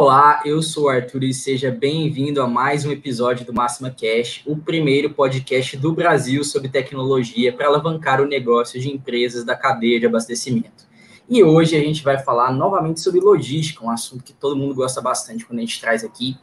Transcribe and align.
Olá, 0.00 0.42
eu 0.44 0.62
sou 0.62 0.84
o 0.84 0.88
Arthur 0.88 1.24
e 1.24 1.34
seja 1.34 1.72
bem-vindo 1.72 2.40
a 2.40 2.46
mais 2.46 2.84
um 2.84 2.92
episódio 2.92 3.44
do 3.44 3.52
Máxima 3.52 3.90
Cash, 3.90 4.42
o 4.46 4.56
primeiro 4.56 5.10
podcast 5.10 5.76
do 5.76 5.92
Brasil 5.92 6.44
sobre 6.44 6.68
tecnologia 6.68 7.52
para 7.52 7.66
alavancar 7.66 8.20
o 8.20 8.24
negócio 8.24 8.80
de 8.80 8.88
empresas 8.88 9.42
da 9.42 9.56
cadeia 9.56 9.98
de 9.98 10.06
abastecimento. 10.06 10.86
E 11.28 11.42
hoje 11.42 11.74
a 11.74 11.80
gente 11.80 12.04
vai 12.04 12.16
falar 12.16 12.52
novamente 12.52 13.00
sobre 13.00 13.18
logística, 13.18 13.84
um 13.84 13.90
assunto 13.90 14.22
que 14.22 14.32
todo 14.32 14.54
mundo 14.54 14.72
gosta 14.72 15.00
bastante 15.00 15.44
quando 15.44 15.58
a 15.58 15.62
gente 15.62 15.80
traz 15.80 16.04
aqui. 16.04 16.36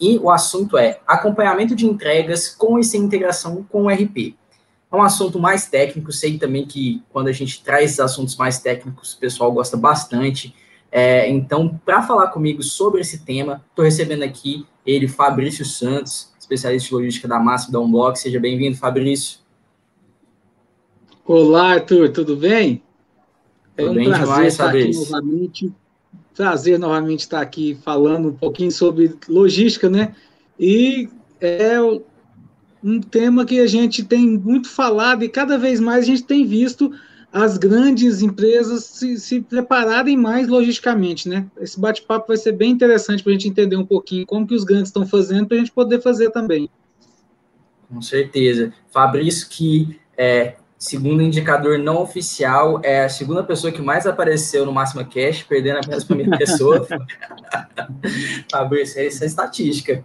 E 0.00 0.16
o 0.18 0.30
assunto 0.30 0.78
é 0.78 1.00
acompanhamento 1.04 1.74
de 1.74 1.86
entregas 1.86 2.48
com 2.48 2.78
e 2.78 2.84
sem 2.84 3.02
integração 3.02 3.66
com 3.68 3.86
o 3.86 3.88
RP. 3.88 4.36
É 4.92 4.94
um 4.94 5.02
assunto 5.02 5.36
mais 5.40 5.66
técnico, 5.66 6.12
sei 6.12 6.38
também 6.38 6.64
que 6.64 7.02
quando 7.10 7.26
a 7.26 7.32
gente 7.32 7.60
traz 7.64 7.98
assuntos 7.98 8.36
mais 8.36 8.60
técnicos, 8.60 9.14
o 9.14 9.18
pessoal 9.18 9.50
gosta 9.50 9.76
bastante. 9.76 10.54
É, 10.92 11.28
então, 11.28 11.80
para 11.84 12.02
falar 12.02 12.28
comigo 12.28 12.62
sobre 12.62 13.00
esse 13.00 13.24
tema, 13.24 13.64
estou 13.70 13.84
recebendo 13.84 14.24
aqui 14.24 14.66
ele, 14.84 15.06
Fabrício 15.06 15.64
Santos, 15.64 16.32
especialista 16.38 16.88
de 16.88 16.94
logística 16.94 17.28
da 17.28 17.38
Massa 17.38 17.70
da 17.70 17.78
Unblock. 17.78 18.18
Seja 18.18 18.40
bem-vindo, 18.40 18.76
Fabrício. 18.76 19.38
Olá, 21.24 21.74
Arthur, 21.74 22.10
tudo 22.10 22.36
bem? 22.36 22.82
É 23.76 23.82
tudo 23.82 23.92
um 23.92 23.94
bem 23.94 24.08
prazer 24.08 24.26
demais, 24.26 24.52
estar 24.52 24.64
Fabrício. 24.64 25.02
aqui 25.02 25.10
novamente. 25.12 25.72
Prazer 26.34 26.78
novamente 26.78 27.20
estar 27.20 27.40
aqui 27.40 27.78
falando 27.84 28.30
um 28.30 28.34
pouquinho 28.34 28.72
sobre 28.72 29.14
logística, 29.28 29.88
né? 29.88 30.14
E 30.58 31.08
é 31.40 31.80
um 32.82 33.00
tema 33.00 33.44
que 33.44 33.60
a 33.60 33.66
gente 33.66 34.04
tem 34.04 34.26
muito 34.26 34.68
falado 34.68 35.22
e 35.22 35.28
cada 35.28 35.56
vez 35.56 35.78
mais 35.78 36.04
a 36.04 36.06
gente 36.06 36.24
tem 36.24 36.44
visto 36.44 36.92
as 37.32 37.56
grandes 37.56 38.22
empresas 38.22 38.84
se, 38.84 39.18
se 39.18 39.40
prepararem 39.40 40.16
mais 40.16 40.48
logisticamente, 40.48 41.28
né? 41.28 41.46
Esse 41.60 41.78
bate-papo 41.78 42.28
vai 42.28 42.36
ser 42.36 42.52
bem 42.52 42.72
interessante 42.72 43.22
para 43.22 43.30
a 43.30 43.32
gente 43.34 43.48
entender 43.48 43.76
um 43.76 43.86
pouquinho 43.86 44.26
como 44.26 44.46
que 44.46 44.54
os 44.54 44.64
grandes 44.64 44.88
estão 44.88 45.06
fazendo 45.06 45.46
para 45.46 45.56
a 45.56 45.60
gente 45.60 45.70
poder 45.70 46.00
fazer 46.02 46.30
também. 46.30 46.68
Com 47.88 48.02
certeza. 48.02 48.72
Fabrício, 48.90 49.48
que 49.48 50.00
é, 50.18 50.54
segundo 50.76 51.22
indicador 51.22 51.78
não 51.78 52.02
oficial, 52.02 52.80
é 52.82 53.04
a 53.04 53.08
segunda 53.08 53.44
pessoa 53.44 53.72
que 53.72 53.82
mais 53.82 54.06
apareceu 54.06 54.66
no 54.66 54.72
Máxima 54.72 55.04
Cash, 55.04 55.44
perdendo 55.44 55.78
apenas 55.78 56.02
para 56.02 56.16
minha 56.16 56.36
pessoa. 56.36 56.86
Fabrício, 58.50 59.00
essa 59.00 59.24
é 59.24 59.26
estatística. 59.28 60.04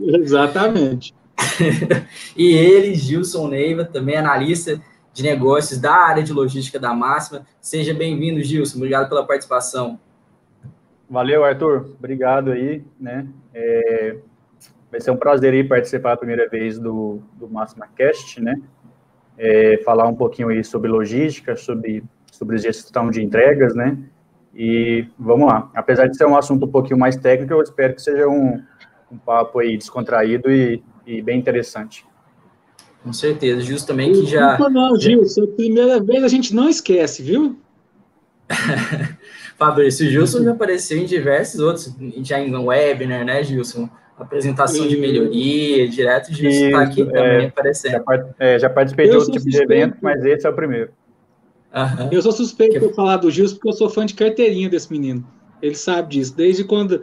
Exatamente. 0.00 1.14
e 2.36 2.52
ele, 2.54 2.94
Gilson 2.94 3.48
Neiva, 3.48 3.84
também 3.84 4.16
analista 4.16 4.80
de 5.12 5.22
negócios 5.22 5.78
da 5.78 5.92
área 5.92 6.22
de 6.22 6.32
logística 6.32 6.78
da 6.78 6.94
Máxima. 6.94 7.46
Seja 7.60 7.92
bem-vindo, 7.92 8.42
Gilson. 8.42 8.78
Obrigado 8.78 9.08
pela 9.08 9.26
participação. 9.26 9.98
Valeu, 11.08 11.44
Arthur. 11.44 11.94
Obrigado 11.98 12.52
aí, 12.52 12.82
né? 12.98 13.26
É, 13.52 14.16
vai 14.90 15.00
ser 15.00 15.10
um 15.10 15.16
prazer 15.16 15.52
aí 15.52 15.62
participar 15.62 16.12
a 16.12 16.16
primeira 16.16 16.48
vez 16.48 16.78
do, 16.78 17.20
do 17.34 17.48
Máxima 17.48 17.86
Cast, 17.94 18.40
né? 18.40 18.60
É, 19.36 19.78
falar 19.84 20.06
um 20.06 20.14
pouquinho 20.14 20.48
aí 20.48 20.64
sobre 20.64 20.90
logística, 20.90 21.54
sobre, 21.56 22.02
sobre 22.30 22.56
gestão 22.58 23.10
de 23.10 23.22
entregas, 23.22 23.74
né? 23.74 23.98
E 24.54 25.06
vamos 25.18 25.48
lá. 25.48 25.70
Apesar 25.74 26.06
de 26.06 26.16
ser 26.16 26.26
um 26.26 26.36
assunto 26.36 26.66
um 26.66 26.70
pouquinho 26.70 26.98
mais 26.98 27.16
técnico, 27.16 27.52
eu 27.52 27.62
espero 27.62 27.94
que 27.94 28.02
seja 28.02 28.26
um, 28.28 28.62
um 29.10 29.18
papo 29.18 29.58
aí 29.58 29.76
descontraído 29.76 30.50
e, 30.50 30.82
e 31.06 31.20
bem 31.20 31.38
interessante. 31.38 32.06
Com 33.02 33.12
certeza, 33.12 33.60
Gilson 33.60 33.86
também 33.86 34.12
que 34.12 34.26
já. 34.26 34.56
Não, 34.58 34.70
não, 34.70 35.00
Gilson, 35.00 35.46
primeira 35.46 36.00
vez 36.00 36.22
a 36.22 36.28
gente 36.28 36.54
não 36.54 36.68
esquece, 36.68 37.22
viu? 37.22 37.56
Fabrício, 39.58 40.06
o 40.06 40.10
Gilson 40.10 40.44
já 40.44 40.52
apareceu 40.52 40.98
em 40.98 41.04
diversos 41.04 41.60
outros, 41.60 41.94
já 42.22 42.40
em 42.40 42.54
webinar, 42.54 43.24
né, 43.24 43.42
Gilson? 43.42 43.88
Apresentação 44.16 44.86
de 44.86 44.96
melhoria, 44.96 45.88
direto, 45.88 46.30
o 46.30 46.34
Gilson 46.34 46.66
está 46.66 46.82
aqui 46.82 47.04
também 47.04 47.22
é, 47.22 47.46
aparecendo. 47.46 47.92
Já, 47.92 48.24
é, 48.38 48.58
já 48.58 48.70
participei 48.70 49.08
de 49.08 49.16
outro 49.16 49.32
tipo 49.32 49.44
suspeito. 49.44 49.68
de 49.68 49.74
evento, 49.74 49.96
mas 50.00 50.24
esse 50.24 50.46
é 50.46 50.50
o 50.50 50.54
primeiro. 50.54 50.90
Uhum. 51.74 52.08
Eu 52.12 52.22
sou 52.22 52.30
suspeito 52.30 52.78
que... 52.78 52.86
de 52.86 52.94
falar 52.94 53.16
do 53.16 53.30
Gilson 53.30 53.54
porque 53.54 53.68
eu 53.68 53.72
sou 53.72 53.90
fã 53.90 54.06
de 54.06 54.14
carteirinha 54.14 54.68
desse 54.68 54.92
menino. 54.92 55.26
Ele 55.60 55.74
sabe 55.74 56.10
disso. 56.10 56.36
Desde 56.36 56.62
quando 56.64 57.02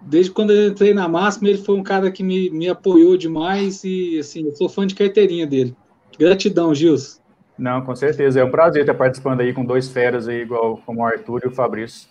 desde 0.00 0.30
quando 0.30 0.52
eu 0.52 0.68
entrei 0.68 0.94
na 0.94 1.08
máxima, 1.08 1.48
ele 1.48 1.58
foi 1.58 1.76
um 1.76 1.82
cara 1.82 2.10
que 2.10 2.22
me, 2.22 2.50
me 2.50 2.68
apoiou 2.68 3.16
demais 3.16 3.82
e, 3.84 4.18
assim, 4.18 4.44
eu 4.46 4.54
sou 4.54 4.68
fã 4.68 4.86
de 4.86 4.94
carteirinha 4.94 5.46
dele. 5.46 5.76
Gratidão, 6.18 6.74
Gilson. 6.74 7.20
Não, 7.58 7.82
com 7.82 7.94
certeza. 7.94 8.40
É 8.40 8.44
um 8.44 8.50
prazer 8.50 8.82
estar 8.82 8.94
participando 8.94 9.40
aí 9.40 9.52
com 9.52 9.64
dois 9.64 9.88
feras 9.88 10.28
aí, 10.28 10.42
igual 10.42 10.80
como 10.86 11.00
o 11.00 11.04
Arthur 11.04 11.42
e 11.44 11.48
o 11.48 11.50
Fabrício. 11.50 12.08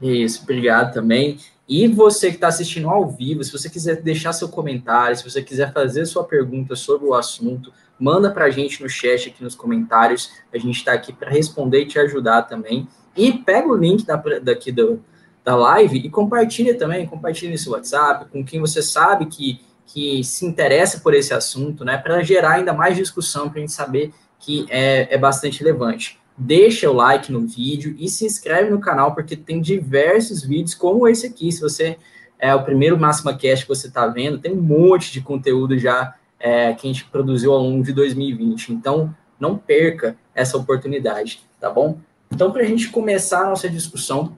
Isso, 0.00 0.42
obrigado 0.42 0.92
também. 0.92 1.38
E 1.68 1.86
você 1.88 2.28
que 2.28 2.34
está 2.34 2.48
assistindo 2.48 2.88
ao 2.88 3.08
vivo, 3.08 3.42
se 3.42 3.52
você 3.52 3.70
quiser 3.70 4.02
deixar 4.02 4.32
seu 4.32 4.48
comentário, 4.48 5.16
se 5.16 5.24
você 5.24 5.42
quiser 5.42 5.72
fazer 5.72 6.04
sua 6.06 6.24
pergunta 6.24 6.74
sobre 6.76 7.06
o 7.06 7.14
assunto, 7.14 7.72
manda 7.98 8.30
para 8.30 8.46
a 8.46 8.50
gente 8.50 8.82
no 8.82 8.88
chat 8.88 9.28
aqui 9.28 9.42
nos 9.42 9.54
comentários. 9.54 10.30
A 10.52 10.58
gente 10.58 10.76
está 10.76 10.92
aqui 10.92 11.12
para 11.12 11.30
responder 11.30 11.82
e 11.82 11.86
te 11.86 11.98
ajudar 11.98 12.42
também. 12.42 12.88
E 13.16 13.32
pega 13.32 13.68
o 13.68 13.76
link 13.76 14.04
da, 14.04 14.16
daqui 14.42 14.72
do, 14.72 15.02
da 15.44 15.54
live 15.54 15.98
e 15.98 16.08
compartilha 16.08 16.76
também, 16.76 17.06
compartilha 17.06 17.50
nesse 17.50 17.68
WhatsApp 17.68 18.26
com 18.30 18.42
quem 18.42 18.58
você 18.58 18.80
sabe 18.80 19.26
que, 19.26 19.60
que 19.86 20.24
se 20.24 20.46
interessa 20.46 21.00
por 21.00 21.12
esse 21.12 21.34
assunto, 21.34 21.84
né? 21.84 21.98
Para 21.98 22.22
gerar 22.22 22.52
ainda 22.52 22.72
mais 22.72 22.96
discussão, 22.96 23.50
para 23.50 23.58
a 23.58 23.60
gente 23.60 23.72
saber 23.72 24.12
que 24.38 24.66
é, 24.70 25.14
é 25.14 25.18
bastante 25.18 25.60
relevante. 25.60 26.18
Deixa 26.36 26.90
o 26.90 26.94
like 26.94 27.30
no 27.30 27.46
vídeo 27.46 27.94
e 27.98 28.08
se 28.08 28.24
inscreve 28.24 28.70
no 28.70 28.80
canal, 28.80 29.14
porque 29.14 29.36
tem 29.36 29.60
diversos 29.60 30.42
vídeos 30.42 30.74
como 30.74 31.06
esse 31.06 31.26
aqui. 31.26 31.52
Se 31.52 31.60
você 31.60 31.98
é 32.38 32.54
o 32.54 32.64
primeiro 32.64 32.98
Máxima 32.98 33.36
Cast 33.36 33.66
que 33.66 33.68
você 33.68 33.86
está 33.86 34.06
vendo, 34.06 34.38
tem 34.38 34.52
um 34.52 34.60
monte 34.60 35.12
de 35.12 35.20
conteúdo 35.20 35.78
já 35.78 36.14
é, 36.40 36.72
que 36.72 36.88
a 36.88 36.92
gente 36.92 37.04
produziu 37.04 37.52
ao 37.52 37.62
longo 37.62 37.84
de 37.84 37.92
2020. 37.92 38.72
Então, 38.72 39.14
não 39.38 39.56
perca 39.56 40.16
essa 40.34 40.56
oportunidade, 40.56 41.42
tá 41.60 41.70
bom? 41.70 41.98
Então, 42.32 42.50
para 42.50 42.62
a 42.62 42.66
gente 42.66 42.88
começar 42.88 43.42
a 43.42 43.50
nossa 43.50 43.68
discussão, 43.68 44.36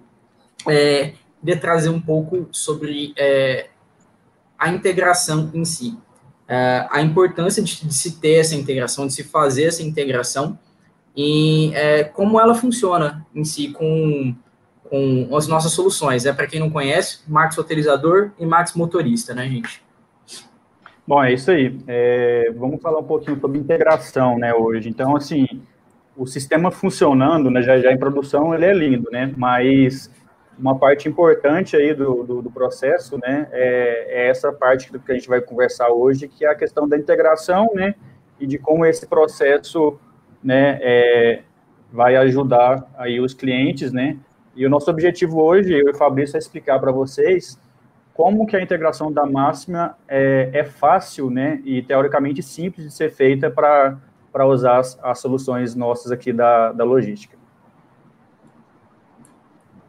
é, 0.68 1.12
de 1.42 1.56
trazer 1.56 1.88
um 1.88 2.00
pouco 2.00 2.48
sobre 2.50 3.12
é, 3.16 3.68
a 4.58 4.68
integração 4.70 5.50
em 5.54 5.64
si. 5.64 5.96
É, 6.48 6.86
a 6.90 7.00
importância 7.00 7.62
de, 7.62 7.86
de, 7.86 7.94
se 7.94 8.20
ter 8.20 8.36
essa 8.36 8.54
integração, 8.54 9.06
de 9.06 9.12
se 9.12 9.24
fazer 9.24 9.64
essa 9.64 9.82
integração 9.82 10.58
e 11.16 11.72
é, 11.74 12.04
como 12.04 12.40
ela 12.40 12.54
funciona 12.54 13.26
em 13.34 13.44
si 13.44 13.68
com, 13.68 14.34
com 14.88 15.36
as 15.36 15.48
nossas 15.48 15.72
soluções. 15.72 16.26
É 16.26 16.32
para 16.32 16.46
quem 16.46 16.60
não 16.60 16.70
conhece, 16.70 17.20
Max 17.26 17.56
Roteirizador 17.56 18.32
e 18.38 18.46
Max 18.46 18.74
Motorista, 18.74 19.34
né, 19.34 19.48
gente? 19.48 19.82
Bom, 21.06 21.22
é 21.22 21.32
isso 21.32 21.50
aí. 21.50 21.78
É, 21.86 22.52
vamos 22.56 22.82
falar 22.82 22.98
um 22.98 23.04
pouquinho 23.04 23.40
sobre 23.40 23.58
integração, 23.58 24.38
né, 24.38 24.52
hoje. 24.52 24.88
Então, 24.88 25.16
assim, 25.16 25.46
o 26.16 26.26
sistema 26.26 26.70
funcionando, 26.70 27.50
né, 27.50 27.62
já, 27.62 27.78
já 27.78 27.92
em 27.92 27.98
produção, 27.98 28.54
ele 28.54 28.64
é 28.64 28.74
lindo, 28.74 29.08
né, 29.10 29.32
mas 29.36 30.10
uma 30.58 30.78
parte 30.78 31.08
importante 31.08 31.76
aí 31.76 31.94
do, 31.94 32.22
do, 32.22 32.42
do 32.42 32.50
processo, 32.50 33.18
né, 33.18 33.48
é, 33.52 34.06
é, 34.08 34.28
essa 34.28 34.52
parte 34.52 34.90
que 34.90 35.12
a 35.12 35.14
gente 35.14 35.28
vai 35.28 35.40
conversar 35.40 35.90
hoje, 35.90 36.28
que 36.28 36.44
é 36.44 36.48
a 36.48 36.54
questão 36.54 36.88
da 36.88 36.96
integração, 36.96 37.70
né, 37.74 37.94
e 38.40 38.46
de 38.46 38.58
como 38.58 38.84
esse 38.84 39.06
processo, 39.06 39.98
né, 40.42 40.78
é, 40.80 41.42
vai 41.92 42.16
ajudar 42.16 42.90
aí 42.96 43.20
os 43.20 43.34
clientes, 43.34 43.92
né, 43.92 44.16
e 44.54 44.64
o 44.64 44.70
nosso 44.70 44.90
objetivo 44.90 45.42
hoje, 45.42 45.74
eu 45.74 45.88
e 45.88 45.90
o 45.90 45.94
Fabrício, 45.94 46.36
é 46.36 46.38
explicar 46.38 46.78
para 46.78 46.90
vocês 46.90 47.58
como 48.14 48.46
que 48.46 48.56
a 48.56 48.62
integração 48.62 49.12
da 49.12 49.26
máxima 49.26 49.94
é, 50.08 50.48
é 50.54 50.64
fácil, 50.64 51.28
né, 51.30 51.60
e 51.64 51.82
teoricamente 51.82 52.42
simples 52.42 52.86
de 52.86 52.94
ser 52.94 53.10
feita 53.10 53.50
para 53.50 54.46
usar 54.46 54.78
as, 54.78 54.98
as 55.02 55.18
soluções 55.18 55.74
nossas 55.74 56.10
aqui 56.10 56.32
da, 56.32 56.72
da 56.72 56.82
logística. 56.82 57.35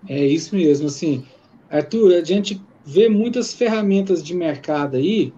É 0.08 0.26
isso 0.26 0.56
mesmo, 0.56 0.88
assim. 0.88 1.24
Arthur, 1.70 2.16
a 2.16 2.24
gente 2.24 2.62
vê 2.86 3.10
muitas 3.10 3.54
ferramentas 3.54 4.24
de 4.24 4.34
mercado 4.34 4.96
aí 4.96 5.34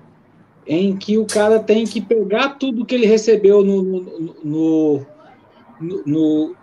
em 0.67 0.95
que 0.95 1.17
o 1.17 1.25
cara 1.25 1.59
tem 1.59 1.83
que 1.83 1.99
pegar 1.99 2.49
tudo 2.49 2.85
que 2.85 2.93
ele 2.93 3.07
recebeu 3.07 3.65
no, 3.65 3.81
no, 3.81 5.05
no, 5.81 6.03
no 6.05 6.55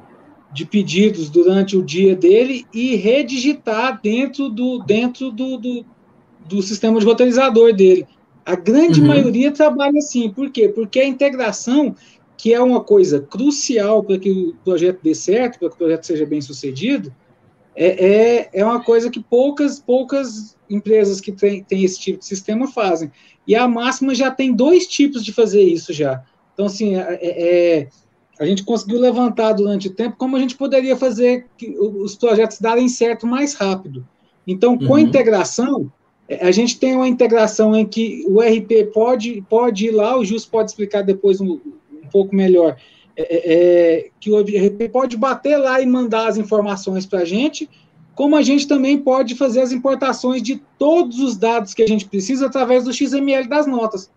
de 0.53 0.65
pedidos 0.65 1.29
durante 1.29 1.77
o 1.77 1.83
dia 1.83 2.15
dele 2.15 2.65
e 2.73 2.95
redigitar 2.95 4.01
dentro 4.01 4.49
do, 4.49 4.79
dentro 4.79 5.33
do, 5.33 5.59
do, 5.59 5.85
do 6.49 6.63
sistema 6.63 7.01
de 7.01 7.05
roteirizador 7.05 7.75
dele. 7.75 8.07
A 8.45 8.55
grande 8.55 9.01
uhum. 9.01 9.09
maioria 9.09 9.51
trabalha 9.51 9.99
assim. 9.99 10.31
Por 10.31 10.51
quê? 10.51 10.69
Porque 10.69 11.01
a 11.01 11.07
integração, 11.07 11.97
que 12.37 12.55
é 12.55 12.63
uma 12.63 12.81
coisa 12.81 13.21
crucial 13.21 14.05
para 14.05 14.19
que 14.19 14.31
o 14.31 14.55
projeto 14.65 15.01
dê 15.03 15.17
certo, 15.17 15.59
para 15.59 15.69
que 15.69 15.75
o 15.75 15.79
projeto 15.79 16.05
seja 16.05 16.25
bem 16.25 16.41
sucedido, 16.41 17.13
é, 17.77 18.07
é, 18.07 18.51
é 18.55 18.65
uma 18.65 18.83
coisa 18.83 19.11
que 19.11 19.21
poucas, 19.21 19.79
poucas 19.79 20.57
empresas 20.69 21.21
que 21.21 21.31
têm 21.31 21.63
tem 21.63 21.85
esse 21.85 22.01
tipo 22.01 22.19
de 22.19 22.25
sistema 22.25 22.67
fazem. 22.67 23.13
E 23.47 23.55
a 23.55 23.69
Máxima 23.69 24.15
já 24.15 24.31
tem 24.31 24.53
dois 24.53 24.87
tipos 24.87 25.23
de 25.23 25.33
fazer 25.33 25.63
isso 25.63 25.93
já. 25.93 26.25
Então, 26.55 26.67
assim, 26.67 26.97
é, 26.97 27.19
é, 27.21 27.79
é 27.79 27.89
a 28.39 28.45
gente 28.45 28.65
conseguiu 28.65 28.99
levantar 28.99 29.53
durante 29.53 29.89
o 29.89 29.95
tempo 29.95 30.17
como 30.17 30.37
a 30.37 30.41
gente 30.41 30.57
poderia 30.57 30.97
fazer 30.97 31.47
que 31.57 31.71
os 31.79 32.17
projetos 32.17 32.61
darem 32.61 32.89
certo 32.89 33.27
mais 33.27 33.55
rápido. 33.55 34.07
Então, 34.47 34.77
com 34.77 34.85
uhum. 34.85 34.95
a 34.95 35.01
integração, 35.01 35.91
é, 36.29 36.47
a 36.47 36.51
gente 36.51 36.79
tem 36.79 36.95
uma 36.95 37.09
integração 37.09 37.75
em 37.75 37.87
que 37.87 38.25
o 38.29 38.41
RP 38.41 38.93
pode, 38.93 39.43
pode 39.49 39.87
ir 39.87 39.91
lá, 39.91 40.19
o 40.19 40.25
Jus 40.25 40.45
pode 40.45 40.71
explicar 40.71 41.03
depois 41.03 41.41
um, 41.41 41.53
um 41.53 42.09
pouco 42.11 42.35
melhor, 42.35 42.77
é, 43.17 43.23
é, 43.23 43.99
é 43.99 44.11
que 44.21 44.31
o 44.31 44.41
RP 44.41 44.91
pode 44.93 45.17
bater 45.17 45.57
lá 45.57 45.81
e 45.81 45.87
mandar 45.87 46.29
as 46.29 46.37
informações 46.37 47.07
para 47.07 47.21
a 47.21 47.25
gente, 47.25 47.69
como 48.15 48.37
a 48.37 48.43
gente 48.43 48.67
também 48.67 48.99
pode 48.99 49.35
fazer 49.35 49.61
as 49.61 49.73
importações 49.73 50.43
de 50.43 50.57
todos 50.79 51.21
os 51.21 51.37
dados 51.37 51.75
que 51.75 51.83
a 51.83 51.87
gente 51.87 52.07
precisa 52.07 52.47
através 52.47 52.85
do 52.85 52.93
XML 52.93 53.47
das 53.49 53.67
notas. 53.67 54.11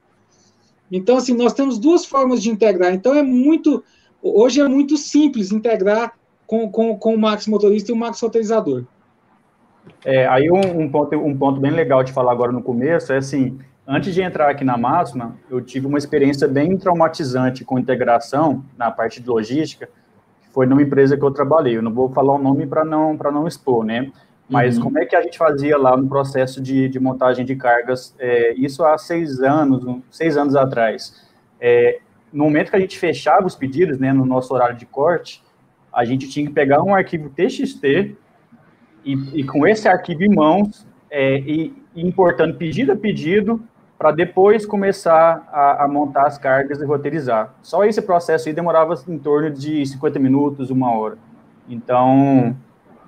Então, 0.92 1.18
assim, 1.18 1.36
nós 1.36 1.54
temos 1.54 1.78
duas 1.78 2.06
formas 2.06 2.42
de 2.42 2.50
integrar. 2.50 2.94
Então, 2.94 3.14
é 3.14 3.22
muito. 3.22 3.84
Hoje 4.22 4.60
é 4.60 4.68
muito 4.68 4.98
simples 4.98 5.52
integrar 5.52 6.14
com, 6.48 6.70
com, 6.70 6.98
com 6.98 7.14
o 7.14 7.20
Max 7.20 7.46
Motorista 7.48 7.92
e 7.92 7.94
o 7.94 7.98
Max 7.98 8.20
Roteirizador. 8.20 8.86
É, 10.04 10.28
aí 10.28 10.50
um, 10.52 10.82
um, 10.82 10.90
ponto, 10.90 11.16
um 11.16 11.38
ponto 11.38 11.60
bem 11.60 11.72
legal 11.72 12.04
de 12.04 12.12
falar 12.12 12.32
agora 12.32 12.52
no 12.52 12.62
começo 12.62 13.14
é 13.14 13.18
assim, 13.18 13.60
antes 13.90 14.14
de 14.14 14.22
entrar 14.22 14.50
aqui 14.52 14.64
na 14.64 14.78
Máxima, 14.78 15.36
eu 15.50 15.60
tive 15.60 15.88
uma 15.88 15.98
experiência 15.98 16.48
bem 16.48 16.78
traumatizante 16.78 17.66
com 17.66 17.80
integração 17.80 18.64
na 18.78 18.92
parte 18.92 19.20
de 19.20 19.28
logística, 19.28 19.90
que 20.44 20.50
foi 20.50 20.68
numa 20.68 20.84
empresa 20.84 21.18
que 21.18 21.24
eu 21.24 21.32
trabalhei. 21.32 21.76
Eu 21.76 21.82
não 21.82 21.92
vou 21.92 22.08
falar 22.08 22.36
o 22.36 22.38
nome 22.38 22.68
para 22.68 22.86
não, 22.86 23.16
não 23.16 23.48
expor, 23.48 23.84
né? 23.84 24.12
Mas 24.48 24.78
uhum. 24.78 24.84
como 24.84 25.00
é 25.00 25.06
que 25.06 25.16
a 25.16 25.22
gente 25.24 25.40
fazia 25.40 25.76
lá 25.76 25.98
no 25.98 26.08
processo 26.08 26.62
de, 26.62 26.88
de 26.88 27.00
montagem 27.00 27.44
de 27.44 27.56
cargas? 27.56 28.16
É, 28.20 28.54
isso 28.54 28.84
há 28.86 28.96
seis 28.96 29.40
anos, 29.42 30.02
seis 30.12 30.38
anos 30.38 30.56
atrás. 30.56 31.28
É, 31.60 32.00
no 32.32 32.44
momento 32.44 32.70
que 32.70 32.76
a 32.76 32.80
gente 32.80 32.98
fechava 32.98 33.48
os 33.48 33.56
pedidos, 33.56 33.98
né, 33.98 34.14
no 34.14 34.24
nosso 34.24 34.54
horário 34.54 34.78
de 34.78 34.86
corte, 34.86 35.44
a 35.92 36.06
gente 36.06 36.30
tinha 36.30 36.46
que 36.46 36.54
pegar 36.54 36.84
um 36.84 36.94
arquivo 36.94 37.28
TXT 37.30 38.16
e, 39.04 39.14
e 39.34 39.44
com 39.44 39.66
esse 39.66 39.88
arquivo 39.88 40.24
em 40.24 40.34
mãos, 40.34 40.88
é, 41.10 41.40
e, 41.40 41.74
e 41.96 42.08
importando 42.08 42.56
pedido 42.56 42.92
a 42.92 42.96
pedido, 42.96 43.64
para 44.00 44.12
depois 44.12 44.66
começar 44.66 45.46
a, 45.52 45.84
a, 45.84 45.88
montar 45.90 46.26
as 46.26 46.38
cargas 46.38 46.82
e 46.82 46.86
roteirizar. 46.86 47.54
Só 47.62 47.84
esse 47.84 48.02
processo 48.02 48.48
aí 48.48 48.56
demorava 48.56 48.96
em 49.10 49.20
torno 49.20 49.52
de 49.52 49.86
50 49.86 50.18
minutos, 50.18 50.70
uma 50.70 50.90
hora. 50.98 51.18
Então, 51.68 52.56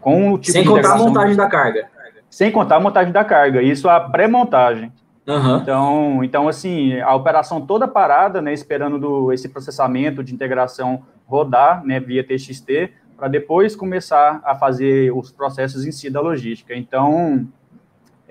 com 0.02 0.34
o 0.34 0.38
tipo 0.38 0.52
Sem 0.52 0.66
contar 0.66 0.96
a 0.96 0.98
montagem 0.98 1.38
da 1.38 1.48
carga. 1.48 1.88
Sem 2.30 2.52
contar 2.52 2.76
a 2.76 2.80
montagem 2.82 3.14
da 3.14 3.24
carga, 3.24 3.62
isso 3.62 3.88
a 3.88 4.02
pré-montagem. 4.02 4.92
Uhum. 5.26 5.58
Então, 5.58 6.24
então, 6.26 6.48
assim, 6.50 7.00
a 7.00 7.16
operação 7.16 7.62
toda 7.62 7.88
parada, 7.88 8.42
né, 8.42 8.52
esperando 8.52 9.00
do, 9.00 9.32
esse 9.32 9.48
processamento 9.48 10.22
de 10.22 10.34
integração 10.34 11.04
rodar, 11.26 11.86
né, 11.86 12.02
via 12.02 12.22
TXT, 12.22 12.92
para 13.16 13.30
depois 13.30 13.78
começar 13.78 14.42
a 14.44 14.56
fazer 14.56 15.16
os 15.16 15.32
processos 15.32 15.86
em 15.86 15.92
si 15.92 16.10
da 16.10 16.20
logística. 16.20 16.76
Então, 16.76 17.48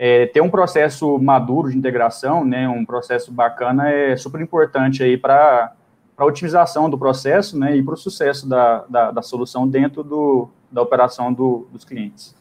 é, 0.03 0.25
ter 0.25 0.41
um 0.41 0.49
processo 0.49 1.19
maduro 1.19 1.71
de 1.71 1.77
integração, 1.77 2.43
né, 2.43 2.67
um 2.67 2.87
processo 2.87 3.31
bacana, 3.31 3.91
é 3.91 4.17
super 4.17 4.41
importante 4.41 5.03
aí 5.03 5.19
para 5.19 5.75
a 6.17 6.25
otimização 6.25 6.89
do 6.89 6.97
processo, 6.97 7.59
né, 7.59 7.77
e 7.77 7.83
para 7.83 7.93
o 7.93 7.97
sucesso 7.99 8.49
da, 8.49 8.87
da, 8.89 9.11
da, 9.11 9.21
solução 9.21 9.69
dentro 9.69 10.03
do, 10.03 10.49
da 10.73 10.81
operação 10.81 11.31
do, 11.31 11.69
dos 11.71 11.85
clientes. 11.85 12.35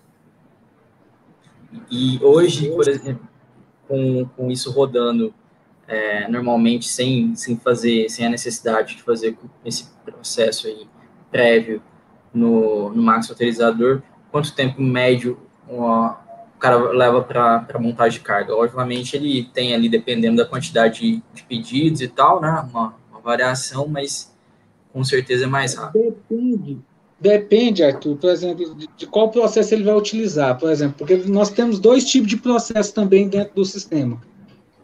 E 1.91 2.17
hoje, 2.23 2.69
por 2.69 2.87
exemplo, 2.87 3.27
com, 3.89 4.25
com 4.37 4.49
isso 4.49 4.71
rodando 4.71 5.33
é, 5.85 6.29
normalmente 6.29 6.87
sem, 6.87 7.35
sem 7.35 7.57
fazer, 7.57 8.07
sem 8.07 8.25
a 8.25 8.29
necessidade 8.29 8.95
de 8.95 9.03
fazer 9.03 9.37
esse 9.65 9.89
processo 10.05 10.65
aí 10.65 10.87
prévio 11.29 11.81
no, 12.33 12.89
no 12.93 13.03
Max 13.03 13.29
Autorizador, 13.29 14.01
quanto 14.31 14.55
tempo 14.55 14.81
médio 14.81 15.37
o 16.59 16.61
cara 16.61 16.75
leva 16.91 17.21
para 17.21 17.79
montagem 17.79 18.19
de 18.19 18.25
carga? 18.25 18.53
Obviamente 18.53 19.15
ele 19.15 19.45
tem 19.53 19.73
ali, 19.73 19.87
dependendo 19.87 20.35
da 20.35 20.45
quantidade 20.45 21.23
de 21.33 21.43
pedidos 21.43 22.01
e 22.01 22.07
tal, 22.09 22.41
né, 22.41 22.49
uma, 22.69 22.93
uma 23.09 23.21
variação, 23.21 23.87
mas 23.87 24.35
com 24.91 25.01
certeza 25.01 25.45
é 25.45 25.47
mais 25.47 25.75
rápido. 25.75 26.17
Depende, 26.29 26.77
depende, 27.17 27.81
Arthur, 27.81 28.17
por 28.17 28.29
exemplo, 28.29 28.75
de, 28.75 28.89
de 28.97 29.07
qual 29.07 29.31
processo 29.31 29.73
ele 29.73 29.85
vai 29.85 29.95
utilizar, 29.95 30.59
por 30.59 30.69
exemplo, 30.69 30.95
porque 30.97 31.15
nós 31.15 31.49
temos 31.49 31.79
dois 31.79 32.03
tipos 32.03 32.27
de 32.27 32.35
processo 32.35 32.93
também 32.93 33.29
dentro 33.29 33.55
do 33.55 33.63
sistema. 33.63 34.21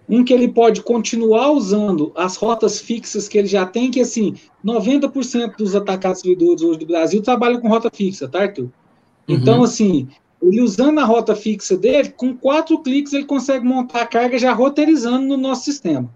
Um 0.07 0.23
que 0.23 0.33
ele 0.33 0.47
pode 0.47 0.81
continuar 0.81 1.51
usando 1.51 2.13
as 2.15 2.37
rotas 2.37 2.79
fixas 2.79 3.27
que 3.27 3.37
ele 3.37 3.47
já 3.47 3.65
tem, 3.65 3.91
que 3.91 3.99
assim, 3.99 4.35
90% 4.63 5.57
dos 5.57 5.75
atacados 5.75 6.21
distribuidores 6.21 6.61
hoje 6.61 6.79
do 6.79 6.85
Brasil 6.85 7.21
trabalham 7.21 7.59
com 7.59 7.67
rota 7.67 7.89
fixa, 7.93 8.29
tá, 8.29 8.43
Arthur? 8.43 8.63
Uhum. 8.63 8.71
Então, 9.27 9.63
assim, 9.63 10.07
ele 10.47 10.61
usando 10.61 10.99
a 10.99 11.05
rota 11.05 11.35
fixa 11.35 11.77
dele, 11.77 12.09
com 12.09 12.35
quatro 12.35 12.79
cliques 12.79 13.13
ele 13.13 13.25
consegue 13.25 13.65
montar 13.65 14.01
a 14.01 14.07
carga 14.07 14.37
já 14.37 14.53
roteirizando 14.53 15.25
no 15.25 15.37
nosso 15.37 15.63
sistema. 15.65 16.09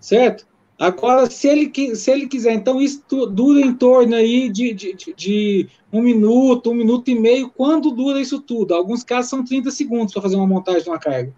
Certo? 0.00 0.46
Agora, 0.78 1.28
se 1.28 1.48
ele, 1.48 1.96
se 1.96 2.10
ele 2.10 2.28
quiser, 2.28 2.52
então 2.52 2.80
isso 2.80 3.02
dura 3.26 3.60
em 3.60 3.74
torno 3.74 4.14
aí 4.14 4.48
de, 4.48 4.72
de, 4.72 4.94
de, 5.16 5.68
um 5.92 6.00
minuto, 6.00 6.70
um 6.70 6.74
minuto 6.74 7.10
e 7.10 7.18
meio. 7.18 7.50
Quando 7.50 7.90
dura 7.90 8.20
isso 8.20 8.40
tudo? 8.40 8.74
Alguns 8.74 9.02
casos 9.02 9.28
são 9.28 9.44
30 9.44 9.72
segundos 9.72 10.12
para 10.12 10.22
fazer 10.22 10.36
uma 10.36 10.46
montagem 10.46 10.82
de 10.82 10.88
uma 10.88 10.98
carga. 10.98 11.32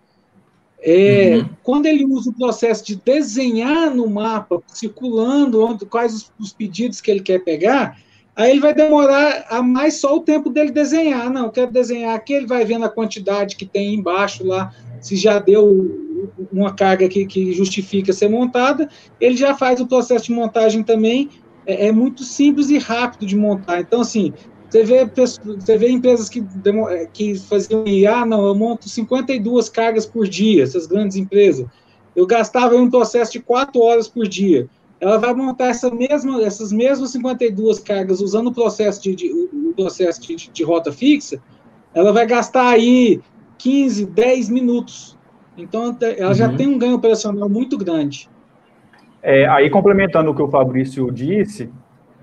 É, 0.82 1.36
uhum. 1.36 1.48
Quando 1.62 1.86
ele 1.86 2.04
usa 2.04 2.30
o 2.30 2.34
processo 2.34 2.84
de 2.84 2.96
desenhar 2.96 3.94
no 3.94 4.08
mapa, 4.08 4.62
circulando 4.66 5.64
onde, 5.64 5.86
quais 5.86 6.14
os, 6.14 6.32
os, 6.38 6.52
pedidos 6.52 7.00
que 7.00 7.10
ele 7.10 7.20
quer 7.20 7.38
pegar, 7.40 7.98
aí 8.34 8.52
ele 8.52 8.60
vai 8.60 8.74
demorar 8.74 9.46
a 9.48 9.62
mais 9.62 9.94
só 9.94 10.16
o 10.16 10.20
tempo 10.20 10.50
dele 10.50 10.70
desenhar. 10.70 11.30
Não, 11.30 11.50
quero 11.50 11.70
desenhar 11.70 12.14
aqui, 12.14 12.32
ele 12.32 12.46
vai 12.46 12.64
vendo 12.64 12.84
a 12.84 12.88
quantidade 12.88 13.56
que 13.56 13.66
tem 13.66 13.94
embaixo 13.94 14.46
lá, 14.46 14.72
se 15.00 15.16
já 15.16 15.38
deu 15.38 16.08
uma 16.52 16.74
carga 16.74 17.08
que, 17.08 17.26
que 17.26 17.52
justifica 17.52 18.12
ser 18.12 18.28
montada, 18.28 18.88
ele 19.20 19.36
já 19.36 19.54
faz 19.54 19.80
o 19.80 19.86
processo 19.86 20.26
de 20.26 20.32
montagem 20.32 20.82
também. 20.82 21.30
É, 21.66 21.88
é 21.88 21.92
muito 21.92 22.24
simples 22.24 22.70
e 22.70 22.78
rápido 22.78 23.26
de 23.26 23.36
montar. 23.36 23.80
Então, 23.80 24.00
assim, 24.00 24.32
você 24.68 24.84
vê, 24.84 25.04
você 25.04 25.76
vê 25.76 25.90
empresas 25.90 26.28
que, 26.28 26.44
é, 26.90 27.06
que 27.06 27.34
faziam, 27.38 27.84
ah, 28.08 28.24
não, 28.24 28.46
eu 28.46 28.54
monto 28.54 28.88
52 28.88 29.68
cargas 29.68 30.06
por 30.06 30.28
dia, 30.28 30.62
essas 30.62 30.86
grandes 30.86 31.16
empresas. 31.16 31.66
Eu 32.14 32.26
gastava 32.26 32.74
em 32.74 32.80
um 32.80 32.90
processo 32.90 33.32
de 33.32 33.40
4 33.40 33.80
horas 33.80 34.08
por 34.08 34.26
dia. 34.28 34.68
Ela 35.00 35.16
vai 35.18 35.32
montar 35.32 35.68
essa 35.68 35.90
mesma, 35.90 36.42
essas 36.42 36.70
mesmas 36.72 37.10
52 37.12 37.78
cargas 37.78 38.20
usando 38.20 38.48
o 38.48 38.52
processo 38.52 39.02
de, 39.02 39.14
de 39.14 39.32
o 39.32 39.72
processo 39.74 40.20
de, 40.20 40.50
de, 40.50 40.64
rota 40.64 40.92
fixa, 40.92 41.40
ela 41.94 42.12
vai 42.12 42.26
gastar 42.26 42.68
aí 42.68 43.20
15, 43.56 44.06
10 44.06 44.50
minutos. 44.50 45.16
Então, 45.56 45.96
ela 46.00 46.28
uhum. 46.28 46.34
já 46.34 46.54
tem 46.54 46.66
um 46.66 46.78
ganho 46.78 46.96
operacional 46.96 47.48
muito 47.48 47.78
grande. 47.78 48.28
É, 49.22 49.46
aí, 49.48 49.70
complementando 49.70 50.30
o 50.30 50.34
que 50.34 50.42
o 50.42 50.48
Fabrício 50.48 51.10
disse, 51.10 51.70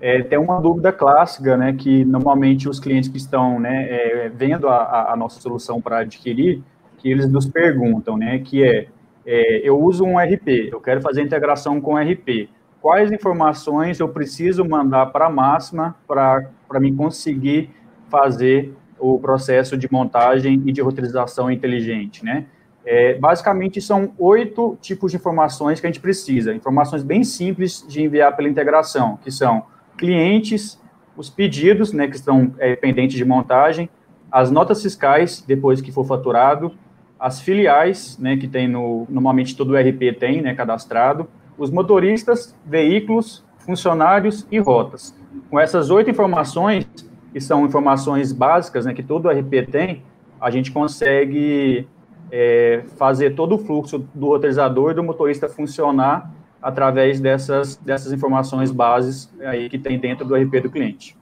é, 0.00 0.22
tem 0.22 0.38
uma 0.38 0.60
dúvida 0.60 0.92
clássica, 0.92 1.56
né, 1.56 1.72
que 1.72 2.04
normalmente 2.04 2.68
os 2.68 2.78
clientes 2.78 3.08
que 3.08 3.18
estão, 3.18 3.58
né, 3.58 3.86
é, 3.88 4.28
vendo 4.28 4.68
a, 4.68 5.12
a, 5.12 5.16
nossa 5.16 5.40
solução 5.40 5.80
para 5.80 6.00
adquirir, 6.00 6.62
que 6.98 7.10
eles 7.10 7.28
nos 7.28 7.46
perguntam, 7.46 8.16
né, 8.16 8.38
que 8.38 8.62
é, 8.62 8.88
é, 9.26 9.68
eu 9.68 9.80
uso 9.80 10.04
um 10.04 10.18
RP, 10.18 10.70
eu 10.72 10.80
quero 10.80 11.00
fazer 11.00 11.22
integração 11.22 11.80
com 11.80 11.96
RP, 11.96 12.48
quais 12.80 13.10
informações 13.12 14.00
eu 14.00 14.08
preciso 14.08 14.64
mandar 14.64 15.06
para 15.06 15.26
a 15.26 15.30
máxima 15.30 15.96
para 16.06 16.80
mim 16.80 16.94
conseguir 16.94 17.70
fazer 18.08 18.74
o 18.98 19.18
processo 19.18 19.76
de 19.76 19.90
montagem 19.90 20.62
e 20.66 20.72
de 20.72 20.80
roteirização 20.80 21.50
inteligente, 21.50 22.24
né? 22.24 22.46
É, 22.84 23.18
basicamente, 23.18 23.82
são 23.82 24.12
oito 24.18 24.78
tipos 24.80 25.10
de 25.10 25.18
informações 25.18 25.78
que 25.78 25.86
a 25.86 25.90
gente 25.90 26.00
precisa. 26.00 26.54
Informações 26.54 27.02
bem 27.02 27.22
simples 27.22 27.84
de 27.86 28.02
enviar 28.02 28.34
pela 28.34 28.48
integração, 28.48 29.18
que 29.22 29.30
são 29.30 29.66
clientes, 29.98 30.80
os 31.14 31.28
pedidos, 31.28 31.92
né, 31.92 32.08
que 32.08 32.16
estão 32.16 32.54
é, 32.58 32.74
pendentes 32.76 33.16
de 33.16 33.24
montagem, 33.24 33.90
as 34.32 34.50
notas 34.50 34.80
fiscais, 34.80 35.44
depois 35.46 35.80
que 35.82 35.92
for 35.92 36.04
faturado, 36.06 36.72
as 37.18 37.40
filiais, 37.40 38.16
né, 38.18 38.36
que 38.36 38.48
tem 38.48 38.68
no, 38.68 39.06
normalmente 39.10 39.54
todo 39.54 39.72
o 39.72 39.76
RP 39.76 40.16
tem, 40.18 40.40
né, 40.40 40.54
cadastrado, 40.54 41.28
os 41.58 41.70
motoristas, 41.70 42.54
veículos, 42.64 43.44
funcionários 43.58 44.46
e 44.50 44.58
rotas. 44.58 45.14
Com 45.50 45.58
essas 45.58 45.90
oito 45.90 46.08
informações, 46.08 46.86
que 47.32 47.40
são 47.40 47.66
informações 47.66 48.32
básicas, 48.32 48.86
né, 48.86 48.94
que 48.94 49.02
todo 49.02 49.28
RP 49.28 49.66
tem, 49.70 50.02
a 50.40 50.50
gente 50.50 50.70
consegue 50.70 51.86
é, 52.30 52.84
fazer 52.96 53.34
todo 53.34 53.56
o 53.56 53.58
fluxo 53.58 53.98
do 54.14 54.26
roteirizador 54.26 54.92
e 54.92 54.94
do 54.94 55.02
motorista 55.02 55.48
funcionar 55.48 56.32
através 56.62 57.20
dessas, 57.20 57.76
dessas 57.76 58.12
informações 58.12 58.70
bases 58.70 59.30
aí 59.40 59.68
que 59.68 59.78
tem 59.78 59.98
dentro 59.98 60.26
do 60.26 60.34
RP 60.34 60.62
do 60.62 60.70
cliente. 60.70 61.16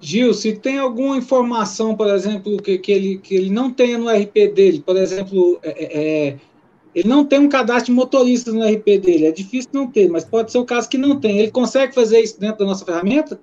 Gil, 0.00 0.34
se 0.34 0.52
tem 0.52 0.78
alguma 0.78 1.16
informação, 1.16 1.96
por 1.96 2.08
exemplo, 2.08 2.58
que, 2.58 2.76
que, 2.78 2.92
ele, 2.92 3.18
que 3.18 3.34
ele 3.34 3.50
não 3.50 3.70
tenha 3.70 3.96
no 3.96 4.10
RP 4.10 4.52
dele, 4.54 4.82
por 4.84 4.96
exemplo, 4.96 5.58
é, 5.62 5.70
é, 5.70 6.28
é 6.28 6.36
ele 6.94 7.08
não 7.08 7.24
tem 7.24 7.38
um 7.38 7.48
cadastro 7.48 7.86
de 7.86 7.92
motoristas 7.92 8.54
no 8.54 8.64
RP 8.64 8.84
dele, 9.00 9.26
é 9.26 9.32
difícil 9.32 9.70
não 9.72 9.90
ter, 9.90 10.08
mas 10.08 10.24
pode 10.24 10.52
ser 10.52 10.58
o 10.58 10.64
caso 10.64 10.88
que 10.88 10.96
não 10.96 11.18
tem. 11.18 11.38
Ele 11.38 11.50
consegue 11.50 11.94
fazer 11.94 12.20
isso 12.20 12.38
dentro 12.38 12.58
da 12.58 12.66
nossa 12.66 12.84
ferramenta? 12.84 13.40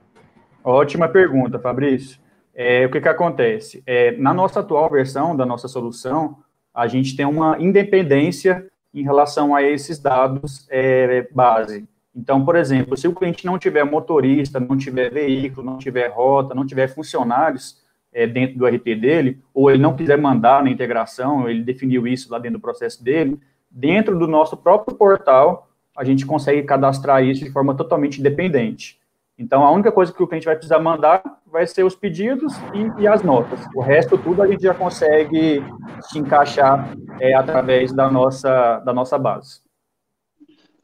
Ótima 0.64 1.08
pergunta, 1.08 1.60
Fabrício. 1.60 2.20
é, 2.54 2.86
o 2.86 2.92
que, 2.92 3.02
que 3.02 3.10
acontece? 3.10 3.84
É, 3.86 4.12
na 4.18 4.34
nossa 4.34 4.60
atual 4.60 4.90
versão 4.90 5.36
da 5.36 5.46
nossa 5.46 5.68
solução, 5.68 6.38
a 6.74 6.88
gente 6.88 7.16
tem 7.16 7.26
uma 7.26 7.58
independência 7.60 8.66
em 8.94 9.04
relação 9.04 9.56
a 9.56 9.64
esses 9.64 10.00
dados 10.00 10.68
é, 10.70 11.28
base. 11.34 11.88
Então, 12.16 12.44
por 12.44 12.56
exemplo, 12.56 12.96
se 12.98 13.08
o 13.08 13.14
cliente 13.14 13.46
não 13.46 13.58
tiver 13.58 13.84
motorista, 13.86 14.60
não 14.60 14.78
tiver 14.78 15.10
veículo, 15.10 15.66
não 15.66 15.78
tiver 15.78 16.08
rota, 16.10 16.54
não 16.54 16.66
tiver 16.66 16.88
funcionários 16.88 17.81
é, 18.14 18.28
dentro 18.28 18.58
do 18.58 18.66
RP 18.66 18.96
dele, 19.00 19.40
ou 19.54 19.70
ele 19.70 19.82
não 19.82 19.96
quiser 19.96 20.18
mandar 20.18 20.64
na 20.64 20.70
integração, 20.70 21.50
ele 21.50 21.64
definiu 21.64 22.08
isso 22.08 22.32
lá 22.32 22.40
dentro 22.40 22.58
do 22.58 22.62
processo 22.62 23.04
dele, 23.04 23.40
dentro 23.70 24.18
do 24.20 24.28
nosso 24.28 24.58
próprio 24.58 24.96
portal, 24.98 25.70
a 25.96 26.04
gente 26.04 26.26
consegue 26.26 26.64
cadastrar 26.64 27.24
isso 27.24 27.44
de 27.44 27.52
forma 27.52 27.76
totalmente 27.76 28.20
independente. 28.20 29.00
Então, 29.38 29.64
a 29.64 29.72
única 29.72 29.92
coisa 29.92 30.14
que 30.14 30.22
o 30.22 30.28
cliente 30.28 30.46
vai 30.46 30.56
precisar 30.56 30.80
mandar 30.80 31.24
vai 31.48 31.66
ser 31.66 31.84
os 31.84 31.96
pedidos 31.96 32.54
e, 32.74 33.02
e 33.02 33.08
as 33.08 33.24
notas. 33.24 33.60
O 33.76 33.82
resto 33.82 34.18
tudo 34.18 34.42
a 34.42 34.48
gente 34.48 34.62
já 34.62 34.74
consegue 34.74 35.64
se 36.02 36.20
encaixar 36.20 36.96
é, 37.20 37.34
através 37.34 37.92
da 37.92 38.10
nossa, 38.10 38.80
da 38.80 38.94
nossa 38.94 39.18
base. 39.18 39.62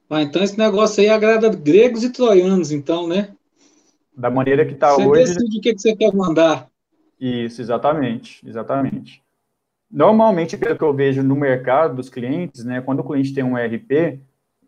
Ah, 0.10 0.22
então 0.22 0.42
esse 0.42 0.58
negócio 0.58 1.02
aí 1.02 1.10
agrada 1.10 1.50
gregos 1.50 2.04
e 2.04 2.12
troianos, 2.12 2.72
então, 2.72 3.08
né? 3.08 3.34
Da 4.16 4.30
maneira 4.30 4.66
que 4.66 4.74
está 4.74 4.96
hoje. 4.96 5.06
Você 5.06 5.36
decide 5.36 5.58
o 5.60 5.62
que, 5.62 5.74
que 5.74 5.82
você 5.82 5.96
quer 5.96 6.14
mandar. 6.14 6.68
Isso, 7.20 7.62
exatamente, 7.62 8.48
exatamente. 8.48 9.24
Normalmente, 9.90 10.58
pelo 10.58 10.78
que 10.78 10.84
eu 10.84 10.94
vejo 10.94 11.24
no 11.24 11.36
mercado 11.36 11.96
dos 11.96 12.10
clientes, 12.10 12.64
né, 12.64 12.82
quando 12.82 13.00
o 13.00 13.04
cliente 13.04 13.34
tem 13.34 13.44
um 13.44 13.58
ERP, 13.58 14.20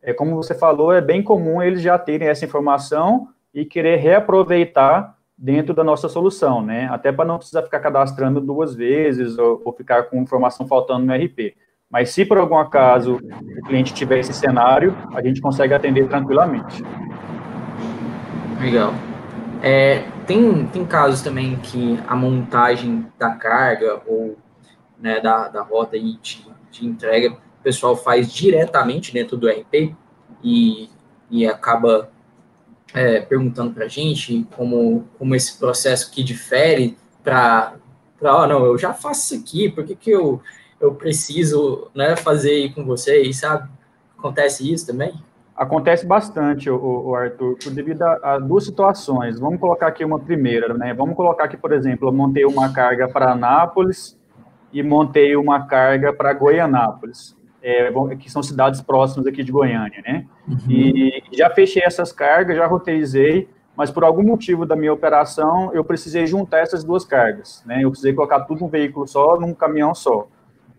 é 0.02 0.14
como 0.14 0.36
você 0.36 0.56
falou, 0.56 0.94
é 0.94 1.02
bem 1.02 1.22
comum 1.22 1.62
eles 1.62 1.82
já 1.82 1.98
terem 2.00 2.28
essa 2.28 2.46
informação 2.46 3.28
e 3.54 3.66
querer 3.66 3.98
reaproveitar 3.98 5.18
dentro 5.38 5.74
da 5.74 5.84
nossa 5.84 6.10
solução, 6.10 6.62
né? 6.62 6.88
Até 6.92 7.12
para 7.12 7.26
não 7.26 7.38
precisar 7.38 7.64
ficar 7.64 7.80
cadastrando 7.80 8.42
duas 8.42 8.76
vezes 8.76 9.38
ou, 9.38 9.62
ou, 9.64 9.74
ficar 9.74 10.04
com 10.04 10.22
informação 10.22 10.68
faltando 10.68 11.06
no 11.06 11.14
RP. 11.14 11.56
Mas 11.90 12.10
se 12.10 12.26
por 12.26 12.38
algum 12.38 12.58
acaso 12.58 13.16
o 13.16 13.62
cliente 13.66 13.94
tiver 13.94 14.20
esse 14.20 14.34
cenário, 14.34 14.96
a 15.14 15.22
gente 15.22 15.42
consegue 15.42 15.74
atender 15.74 16.08
tranquilamente. 16.08 16.84
Legal. 18.62 18.94
É, 19.62 20.10
tem, 20.26 20.66
tem 20.68 20.86
casos 20.86 21.22
também 21.22 21.58
que 21.58 22.00
a 22.08 22.16
montagem 22.16 23.06
da 23.18 23.32
carga 23.32 24.02
ou 24.06 24.38
né, 24.98 25.20
da, 25.20 25.50
da 25.50 25.62
rota 25.62 26.00
de, 26.00 26.18
de 26.72 26.86
entrega, 26.86 27.32
o 27.34 27.64
pessoal 27.64 27.96
faz 27.96 28.32
diretamente 28.32 29.12
dentro 29.12 29.36
do 29.36 29.50
RP 29.50 29.96
e, 30.44 30.90
e 31.30 31.46
acaba 31.46 32.10
é, 32.94 33.20
perguntando 33.20 33.74
para 33.74 33.86
a 33.86 33.90
gente 33.90 34.48
como, 34.56 35.08
como 35.18 35.36
esse 35.36 35.58
processo 35.58 36.10
que 36.12 36.24
difere 36.24 36.98
para, 37.24 37.76
oh, 38.22 38.48
não, 38.48 38.66
eu 38.66 38.78
já 38.78 38.94
faço 38.94 39.36
isso 39.36 39.44
aqui, 39.44 39.70
por 39.70 39.86
que, 39.86 39.96
que 39.96 40.12
eu, 40.12 40.42
eu 40.80 40.96
preciso 40.96 41.90
né, 41.94 42.16
fazer 42.16 42.74
com 42.74 42.86
vocês, 42.86 43.38
sabe? 43.38 43.70
Acontece 44.18 44.72
isso 44.72 44.88
também? 44.88 45.14
Acontece 45.60 46.06
bastante, 46.06 46.70
o, 46.70 47.14
Arthur, 47.14 47.58
devido 47.74 48.02
a, 48.02 48.36
a, 48.36 48.40
duas 48.40 48.64
situações. 48.64 49.38
Vamos 49.40 49.60
colocar 49.60 49.88
aqui 49.88 50.06
uma 50.06 50.18
primeira, 50.18 50.74
né? 50.74 50.94
Vamos 50.94 51.18
colocar 51.18 51.44
aqui, 51.44 51.58
por 51.58 51.74
exemplo, 51.74 52.08
eu 52.08 52.14
montei 52.14 52.46
uma 52.46 52.72
carga 52.72 53.10
para 53.10 53.34
Anápolis 53.34 54.18
e 54.72 54.82
montei 54.82 55.36
uma 55.36 55.68
carga 55.68 56.14
para 56.14 56.32
Goianápolis 56.32 57.38
é, 57.62 57.92
que 58.18 58.32
são 58.32 58.42
cidades 58.42 58.82
próximas 58.82 59.28
aqui 59.28 59.44
de 59.44 59.52
Goiânia, 59.52 60.02
né? 60.06 60.26
Uhum. 60.48 60.58
E 60.70 61.24
já 61.34 61.50
fechei 61.50 61.84
essas 61.84 62.12
cargas, 62.12 62.56
já 62.56 62.66
roteirizei, 62.66 63.50
mas 63.76 63.92
por 63.92 64.04
algum 64.04 64.24
motivo 64.24 64.66
da 64.66 64.76
minha 64.76 64.94
operação, 64.94 65.74
eu 65.74 65.84
precisei 65.84 66.26
juntar 66.26 66.60
essas 66.60 66.84
duas 66.84 67.06
cargas, 67.06 67.64
né? 67.66 67.84
Eu 67.84 67.90
precisei 67.90 68.14
colocar 68.14 68.42
tudo 68.42 68.62
num 68.62 68.70
veículo 68.70 69.08
só, 69.08 69.40
num 69.40 69.54
caminhão 69.54 69.94
só. 69.94 70.28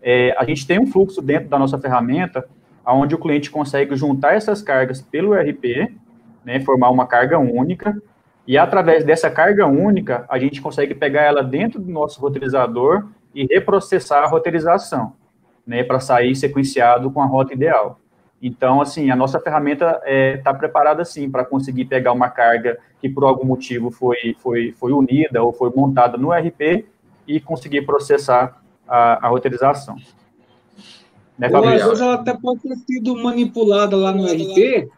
É, 0.01 0.35
a 0.37 0.43
gente 0.43 0.65
tem 0.65 0.79
um 0.79 0.87
fluxo 0.87 1.21
dentro 1.21 1.49
da 1.49 1.59
nossa 1.59 1.77
ferramenta, 1.77 2.47
onde 2.85 3.15
o 3.15 3.17
cliente 3.17 3.51
consegue 3.51 3.95
juntar 3.95 4.33
essas 4.33 4.61
cargas 4.61 5.01
pelo 5.01 5.33
RP, 5.33 5.93
né, 6.43 6.59
formar 6.61 6.89
uma 6.89 7.05
carga 7.05 7.37
única, 7.37 8.01
e 8.47 8.57
através 8.57 9.03
dessa 9.03 9.29
carga 9.29 9.67
única, 9.67 10.25
a 10.27 10.39
gente 10.39 10.61
consegue 10.61 10.95
pegar 10.95 11.21
ela 11.21 11.43
dentro 11.43 11.79
do 11.79 11.91
nosso 11.91 12.19
roteirizador 12.19 13.07
e 13.33 13.45
reprocessar 13.45 14.23
a 14.23 14.27
roteirização 14.27 15.13
né, 15.65 15.83
para 15.83 15.99
sair 15.99 16.35
sequenciado 16.35 17.11
com 17.11 17.21
a 17.21 17.25
rota 17.25 17.53
ideal. 17.53 17.99
Então, 18.41 18.81
assim, 18.81 19.11
a 19.11 19.15
nossa 19.15 19.39
ferramenta 19.39 19.91
está 19.97 20.01
é, 20.05 20.37
tá 20.37 20.53
preparada, 20.53 21.05
sim, 21.05 21.29
para 21.29 21.45
conseguir 21.45 21.85
pegar 21.85 22.11
uma 22.11 22.29
carga 22.29 22.79
que, 22.99 23.07
por 23.07 23.23
algum 23.23 23.45
motivo, 23.45 23.91
foi, 23.91 24.35
foi, 24.39 24.73
foi 24.79 24.91
unida 24.91 25.43
ou 25.43 25.53
foi 25.53 25.71
montada 25.75 26.17
no 26.17 26.31
RP 26.31 26.85
e 27.27 27.39
conseguir 27.39 27.83
processar 27.83 28.59
a, 28.87 29.27
a 29.27 29.29
roteirização. 29.29 29.95
Né, 31.37 31.49
ou 31.51 31.65
às 31.65 31.83
vezes 31.83 32.01
ela 32.01 32.13
até 32.15 32.33
pode 32.33 32.61
ter 32.61 32.75
sido 32.77 33.15
manipulada 33.15 33.95
lá 33.95 34.11
no 34.11 34.25
RP 34.25 34.89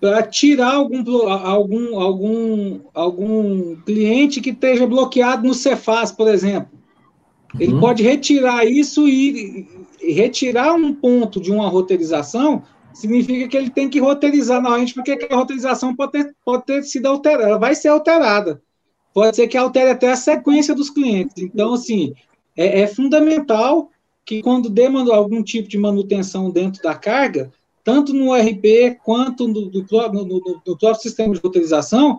para 0.00 0.22
tirar 0.22 0.74
algum, 0.74 1.28
algum, 1.28 1.98
algum, 1.98 2.80
algum 2.94 3.76
cliente 3.76 4.40
que 4.40 4.50
esteja 4.50 4.86
bloqueado 4.86 5.46
no 5.46 5.54
Cefaz, 5.54 6.12
por 6.12 6.28
exemplo. 6.28 6.76
Ele 7.58 7.74
uhum. 7.74 7.80
pode 7.80 8.02
retirar 8.02 8.64
isso 8.66 9.08
e, 9.08 9.66
retirar 10.00 10.74
um 10.74 10.94
ponto 10.94 11.40
de 11.40 11.50
uma 11.50 11.68
roteirização 11.68 12.62
significa 12.92 13.48
que 13.48 13.56
ele 13.56 13.70
tem 13.70 13.90
que 13.90 14.00
roteirizar 14.00 14.62
novamente, 14.62 14.94
porque 14.94 15.18
a 15.30 15.36
roteirização 15.36 15.94
pode 15.94 16.12
ter, 16.12 16.34
pode 16.44 16.64
ter 16.64 16.82
sido 16.82 17.06
alterada, 17.06 17.58
vai 17.58 17.74
ser 17.74 17.88
alterada. 17.88 18.62
Pode 19.12 19.36
ser 19.36 19.48
que 19.48 19.56
altere 19.56 19.90
até 19.90 20.12
a 20.12 20.16
sequência 20.16 20.74
dos 20.74 20.90
clientes. 20.90 21.36
Então, 21.36 21.74
assim, 21.74 22.14
é, 22.56 22.82
é 22.82 22.86
fundamental 22.86 23.90
que 24.26 24.42
quando 24.42 24.68
dê 24.68 24.86
algum 24.86 25.40
tipo 25.42 25.68
de 25.68 25.78
manutenção 25.78 26.50
dentro 26.50 26.82
da 26.82 26.96
carga, 26.96 27.52
tanto 27.84 28.12
no 28.12 28.34
RP 28.34 28.98
quanto 29.04 29.46
no, 29.46 29.70
no, 29.70 30.24
no, 30.24 30.62
no 30.66 30.76
próprio 30.76 31.00
sistema 31.00 31.32
de 31.32 31.40
roteirização, 31.40 32.18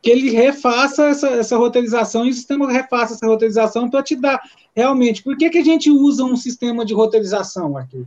que 0.00 0.08
ele 0.08 0.30
refaça 0.30 1.06
essa, 1.06 1.28
essa 1.30 1.56
roteirização 1.56 2.24
e 2.24 2.30
o 2.30 2.34
sistema 2.34 2.70
refaça 2.70 3.14
essa 3.14 3.26
roteirização 3.26 3.90
para 3.90 4.04
te 4.04 4.14
dar 4.14 4.40
realmente. 4.74 5.24
Por 5.24 5.36
que, 5.36 5.50
que 5.50 5.58
a 5.58 5.64
gente 5.64 5.90
usa 5.90 6.22
um 6.22 6.36
sistema 6.36 6.84
de 6.84 6.94
roteirização, 6.94 7.76
Arthur? 7.76 8.06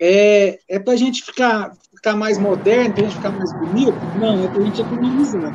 É, 0.00 0.58
é 0.68 0.78
para 0.80 0.94
a 0.94 0.96
gente 0.96 1.22
ficar, 1.22 1.72
ficar 1.94 2.16
mais 2.16 2.36
moderno, 2.36 2.92
para 2.92 3.04
a 3.04 3.06
gente 3.06 3.16
ficar 3.16 3.30
mais 3.30 3.52
bonito? 3.60 3.96
Não, 4.18 4.44
é 4.44 4.48
para 4.48 4.60
a 4.60 4.64
gente 4.64 4.80
economizar. 4.80 5.54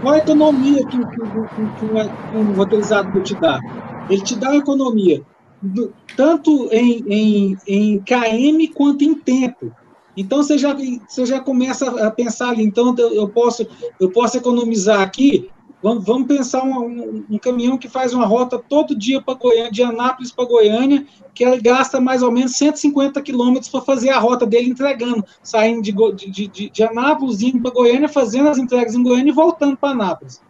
Qual 0.00 0.14
a 0.14 0.18
economia 0.18 0.86
que, 0.86 0.98
que, 0.98 1.04
que, 1.04 1.78
que 1.78 3.14
um 3.14 3.22
te 3.22 3.34
dá? 3.34 3.60
Ele 4.08 4.22
te 4.22 4.34
dá 4.36 4.56
economia, 4.56 5.22
do, 5.60 5.92
tanto 6.16 6.68
em, 6.72 7.04
em, 7.08 7.58
em 7.66 7.98
KM 8.00 8.68
quanto 8.74 9.04
em 9.04 9.14
tempo. 9.14 9.72
Então 10.16 10.42
você 10.42 10.58
já, 10.58 10.76
você 11.06 11.24
já 11.24 11.40
começa 11.40 12.06
a 12.06 12.10
pensar 12.10 12.50
ali, 12.50 12.64
então 12.64 12.94
eu 12.98 13.28
posso, 13.28 13.66
eu 14.00 14.10
posso 14.10 14.36
economizar 14.36 15.00
aqui. 15.00 15.48
Vamos, 15.80 16.04
vamos 16.04 16.26
pensar 16.26 16.64
um, 16.64 16.76
um, 16.76 17.24
um 17.30 17.38
caminhão 17.38 17.78
que 17.78 17.88
faz 17.88 18.12
uma 18.12 18.26
rota 18.26 18.58
todo 18.58 18.98
dia 18.98 19.22
para 19.22 19.34
Goiânia, 19.34 19.70
de 19.70 19.80
Anápolis 19.80 20.32
para 20.32 20.44
Goiânia, 20.44 21.06
que 21.32 21.44
ele 21.44 21.60
gasta 21.60 22.00
mais 22.00 22.20
ou 22.20 22.32
menos 22.32 22.56
150 22.56 23.22
quilômetros 23.22 23.68
para 23.68 23.80
fazer 23.82 24.10
a 24.10 24.18
rota 24.18 24.44
dele 24.44 24.70
entregando, 24.70 25.24
saindo 25.40 25.80
de, 25.80 25.92
de, 25.92 26.48
de, 26.48 26.68
de 26.68 26.82
Anápolis, 26.82 27.40
indo 27.40 27.60
para 27.60 27.70
Goiânia, 27.70 28.08
fazendo 28.08 28.48
as 28.48 28.58
entregas 28.58 28.96
em 28.96 29.02
Goiânia 29.04 29.30
e 29.30 29.34
voltando 29.34 29.76
para 29.76 29.90
Anápolis. 29.90 30.42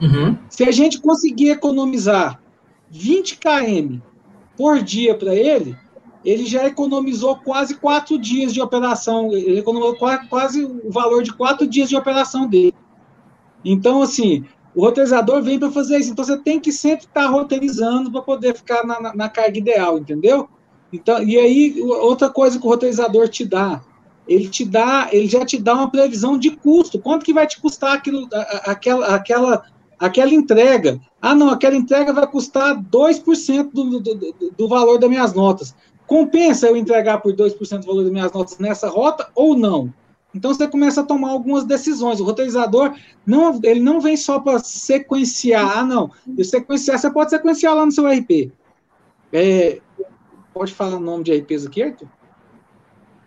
Uhum. 0.00 0.38
Se 0.48 0.62
a 0.62 0.70
gente 0.70 1.00
conseguir 1.00 1.50
economizar 1.50 2.40
20 2.90 3.38
km 3.38 3.98
por 4.56 4.82
dia 4.82 5.14
para 5.14 5.34
ele, 5.34 5.76
ele 6.24 6.44
já 6.44 6.66
economizou 6.66 7.36
quase 7.36 7.76
quatro 7.76 8.18
dias 8.18 8.52
de 8.52 8.60
operação, 8.60 9.32
ele 9.32 9.60
economizou 9.60 9.96
quase 10.28 10.64
o 10.64 10.90
valor 10.90 11.22
de 11.22 11.32
quatro 11.32 11.66
dias 11.66 11.88
de 11.88 11.96
operação 11.96 12.48
dele. 12.48 12.74
Então, 13.64 14.02
assim, 14.02 14.44
o 14.74 14.80
roteirizador 14.80 15.42
vem 15.42 15.58
para 15.58 15.70
fazer 15.70 15.98
isso. 15.98 16.10
Então, 16.10 16.24
você 16.24 16.36
tem 16.36 16.60
que 16.60 16.72
sempre 16.72 17.06
estar 17.06 17.22
tá 17.22 17.28
roteirizando 17.28 18.10
para 18.10 18.22
poder 18.22 18.54
ficar 18.54 18.84
na, 18.84 19.00
na, 19.00 19.14
na, 19.14 19.28
carga 19.28 19.56
ideal, 19.56 19.98
entendeu? 19.98 20.48
Então, 20.92 21.22
e 21.22 21.36
aí, 21.38 21.80
outra 21.80 22.28
coisa 22.28 22.58
que 22.58 22.66
o 22.66 22.68
roteirizador 22.68 23.28
te 23.28 23.44
dá, 23.44 23.80
ele 24.28 24.48
te 24.48 24.64
dá, 24.64 25.08
ele 25.12 25.28
já 25.28 25.44
te 25.44 25.58
dá 25.58 25.74
uma 25.74 25.90
previsão 25.90 26.36
de 26.36 26.50
custo. 26.50 26.98
Quanto 26.98 27.24
que 27.24 27.32
vai 27.32 27.46
te 27.46 27.60
custar 27.60 27.94
aquilo, 27.94 28.28
aquela, 28.64 29.14
aquela, 29.14 29.64
aquela 29.98 30.32
entrega? 30.32 31.00
Ah, 31.20 31.34
não, 31.34 31.50
aquela 31.50 31.76
entrega 31.76 32.12
vai 32.12 32.26
custar 32.26 32.76
2% 32.82 33.70
do, 33.72 34.00
do, 34.00 34.14
do, 34.14 34.34
do 34.56 34.68
valor 34.68 34.98
das 34.98 35.10
minhas 35.10 35.32
notas. 35.32 35.74
Compensa 36.06 36.68
eu 36.68 36.76
entregar 36.76 37.18
por 37.18 37.32
2% 37.32 37.80
do 37.80 37.86
valor 37.86 38.02
das 38.04 38.12
minhas 38.12 38.32
notas 38.32 38.58
nessa 38.58 38.88
rota 38.88 39.28
ou 39.34 39.56
não? 39.56 39.92
Então 40.34 40.52
você 40.52 40.68
começa 40.68 41.00
a 41.00 41.04
tomar 41.04 41.30
algumas 41.30 41.64
decisões. 41.64 42.20
O 42.20 42.24
roteirizador 42.24 42.94
não, 43.26 43.58
ele 43.62 43.80
não 43.80 44.00
vem 44.00 44.16
só 44.16 44.38
para 44.38 44.58
sequenciar. 44.58 45.78
Ah, 45.78 45.84
não. 45.84 46.10
E 46.36 46.44
sequenciar, 46.44 46.98
você 46.98 47.10
pode 47.10 47.30
sequenciar 47.30 47.74
lá 47.74 47.86
no 47.86 47.92
seu 47.92 48.06
RP. 48.06 48.52
É, 49.32 49.80
pode 50.52 50.74
falar 50.74 50.96
o 50.96 51.00
nome 51.00 51.24
de 51.24 51.34
RPs 51.34 51.66
aqui, 51.66 51.82
Arthur? 51.82 52.08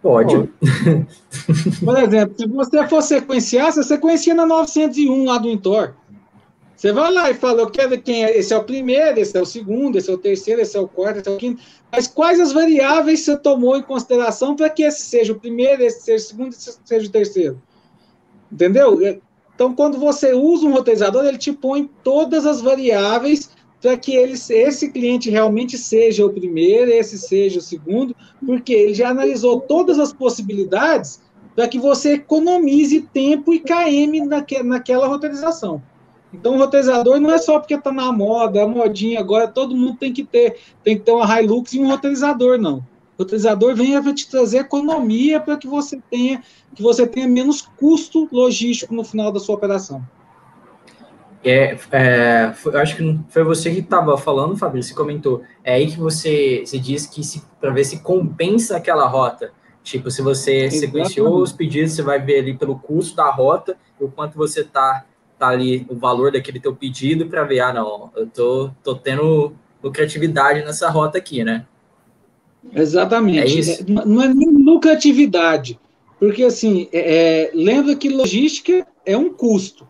Pode. 0.01 0.35
Por 1.83 1.97
exemplo, 1.97 2.35
se 2.37 2.47
você 2.47 2.87
for 2.87 3.01
sequenciar, 3.01 3.73
você 3.73 3.83
sequencia 3.83 4.33
na 4.33 4.45
901 4.45 5.25
lá 5.25 5.37
do 5.37 5.49
Intor. 5.49 5.95
Você 6.79 6.93
vai 6.93 7.11
lá 7.11 7.29
e 7.29 7.33
fala, 7.33 7.59
eu 7.59 7.69
quero 7.69 8.01
quem 8.01 8.23
é, 8.23 8.37
esse 8.37 8.53
é 8.53 8.57
o 8.57 8.63
primeiro, 8.63 9.19
esse 9.19 9.37
é 9.37 9.41
o 9.41 9.45
segundo, 9.45 9.97
esse 9.97 10.09
é 10.09 10.13
o 10.13 10.17
terceiro, 10.17 10.61
esse 10.61 10.77
é 10.77 10.79
o 10.79 10.87
quarto, 10.87 11.19
esse 11.19 11.27
é 11.27 11.31
o 11.33 11.35
quinto. 11.35 11.61
Mas 11.91 12.07
quais 12.07 12.39
as 12.39 12.53
variáveis 12.53 13.19
você 13.19 13.35
tomou 13.35 13.75
em 13.75 13.83
consideração 13.83 14.55
para 14.55 14.69
que 14.69 14.83
esse 14.83 15.01
seja 15.01 15.33
o 15.33 15.39
primeiro, 15.41 15.83
esse 15.83 16.03
seja 16.03 16.23
o 16.23 16.27
segundo, 16.29 16.53
esse 16.53 16.79
seja 16.85 17.05
o 17.05 17.11
terceiro? 17.11 17.61
Entendeu? 18.49 18.97
Então, 19.53 19.75
quando 19.75 19.97
você 19.97 20.31
usa 20.31 20.65
um 20.65 20.71
roteirizador, 20.71 21.25
ele 21.25 21.37
te 21.37 21.51
põe 21.51 21.89
todas 22.01 22.45
as 22.45 22.61
variáveis 22.61 23.49
para 23.81 23.97
que 23.97 24.15
ele, 24.15 24.35
esse 24.49 24.89
cliente 24.89 25.29
realmente 25.29 25.77
seja 25.77 26.25
o 26.25 26.31
primeiro, 26.31 26.89
esse 26.91 27.19
seja 27.19 27.59
o 27.59 27.61
segundo, 27.61 28.15
porque 28.45 28.71
ele 28.71 28.93
já 28.93 29.09
analisou 29.09 29.59
todas 29.59 29.99
as 29.99 30.13
possibilidades 30.13 31.19
para 31.57 31.67
que 31.67 31.77
você 31.77 32.13
economize 32.13 33.01
tempo 33.13 33.53
e 33.53 33.59
KM 33.59 34.25
naque, 34.25 34.63
naquela 34.63 35.07
roteirização. 35.07 35.83
Então, 36.33 36.55
o 36.55 36.57
roteirizador 36.57 37.19
não 37.19 37.31
é 37.31 37.37
só 37.39 37.59
porque 37.59 37.73
está 37.73 37.91
na 37.91 38.11
moda, 38.11 38.63
a 38.63 38.67
modinha 38.67 39.19
agora, 39.19 39.47
todo 39.47 39.75
mundo 39.75 39.97
tem 39.97 40.13
que 40.13 40.23
ter, 40.23 40.57
tem 40.83 40.97
que 40.97 41.03
ter 41.03 41.11
uma 41.11 41.41
Hilux 41.41 41.73
e 41.73 41.79
um 41.79 41.87
roteirizador, 41.87 42.57
não. 42.59 42.77
O 43.17 43.23
roteirizador 43.23 43.75
vem 43.75 44.01
para 44.01 44.13
te 44.13 44.29
trazer 44.29 44.59
economia 44.59 45.39
para 45.39 45.57
que 45.57 45.67
você 45.67 45.99
tenha 46.09 46.41
que 46.75 46.83
você 46.83 47.05
tenha 47.07 47.27
menos 47.27 47.61
custo 47.61 48.29
logístico 48.31 48.93
no 48.93 49.03
final 49.03 49.31
da 49.31 49.39
sua 49.39 49.55
operação. 49.55 50.03
É, 51.43 51.77
é, 51.91 52.53
foi, 52.53 52.73
eu 52.73 52.79
acho 52.79 52.97
que 52.97 53.19
foi 53.29 53.43
você 53.43 53.71
que 53.71 53.79
estava 53.79 54.17
falando, 54.17 54.57
Fabrício, 54.57 54.91
você 54.91 54.97
comentou. 54.97 55.41
É 55.63 55.75
aí 55.75 55.87
que 55.87 55.97
você, 55.97 56.63
você 56.65 56.77
diz 56.77 57.07
que 57.07 57.21
para 57.59 57.71
ver 57.71 57.85
se 57.85 57.99
compensa 57.99 58.77
aquela 58.77 59.07
rota. 59.07 59.51
Tipo, 59.81 60.11
se 60.11 60.21
você 60.21 60.65
Exatamente. 60.65 60.79
sequenciou 60.79 61.41
os 61.41 61.51
pedidos, 61.51 61.93
você 61.93 62.01
vai 62.01 62.19
ver 62.19 62.39
ali 62.39 62.57
pelo 62.57 62.77
custo 62.77 63.15
da 63.15 63.29
rota 63.31 63.77
o 63.99 64.09
quanto 64.09 64.37
você 64.37 64.63
tá, 64.63 65.05
tá 65.39 65.47
ali, 65.47 65.87
o 65.89 65.95
valor 65.95 66.31
daquele 66.31 66.59
teu 66.59 66.75
pedido 66.75 67.25
para 67.27 67.43
ver, 67.43 67.61
ah, 67.61 67.73
não, 67.73 68.11
eu 68.15 68.27
tô, 68.27 68.71
tô 68.83 68.95
tendo 68.95 69.53
lucratividade 69.81 70.63
nessa 70.63 70.89
rota 70.89 71.17
aqui, 71.17 71.43
né? 71.43 71.65
Exatamente. 72.73 73.39
É 73.39 73.47
isso? 73.47 73.81
É, 73.81 74.05
não 74.05 74.21
é 74.21 74.33
nem 74.33 74.49
lucratividade, 74.51 75.79
porque 76.19 76.43
assim, 76.43 76.89
é, 76.91 77.45
é, 77.45 77.51
lembra 77.53 77.95
que 77.95 78.09
logística 78.09 78.85
é 79.05 79.17
um 79.17 79.33
custo. 79.33 79.87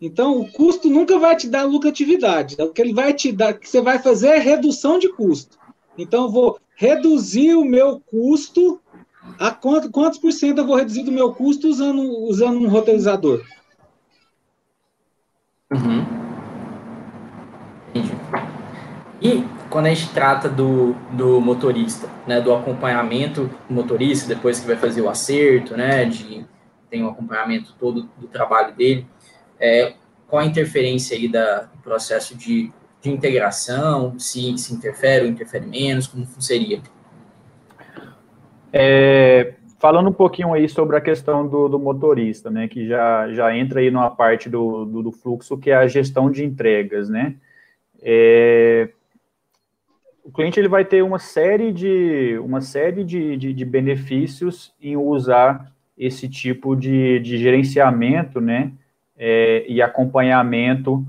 Então, 0.00 0.40
o 0.40 0.52
custo 0.52 0.90
nunca 0.90 1.18
vai 1.18 1.34
te 1.36 1.48
dar 1.48 1.64
lucratividade. 1.64 2.56
O 2.60 2.68
que 2.68 2.82
ele 2.82 2.92
vai 2.92 3.14
te 3.14 3.32
dar, 3.32 3.54
que 3.54 3.66
você 3.66 3.80
vai 3.80 3.98
fazer 3.98 4.28
é 4.28 4.38
redução 4.38 4.98
de 4.98 5.08
custo. 5.08 5.58
Então, 5.96 6.24
eu 6.24 6.30
vou 6.30 6.58
reduzir 6.74 7.54
o 7.54 7.64
meu 7.64 7.98
custo. 8.00 8.78
A 9.38 9.50
quanto, 9.50 9.90
quantos 9.90 10.18
por 10.18 10.32
cento 10.32 10.58
eu 10.58 10.66
vou 10.66 10.76
reduzir 10.76 11.02
do 11.02 11.10
meu 11.10 11.32
custo 11.32 11.66
usando, 11.66 12.02
usando 12.28 12.58
um 12.58 12.68
roteirizador? 12.68 13.42
Uhum. 15.72 16.06
Entendi. 17.88 18.12
E 19.20 19.44
quando 19.68 19.86
a 19.86 19.88
gente 19.94 20.12
trata 20.12 20.48
do, 20.48 20.92
do 21.12 21.40
motorista, 21.40 22.08
né, 22.26 22.40
do 22.40 22.54
acompanhamento 22.54 23.50
do 23.68 23.74
motorista, 23.74 24.28
depois 24.28 24.60
que 24.60 24.66
vai 24.66 24.76
fazer 24.76 25.00
o 25.00 25.08
acerto, 25.08 25.76
né, 25.76 26.04
de, 26.04 26.46
tem 26.88 27.02
o 27.02 27.08
acompanhamento 27.08 27.74
todo 27.78 28.08
do 28.16 28.28
trabalho 28.28 28.74
dele, 28.74 29.06
é, 29.58 29.94
qual 30.28 30.42
a 30.42 30.46
interferência 30.46 31.16
aí 31.16 31.28
da, 31.28 31.62
do 31.62 31.78
processo 31.82 32.36
de, 32.36 32.72
de 33.00 33.10
integração, 33.10 34.18
se, 34.18 34.56
se 34.58 34.72
interfere 34.72 35.24
ou 35.24 35.30
interfere 35.30 35.66
menos, 35.66 36.06
como 36.06 36.26
seria? 36.40 36.80
É, 38.72 39.54
falando 39.78 40.08
um 40.08 40.12
pouquinho 40.12 40.52
aí 40.52 40.68
sobre 40.68 40.96
a 40.96 41.00
questão 41.00 41.46
do, 41.46 41.68
do, 41.68 41.78
motorista, 41.78 42.50
né, 42.50 42.68
que 42.68 42.86
já, 42.86 43.32
já 43.32 43.56
entra 43.56 43.80
aí 43.80 43.90
numa 43.90 44.10
parte 44.10 44.48
do, 44.48 44.84
do, 44.84 45.02
do 45.02 45.12
fluxo, 45.12 45.58
que 45.58 45.70
é 45.70 45.76
a 45.76 45.86
gestão 45.86 46.30
de 46.30 46.44
entregas, 46.44 47.08
né, 47.08 47.34
é, 48.02 48.88
o 50.24 50.32
cliente 50.32 50.58
ele 50.58 50.68
vai 50.68 50.84
ter 50.84 51.02
uma 51.02 51.18
série 51.18 51.72
de, 51.72 52.38
uma 52.42 52.60
série 52.60 53.04
de, 53.04 53.36
de, 53.36 53.52
de 53.52 53.64
benefícios 53.64 54.74
em 54.80 54.96
usar 54.96 55.72
esse 55.96 56.28
tipo 56.28 56.74
de, 56.74 57.20
de 57.20 57.38
gerenciamento, 57.38 58.40
né, 58.40 58.72
é, 59.16 59.64
e 59.68 59.80
acompanhamento 59.80 61.06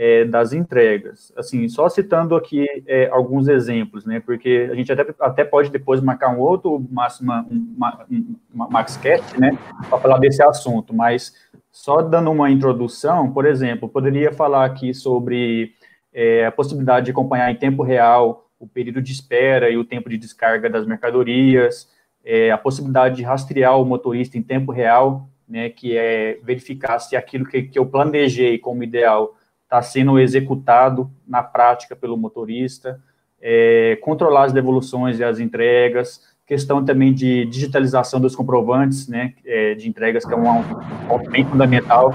é, 0.00 0.24
das 0.24 0.54
entregas. 0.54 1.30
Assim, 1.36 1.68
só 1.68 1.86
citando 1.90 2.34
aqui 2.34 2.66
é, 2.86 3.10
alguns 3.10 3.48
exemplos, 3.48 4.06
né, 4.06 4.18
porque 4.18 4.66
a 4.72 4.74
gente 4.74 4.90
até, 4.90 5.14
até 5.20 5.44
pode 5.44 5.68
depois 5.68 6.00
marcar 6.00 6.34
um 6.34 6.40
outro 6.40 6.82
máxima, 6.90 7.46
uma, 7.50 8.06
uma, 8.50 8.70
MaxCast, 8.70 9.38
né, 9.38 9.58
para 9.90 9.98
falar 9.98 10.16
desse 10.16 10.42
assunto, 10.42 10.94
mas 10.94 11.34
só 11.70 12.00
dando 12.00 12.30
uma 12.30 12.50
introdução, 12.50 13.30
por 13.30 13.44
exemplo, 13.44 13.90
poderia 13.90 14.32
falar 14.32 14.64
aqui 14.64 14.94
sobre 14.94 15.74
é, 16.14 16.46
a 16.46 16.50
possibilidade 16.50 17.04
de 17.04 17.10
acompanhar 17.12 17.50
em 17.50 17.56
tempo 17.56 17.82
real 17.82 18.48
o 18.58 18.66
período 18.66 19.02
de 19.02 19.12
espera 19.12 19.68
e 19.68 19.76
o 19.76 19.84
tempo 19.84 20.08
de 20.08 20.16
descarga 20.16 20.70
das 20.70 20.86
mercadorias, 20.86 21.90
é, 22.24 22.50
a 22.50 22.56
possibilidade 22.56 23.16
de 23.16 23.22
rastrear 23.22 23.78
o 23.78 23.84
motorista 23.84 24.38
em 24.38 24.42
tempo 24.42 24.72
real 24.72 25.28
né, 25.46 25.68
que 25.68 25.94
é 25.94 26.38
verificar 26.42 26.98
se 27.00 27.16
aquilo 27.16 27.44
que, 27.44 27.64
que 27.64 27.78
eu 27.78 27.84
planejei 27.84 28.56
como 28.56 28.82
ideal 28.82 29.36
está 29.70 29.80
sendo 29.80 30.18
executado 30.18 31.08
na 31.24 31.44
prática 31.44 31.94
pelo 31.94 32.16
motorista, 32.16 33.00
é, 33.40 33.96
controlar 34.02 34.46
as 34.46 34.52
devoluções 34.52 35.20
e 35.20 35.24
as 35.24 35.38
entregas, 35.38 36.20
questão 36.44 36.84
também 36.84 37.14
de 37.14 37.46
digitalização 37.46 38.20
dos 38.20 38.34
comprovantes, 38.34 39.06
né, 39.06 39.32
é, 39.46 39.74
de 39.74 39.88
entregas, 39.88 40.24
que 40.24 40.34
é 40.34 40.36
um 40.36 40.64
ponto 41.06 41.30
bem 41.30 41.44
fundamental 41.44 42.12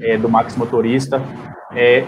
é, 0.00 0.16
do 0.16 0.28
Max 0.28 0.56
Motorista. 0.56 1.20
É, 1.74 2.04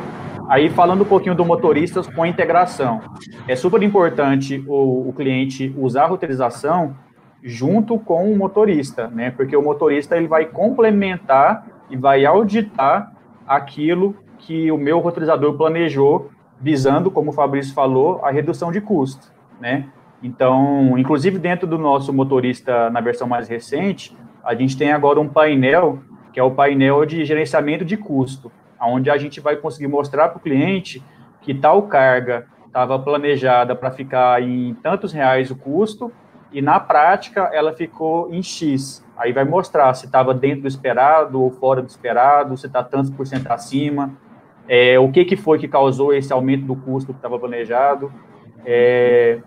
aí, 0.48 0.70
falando 0.70 1.02
um 1.02 1.06
pouquinho 1.06 1.34
do 1.34 1.44
motorista 1.44 2.00
com 2.12 2.22
a 2.22 2.28
integração, 2.28 3.00
é 3.48 3.56
super 3.56 3.82
importante 3.82 4.62
o, 4.68 5.08
o 5.08 5.12
cliente 5.12 5.74
usar 5.76 6.04
a 6.04 6.06
roteirização 6.06 6.96
junto 7.42 7.98
com 7.98 8.32
o 8.32 8.38
motorista, 8.38 9.08
né? 9.08 9.32
Porque 9.32 9.56
o 9.56 9.62
motorista 9.62 10.16
ele 10.16 10.28
vai 10.28 10.46
complementar 10.46 11.66
e 11.90 11.96
vai 11.96 12.24
auditar 12.24 13.12
aquilo 13.46 14.16
que 14.46 14.70
o 14.70 14.78
meu 14.78 14.98
roteirizador 15.00 15.54
planejou, 15.54 16.30
visando, 16.60 17.10
como 17.10 17.30
o 17.30 17.32
Fabrício 17.32 17.74
falou, 17.74 18.20
a 18.22 18.30
redução 18.30 18.70
de 18.70 18.80
custo, 18.80 19.32
né? 19.60 19.86
Então, 20.22 20.96
inclusive 20.98 21.38
dentro 21.38 21.66
do 21.66 21.76
nosso 21.76 22.12
motorista 22.12 22.88
na 22.90 23.00
versão 23.00 23.26
mais 23.26 23.48
recente, 23.48 24.16
a 24.42 24.54
gente 24.54 24.76
tem 24.76 24.92
agora 24.92 25.20
um 25.20 25.28
painel 25.28 25.98
que 26.32 26.40
é 26.40 26.42
o 26.42 26.50
painel 26.50 27.04
de 27.06 27.24
gerenciamento 27.24 27.84
de 27.84 27.96
custo, 27.96 28.50
onde 28.80 29.08
a 29.08 29.16
gente 29.16 29.40
vai 29.40 29.56
conseguir 29.56 29.86
mostrar 29.86 30.28
para 30.28 30.38
o 30.38 30.40
cliente 30.40 31.02
que 31.40 31.54
tal 31.54 31.82
carga 31.82 32.46
estava 32.66 32.98
planejada 32.98 33.74
para 33.74 33.90
ficar 33.90 34.42
em 34.42 34.74
tantos 34.82 35.12
reais 35.12 35.50
o 35.50 35.56
custo 35.56 36.10
e 36.52 36.60
na 36.60 36.80
prática 36.80 37.50
ela 37.52 37.72
ficou 37.72 38.32
em 38.32 38.42
X. 38.42 39.04
Aí 39.16 39.32
vai 39.32 39.44
mostrar 39.44 39.94
se 39.94 40.06
estava 40.06 40.34
dentro 40.34 40.62
do 40.62 40.68
esperado 40.68 41.40
ou 41.40 41.50
fora 41.50 41.80
do 41.80 41.88
esperado, 41.88 42.56
se 42.56 42.66
está 42.66 42.82
tantos 42.82 43.10
por 43.10 43.26
cento 43.26 43.50
acima, 43.50 44.12
é, 44.68 44.98
o 44.98 45.10
que, 45.10 45.24
que 45.24 45.36
foi 45.36 45.58
que 45.58 45.68
causou 45.68 46.12
esse 46.12 46.32
aumento 46.32 46.64
do 46.64 46.76
custo 46.76 47.12
que 47.12 47.18
estava 47.18 47.38
planejado. 47.38 48.12
É, 48.64 49.38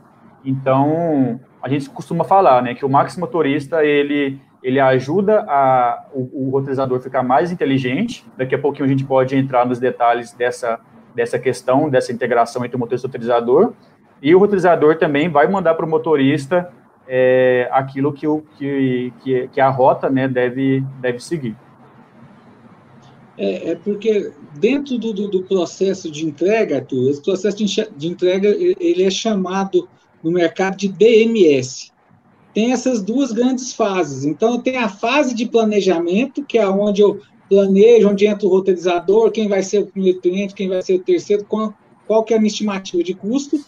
então, 0.46 1.40
a 1.62 1.70
gente 1.70 1.90
costuma 1.90 2.24
falar 2.24 2.62
né, 2.62 2.74
que 2.74 2.86
o 2.86 2.90
Max 2.90 3.18
Motorista, 3.18 3.84
ele, 3.84 4.40
ele 4.64 4.80
ajuda 4.80 5.46
a, 5.48 6.06
o, 6.14 6.48
o 6.48 6.50
roteirizador 6.50 7.00
ficar 7.00 7.24
mais 7.24 7.52
inteligente. 7.52 8.26
Daqui 8.38 8.56
a 8.56 8.60
pouquinho 8.60 8.86
a 8.86 8.90
gente 8.90 9.04
pode 9.04 9.36
entrar 9.36 9.66
nos 9.66 9.80
detalhes 9.80 10.32
dessa, 10.34 10.80
dessa 11.16 11.40
questão, 11.40 11.90
dessa 11.90 12.12
integração 12.12 12.64
entre 12.64 12.78
o 12.78 12.80
motorista 12.80 13.08
e 13.08 13.10
o 13.10 13.12
roteirizador. 13.12 13.74
E 14.22 14.36
o 14.36 14.40
roteirizador 14.40 14.98
também 14.98 15.30
vai 15.30 15.48
mandar 15.48 15.74
para 15.74 15.86
o 15.86 15.90
motorista 15.90 16.72
é, 17.08 17.68
aquilo 17.72 18.12
que, 18.12 18.28
o, 18.28 18.44
que, 18.58 19.14
que, 19.24 19.48
que, 19.48 19.62
a 19.62 19.70
rota 19.70 20.10
né, 20.10 20.28
deve, 20.28 20.84
deve 21.00 21.20
seguir. 21.20 21.56
É, 23.38 23.72
é 23.72 23.76
porque 23.76 24.32
dentro 24.60 24.98
do, 24.98 25.14
do, 25.14 25.28
do, 25.28 25.44
processo 25.44 26.10
de 26.10 26.26
entrega, 26.26 26.78
Arthur, 26.78 27.12
esse 27.12 27.22
processo 27.22 27.58
de, 27.58 27.88
de 27.96 28.08
entrega 28.08 28.50
ele 28.50 29.04
é 29.04 29.12
chamado 29.12 29.88
no 30.24 30.32
mercado 30.32 30.76
de 30.76 30.88
DMS. 30.88 31.92
Tem 32.54 32.72
essas 32.72 33.04
duas 33.04 33.32
grandes 33.32 33.72
fases. 33.72 34.26
Então, 34.26 34.60
tem 34.60 34.78
a 34.78 34.90
fase 34.90 35.36
de 35.36 35.46
planejamento, 35.46 36.44
que 36.44 36.58
é 36.58 36.68
onde 36.68 37.02
eu 37.02 37.22
planejo, 37.48 38.10
onde 38.10 38.26
entra 38.26 38.48
o 38.48 38.50
roteirizador, 38.50 39.32
quem 39.32 39.48
vai 39.48 39.62
ser 39.62 39.80
o 39.80 39.88
primeiro 39.88 40.20
cliente, 40.20 40.56
quem 40.56 40.68
vai 40.68 40.82
ser 40.82 40.96
o 40.96 41.00
terceiro, 41.00 41.46
qual, 41.46 41.74
qual 42.08 42.24
que 42.24 42.34
é 42.34 42.38
a 42.38 42.40
minha 42.40 42.50
estimativa 42.50 43.04
de 43.04 43.14
custo. 43.14 43.60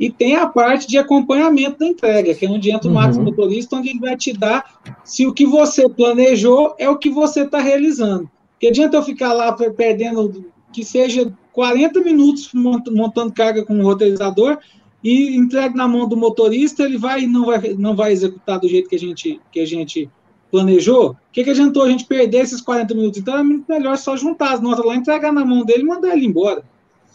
E 0.00 0.10
tem 0.10 0.36
a 0.36 0.46
parte 0.46 0.86
de 0.86 0.96
acompanhamento 0.96 1.80
da 1.80 1.86
entrega, 1.86 2.34
que 2.34 2.46
é 2.46 2.48
onde 2.48 2.70
entra 2.70 2.88
o 2.88 2.92
uhum. 2.92 3.00
Max 3.00 3.18
Motorista, 3.18 3.76
onde 3.76 3.90
ele 3.90 3.98
vai 3.98 4.16
te 4.16 4.32
dar 4.32 4.80
se 5.04 5.26
o 5.26 5.32
que 5.32 5.44
você 5.44 5.88
planejou 5.88 6.74
é 6.78 6.88
o 6.88 6.96
que 6.96 7.10
você 7.10 7.42
está 7.42 7.58
realizando. 7.58 8.30
Que 8.58 8.68
adianta 8.68 8.96
eu 8.96 9.02
ficar 9.02 9.32
lá 9.32 9.52
perdendo 9.52 10.52
que 10.72 10.84
seja 10.84 11.32
40 11.52 12.00
minutos 12.00 12.50
montando 12.52 13.32
carga 13.32 13.64
com 13.64 13.78
o 13.78 13.82
roteirizador 13.82 14.58
e 15.02 15.36
entregue 15.36 15.76
na 15.76 15.88
mão 15.88 16.08
do 16.08 16.16
motorista, 16.16 16.82
ele 16.82 16.98
vai 16.98 17.26
não 17.26 17.46
vai 17.46 17.74
não 17.74 17.94
vai 17.94 18.12
executar 18.12 18.58
do 18.58 18.68
jeito 18.68 18.88
que 18.88 18.96
a 18.96 18.98
gente 18.98 19.40
que 19.50 19.60
a 19.60 19.66
gente 19.66 20.10
planejou, 20.50 21.10
o 21.10 21.16
que, 21.32 21.44
que 21.44 21.50
adiantou 21.50 21.82
a 21.82 21.90
gente 21.90 22.04
perder 22.04 22.38
esses 22.38 22.60
40 22.60 22.94
minutos? 22.94 23.20
Então 23.20 23.36
é 23.36 23.42
muito 23.42 23.64
melhor 23.68 23.96
só 23.98 24.16
juntar 24.16 24.54
as 24.54 24.60
notas 24.60 24.84
lá, 24.84 24.96
entregar 24.96 25.32
na 25.32 25.44
mão 25.44 25.64
dele 25.64 25.82
e 25.82 25.86
mandar 25.86 26.16
ele 26.16 26.26
embora. 26.26 26.62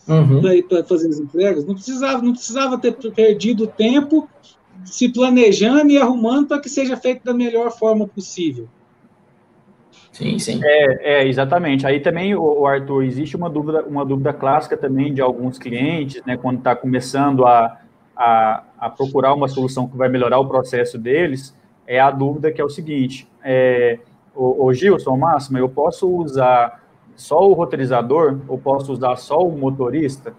Uhum. 0.07 0.41
Para 0.67 0.83
fazer 0.83 1.09
as 1.09 1.19
entregas. 1.19 1.65
Não 1.65 1.73
precisava, 1.73 2.21
não 2.21 2.33
precisava 2.33 2.77
ter 2.77 2.91
perdido 2.91 3.67
tempo 3.67 4.29
se 4.83 5.07
planejando 5.09 5.91
e 5.91 5.97
arrumando 5.97 6.47
para 6.47 6.59
que 6.59 6.69
seja 6.69 6.97
feito 6.97 7.23
da 7.23 7.33
melhor 7.33 7.71
forma 7.71 8.07
possível. 8.07 8.67
Sim, 10.13 10.37
sim. 10.37 10.61
É, 10.63 11.21
é 11.21 11.27
exatamente. 11.27 11.87
Aí 11.87 11.99
também, 11.99 12.35
o, 12.35 12.67
Arthur, 12.67 13.03
existe 13.03 13.35
uma 13.35 13.49
dúvida, 13.49 13.83
uma 13.83 14.05
dúvida 14.05 14.31
clássica 14.31 14.77
também 14.77 15.11
de 15.11 15.21
alguns 15.21 15.57
clientes, 15.57 16.21
né, 16.23 16.37
quando 16.37 16.59
está 16.59 16.75
começando 16.75 17.45
a, 17.47 17.79
a, 18.15 18.63
a, 18.79 18.89
procurar 18.91 19.33
uma 19.33 19.47
solução 19.47 19.87
que 19.87 19.97
vai 19.97 20.07
melhorar 20.07 20.39
o 20.39 20.47
processo 20.47 20.99
deles, 20.99 21.57
é 21.87 21.99
a 21.99 22.11
dúvida 22.11 22.51
que 22.51 22.61
é 22.61 22.63
o 22.63 22.69
seguinte, 22.69 23.27
é, 23.43 23.97
o, 24.35 24.67
o 24.67 24.73
Gilson, 24.73 25.17
Máximo, 25.17 25.57
eu 25.57 25.67
posso 25.67 26.07
usar 26.07 26.83
só 27.15 27.39
o 27.49 27.53
roteirizador 27.53 28.39
ou 28.47 28.57
posso 28.59 28.93
usar 28.93 29.15
só 29.15 29.39
o 29.39 29.57
motorista? 29.57 30.35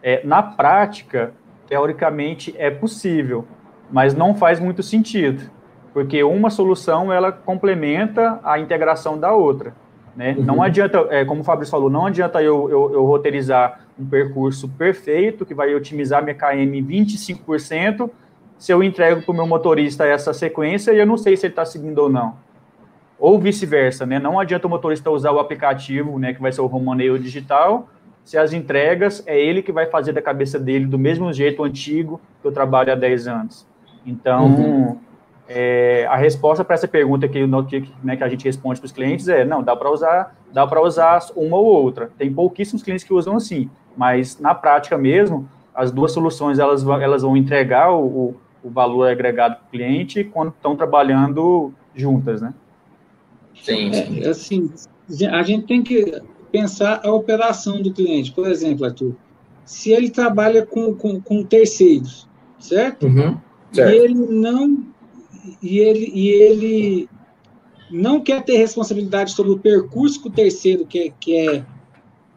É, 0.00 0.24
na 0.24 0.44
prática, 0.44 1.34
teoricamente, 1.66 2.54
é 2.56 2.70
possível, 2.70 3.44
mas 3.90 4.14
não 4.14 4.32
faz 4.32 4.60
muito 4.60 4.80
sentido 4.80 5.50
porque 5.92 6.22
uma 6.22 6.50
solução 6.50 7.12
ela 7.12 7.30
complementa 7.30 8.40
a 8.42 8.58
integração 8.58 9.18
da 9.18 9.32
outra. 9.32 9.74
Né? 10.16 10.34
Uhum. 10.36 10.44
Não 10.44 10.62
adianta, 10.62 11.06
é, 11.10 11.24
como 11.24 11.40
o 11.40 11.44
Fabrício 11.44 11.70
falou, 11.70 11.90
não 11.90 12.06
adianta 12.06 12.42
eu, 12.42 12.68
eu, 12.68 12.92
eu, 12.92 13.04
roteirizar 13.04 13.80
um 13.98 14.04
percurso 14.04 14.68
perfeito 14.68 15.44
que 15.44 15.54
vai 15.54 15.74
otimizar 15.74 16.22
minha 16.22 16.34
KM 16.34 16.82
25% 16.82 18.10
se 18.58 18.72
eu 18.72 18.82
entrego 18.82 19.22
para 19.22 19.32
o 19.32 19.34
meu 19.34 19.46
motorista 19.46 20.06
essa 20.06 20.32
sequência 20.32 20.92
e 20.92 20.98
eu 20.98 21.06
não 21.06 21.16
sei 21.16 21.36
se 21.36 21.46
ele 21.46 21.52
está 21.52 21.64
seguindo 21.64 21.98
ou 21.98 22.08
não. 22.08 22.36
Ou 23.18 23.38
vice-versa, 23.38 24.04
né? 24.04 24.18
Não 24.18 24.38
adianta 24.38 24.66
o 24.66 24.70
motorista 24.70 25.10
usar 25.10 25.32
o 25.32 25.38
aplicativo, 25.38 26.18
né, 26.18 26.34
que 26.34 26.40
vai 26.40 26.52
ser 26.52 26.60
o 26.60 26.66
Romaneio 26.66 27.18
digital, 27.18 27.88
se 28.24 28.36
as 28.36 28.52
entregas 28.52 29.22
é 29.26 29.38
ele 29.38 29.62
que 29.62 29.72
vai 29.72 29.86
fazer 29.86 30.12
da 30.12 30.22
cabeça 30.22 30.58
dele 30.58 30.86
do 30.86 30.98
mesmo 30.98 31.32
jeito 31.32 31.62
antigo 31.62 32.20
que 32.40 32.46
eu 32.46 32.52
trabalho 32.52 32.92
há 32.92 32.96
10 32.96 33.28
anos. 33.28 33.66
Então, 34.04 34.46
uhum 34.46 35.11
é, 35.54 36.06
a 36.08 36.16
resposta 36.16 36.64
para 36.64 36.74
essa 36.74 36.88
pergunta 36.88 37.28
que, 37.28 37.46
né, 38.02 38.16
que 38.16 38.24
a 38.24 38.28
gente 38.28 38.44
responde 38.44 38.80
para 38.80 38.86
os 38.86 38.92
clientes 38.92 39.28
é 39.28 39.44
não, 39.44 39.62
dá 39.62 39.76
para 39.76 39.90
usar, 39.90 40.34
dá 40.50 40.66
para 40.66 40.82
usar 40.82 41.20
uma 41.36 41.58
ou 41.58 41.66
outra. 41.66 42.10
Tem 42.16 42.32
pouquíssimos 42.32 42.82
clientes 42.82 43.04
que 43.04 43.12
usam 43.12 43.36
assim, 43.36 43.68
mas 43.94 44.40
na 44.40 44.54
prática 44.54 44.96
mesmo, 44.96 45.46
as 45.74 45.90
duas 45.90 46.12
soluções 46.12 46.58
elas, 46.58 46.86
elas 46.86 47.20
vão 47.20 47.36
entregar 47.36 47.92
o, 47.92 48.34
o 48.64 48.70
valor 48.70 49.10
agregado 49.10 49.56
para 49.56 49.66
o 49.66 49.70
cliente 49.70 50.24
quando 50.24 50.54
estão 50.54 50.74
trabalhando 50.74 51.70
juntas, 51.94 52.40
né? 52.40 52.54
Sim, 53.54 53.92
sim. 53.92 54.22
É, 54.22 54.28
assim, 54.28 54.70
a 55.30 55.42
gente 55.42 55.66
tem 55.66 55.82
que 55.82 56.22
pensar 56.50 57.02
a 57.04 57.12
operação 57.12 57.82
do 57.82 57.92
cliente. 57.92 58.32
Por 58.32 58.48
exemplo, 58.48 58.86
Arthur, 58.86 59.14
se 59.66 59.90
ele 59.92 60.08
trabalha 60.08 60.64
com, 60.64 60.94
com, 60.94 61.20
com 61.20 61.44
terceiros, 61.44 62.26
certo? 62.58 63.06
Uhum, 63.06 63.36
certo? 63.70 63.92
E 63.92 63.98
ele 63.98 64.14
não 64.14 64.91
e 65.62 65.78
ele, 65.78 66.10
e 66.14 66.28
ele 66.28 67.08
não 67.90 68.20
quer 68.20 68.42
ter 68.42 68.56
responsabilidade 68.56 69.32
sobre 69.32 69.52
o 69.52 69.58
percurso 69.58 70.20
que 70.20 70.28
o 70.28 70.32
terceiro 70.32 70.86
quer, 70.86 71.12
quer, 71.20 71.66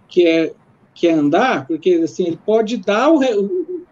quer, 0.07 0.53
quer 0.93 1.13
andar, 1.13 1.67
porque 1.67 2.01
assim, 2.03 2.27
ele 2.27 2.39
pode 2.45 2.77
dar 2.77 3.11
o, 3.11 3.19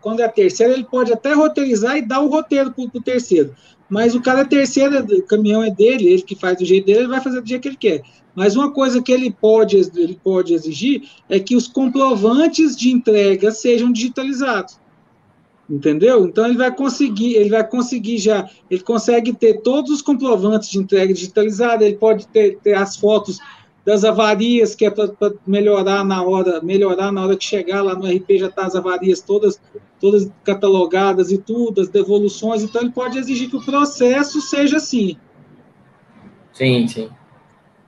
quando 0.02 0.20
é 0.20 0.26
a 0.26 0.30
terceira, 0.30 0.74
ele 0.74 0.84
pode 0.84 1.14
até 1.14 1.34
roteirizar 1.34 1.98
e 1.98 2.02
dar 2.02 2.20
o 2.20 2.28
roteiro 2.28 2.72
para 2.72 2.84
o 2.84 3.02
terceiro. 3.02 3.56
Mas 3.90 4.16
o 4.16 4.22
cara 4.22 4.42
é 4.42 4.46
terceiro, 4.46 5.00
o 5.00 5.24
caminhão 5.24 5.64
é 5.64 5.70
dele, 5.70 6.08
ele 6.08 6.22
que 6.22 6.36
faz 6.36 6.58
do 6.58 6.66
jeito 6.66 6.86
dele, 6.86 7.00
ele 7.00 7.08
vai 7.08 7.22
fazer 7.22 7.42
do 7.42 7.48
jeito 7.48 7.62
que 7.62 7.68
ele 7.68 7.78
quer. 7.78 8.02
Mas 8.36 8.56
uma 8.56 8.72
coisa 8.72 9.02
que 9.02 9.12
ele 9.12 9.32
pode, 9.32 9.78
ele 9.78 10.20
pode 10.22 10.54
exigir 10.54 11.04
é 11.30 11.40
que 11.40 11.56
os 11.56 11.68
comprovantes 11.68 12.76
de 12.76 12.92
entrega 12.92 13.52
sejam 13.52 13.92
digitalizados. 13.92 14.80
Entendeu? 15.70 16.26
Então 16.26 16.46
ele 16.46 16.58
vai 16.58 16.76
conseguir, 16.76 17.36
ele 17.36 17.50
vai 17.50 17.66
conseguir 17.66 18.18
já, 18.18 18.50
ele 18.70 18.82
consegue 18.82 19.34
ter 19.34 19.62
todos 19.62 19.92
os 19.92 20.02
comprovantes 20.02 20.70
de 20.70 20.78
entrega 20.78 21.14
digitalizada, 21.14 21.86
ele 21.86 21.96
pode 21.96 22.28
ter, 22.28 22.58
ter 22.58 22.74
as 22.74 22.98
fotos 22.98 23.40
das 23.86 24.04
avarias 24.04 24.76
que 24.76 24.86
é 24.86 24.90
para 24.90 25.10
melhorar 25.48 26.04
na 26.04 26.22
hora, 26.22 26.62
melhorar 26.62 27.12
na 27.12 27.24
hora 27.24 27.38
que 27.38 27.44
chegar 27.44 27.82
lá 27.82 27.96
no 27.96 28.06
RP 28.06 28.40
já 28.40 28.50
tá 28.50 28.66
as 28.66 28.76
avarias 28.76 29.22
todas 29.22 29.60
todas 30.00 30.30
catalogadas 30.44 31.32
e 31.32 31.38
tudo, 31.38 31.80
as 31.80 31.88
devoluções, 31.88 32.62
então 32.62 32.82
ele 32.82 32.92
pode 32.92 33.18
exigir 33.18 33.50
que 33.50 33.56
o 33.56 33.64
processo 33.64 34.42
seja 34.42 34.76
assim. 34.76 35.18
Sim, 36.52 36.86
sim. 36.90 37.10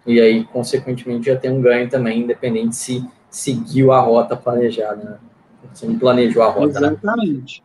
E 0.07 0.21
aí, 0.21 0.45
consequentemente, 0.45 1.25
já 1.25 1.35
tem 1.35 1.51
um 1.51 1.61
ganho 1.61 1.89
também, 1.89 2.21
independente 2.21 2.73
se 2.75 3.05
seguiu 3.29 3.91
a 3.91 3.99
rota 3.99 4.33
planejada, 4.33 5.03
né? 5.03 5.17
Você 5.73 5.85
não 5.87 5.99
planejou 5.99 6.41
a 6.41 6.49
rota, 6.49 6.79
né? 6.79 6.87
Exatamente. 6.87 7.61
Né? 7.61 7.64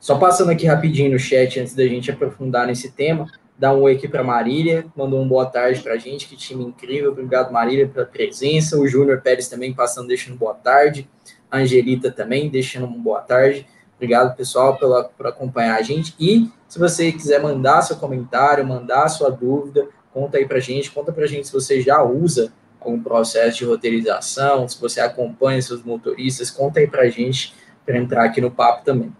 Só 0.00 0.16
passando 0.16 0.50
aqui 0.50 0.66
rapidinho 0.66 1.10
no 1.10 1.18
chat 1.18 1.58
antes 1.58 1.74
da 1.74 1.84
gente 1.84 2.10
aprofundar 2.10 2.66
nesse 2.66 2.92
tema, 2.92 3.26
dar 3.58 3.74
um 3.74 3.82
oi 3.82 3.96
aqui 3.96 4.06
para 4.06 4.22
Marília, 4.22 4.86
mandou 4.94 5.20
um 5.20 5.26
boa 5.26 5.44
tarde 5.44 5.80
para 5.80 5.94
a 5.94 5.98
gente, 5.98 6.28
que 6.28 6.36
time 6.36 6.64
incrível, 6.64 7.10
obrigado 7.10 7.52
Marília 7.52 7.88
pela 7.88 8.06
presença, 8.06 8.78
o 8.78 8.86
Júnior 8.86 9.20
Pérez 9.20 9.48
também 9.48 9.74
passando, 9.74 10.06
deixando 10.06 10.36
boa 10.36 10.54
tarde, 10.54 11.10
a 11.50 11.58
Angelita 11.58 12.12
também 12.12 12.48
deixando 12.48 12.86
um 12.86 13.02
boa 13.02 13.20
tarde, 13.20 13.66
obrigado 13.96 14.36
pessoal 14.36 14.76
pela, 14.76 15.02
por 15.04 15.26
acompanhar 15.26 15.76
a 15.76 15.82
gente, 15.82 16.14
e 16.20 16.48
se 16.68 16.78
você 16.78 17.10
quiser 17.10 17.42
mandar 17.42 17.82
seu 17.82 17.96
comentário, 17.96 18.64
mandar 18.64 19.08
sua 19.08 19.30
dúvida, 19.30 19.88
conta 20.14 20.38
aí 20.38 20.46
para 20.46 20.58
a 20.58 20.60
gente, 20.60 20.92
conta 20.92 21.12
para 21.12 21.24
a 21.24 21.28
gente 21.28 21.48
se 21.48 21.52
você 21.52 21.80
já 21.80 22.00
usa 22.04 22.52
algum 22.80 23.02
processo 23.02 23.58
de 23.58 23.64
roteirização, 23.64 24.68
se 24.68 24.80
você 24.80 25.00
acompanha 25.00 25.60
seus 25.60 25.82
motoristas, 25.82 26.52
conta 26.52 26.78
aí 26.78 26.86
para 26.86 27.02
a 27.02 27.10
gente, 27.10 27.52
para 27.84 27.98
entrar 27.98 28.24
aqui 28.24 28.40
no 28.40 28.52
papo 28.52 28.84
também. 28.84 29.12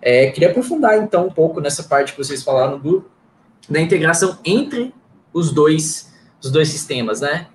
É, 0.00 0.30
queria 0.30 0.50
aprofundar 0.50 0.98
então 0.98 1.26
um 1.26 1.30
pouco 1.30 1.60
nessa 1.60 1.82
parte 1.82 2.12
que 2.12 2.18
vocês 2.18 2.42
falaram 2.42 2.78
do, 2.78 3.04
da 3.68 3.80
integração 3.80 4.38
entre 4.44 4.94
os 5.32 5.52
dois, 5.52 6.14
os 6.42 6.50
dois 6.50 6.68
sistemas, 6.68 7.20
né? 7.20 7.48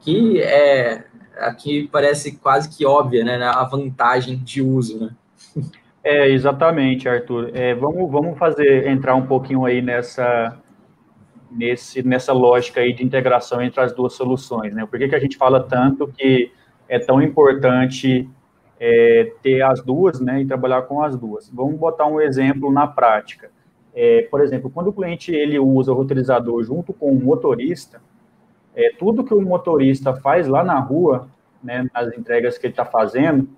Que 0.00 0.40
é 0.40 1.04
aqui 1.38 1.88
parece 1.90 2.36
quase 2.36 2.68
que 2.76 2.84
óbvia, 2.84 3.24
né? 3.24 3.42
A 3.42 3.64
vantagem 3.64 4.36
de 4.38 4.60
uso, 4.60 4.98
né? 4.98 5.10
É, 6.02 6.28
exatamente, 6.28 7.08
Arthur. 7.08 7.50
É, 7.54 7.74
vamos, 7.74 8.10
vamos 8.10 8.38
fazer 8.38 8.86
entrar 8.86 9.14
um 9.14 9.26
pouquinho 9.26 9.64
aí 9.64 9.80
nessa 9.80 10.60
nesse, 11.50 12.02
nessa 12.02 12.32
lógica 12.32 12.80
aí 12.80 12.92
de 12.92 13.04
integração 13.04 13.62
entre 13.62 13.80
as 13.80 13.94
duas 13.94 14.12
soluções, 14.12 14.74
né? 14.74 14.84
Por 14.84 14.98
que, 14.98 15.08
que 15.08 15.14
a 15.14 15.20
gente 15.20 15.36
fala 15.36 15.62
tanto 15.62 16.08
que 16.08 16.52
é 16.88 16.98
tão 16.98 17.22
importante 17.22 18.28
é, 18.78 19.32
ter 19.42 19.62
as 19.62 19.82
duas, 19.82 20.20
né, 20.20 20.42
e 20.42 20.46
trabalhar 20.46 20.82
com 20.82 21.02
as 21.02 21.16
duas. 21.16 21.48
Vamos 21.50 21.78
botar 21.78 22.06
um 22.06 22.20
exemplo 22.20 22.72
na 22.72 22.86
prática. 22.86 23.50
É, 23.94 24.22
por 24.30 24.40
exemplo, 24.40 24.70
quando 24.70 24.88
o 24.88 24.92
cliente 24.92 25.32
ele 25.32 25.58
usa 25.58 25.92
o 25.92 25.94
roteirizador 25.94 26.62
junto 26.64 26.92
com 26.92 27.10
o 27.10 27.24
motorista, 27.24 28.00
é, 28.74 28.90
tudo 28.98 29.24
que 29.24 29.32
o 29.32 29.40
motorista 29.40 30.14
faz 30.14 30.48
lá 30.48 30.64
na 30.64 30.78
rua, 30.80 31.28
né, 31.62 31.86
nas 31.94 32.12
entregas 32.16 32.58
que 32.58 32.66
ele 32.66 32.72
está 32.72 32.84
fazendo, 32.84 33.48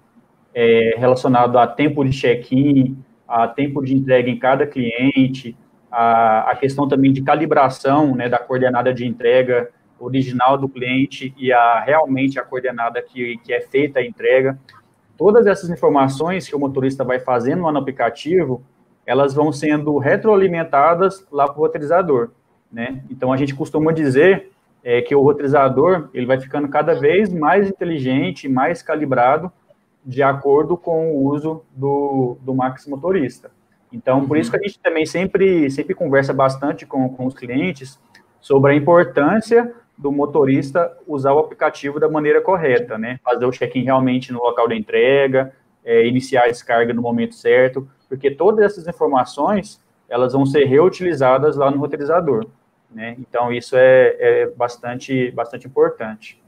é, 0.55 0.95
relacionado 0.99 1.59
a 1.59 1.67
tempo 1.67 2.05
de 2.05 2.13
check-in, 2.13 2.97
a 3.27 3.49
tempo 3.49 3.83
de 3.83 3.95
entrega 3.95 4.31
em 4.31 4.39
cada 4.39 4.67
cliente, 4.67 5.57
a, 5.91 6.51
a 6.51 6.57
questão 6.57 6.87
também 6.87 7.13
de 7.13 7.23
calibração 7.23 8.15
né, 8.15 8.29
da 8.29 8.39
coordenada 8.39 8.93
de 8.93 9.07
entrega 9.07 9.71
original 9.99 10.59
do 10.59 10.69
cliente 10.69 11.35
e 11.39 11.53
a 11.53 11.81
realmente 11.81 12.39
a 12.39 12.43
coordenada 12.43 13.01
que, 13.01 13.39
que 13.39 13.53
é 13.53 13.61
feita 13.61 14.01
a 14.01 14.05
entrega 14.05 14.59
todas 15.17 15.47
essas 15.47 15.71
informações 15.71 16.49
que 16.49 16.55
o 16.55 16.59
motorista 16.59 17.05
vai 17.05 17.19
fazendo 17.19 17.63
lá 17.63 17.73
no 17.73 17.79
aplicativo, 17.79 18.63
elas 19.05 19.35
vão 19.35 19.53
sendo 19.53 19.97
retroalimentadas 19.99 21.27
lá 21.31 21.47
para 21.47 21.57
o 21.57 21.61
roteirizador, 21.61 22.31
né? 22.71 23.03
Então, 23.11 23.33
a 23.33 23.37
gente 23.37 23.55
costuma 23.55 23.93
dizer 23.93 24.51
é, 24.83 25.01
que 25.01 25.15
o 25.15 25.23
roteirizador, 25.23 26.09
ele 26.13 26.27
vai 26.27 26.41
ficando 26.41 26.69
cada 26.69 26.95
vez 26.95 27.33
mais 27.33 27.69
inteligente, 27.69 28.49
mais 28.49 28.83
calibrado, 28.83 29.51
de 30.05 30.23
acordo 30.23 30.77
com 30.77 31.13
o 31.13 31.25
uso 31.25 31.63
do, 31.75 32.37
do 32.41 32.55
Max 32.55 32.87
Motorista. 32.87 33.51
Então, 33.93 34.27
por 34.27 34.37
isso 34.37 34.51
que 34.51 34.57
a 34.57 34.61
gente 34.61 34.79
também 34.79 35.07
sempre, 35.07 35.71
sempre 35.71 35.95
conversa 35.95 36.33
bastante 36.33 36.85
com, 36.87 37.09
com 37.09 37.27
os 37.27 37.35
clientes 37.35 37.99
sobre 38.41 38.73
a 38.73 38.75
importância 38.77 39.75
do 39.97 40.13
motorista 40.13 40.97
usar 41.07 41.33
o 41.33 41.39
aplicativo 41.39 41.99
da 41.99 42.09
maneira 42.09 42.41
correta, 42.41 42.99
né? 42.99 43.19
Fazer 43.25 43.47
o 43.47 43.51
check-in 43.51 43.85
realmente 43.85 44.33
no 44.33 44.43
local 44.43 44.69
da 44.69 44.77
entrega, 44.77 45.53
é, 45.85 46.07
iniciar 46.07 46.45
a 46.45 46.49
descarga 46.49 46.93
no 46.93 47.01
momento 47.01 47.35
certo, 47.35 47.89
porque 48.09 48.31
todas 48.31 48.65
essas 48.65 48.87
informações 48.87 49.81
elas 50.09 50.33
vão 50.33 50.45
ser 50.45 50.65
reutilizadas 50.65 51.57
lá 51.57 51.71
no 51.71 51.79
roteirizador, 51.79 52.47
né? 52.91 53.17
Então 53.19 53.53
isso 53.53 53.77
é, 53.77 54.17
é 54.19 54.47
bastante 54.47 55.31
bastante 55.31 55.67
importante. 55.67 56.41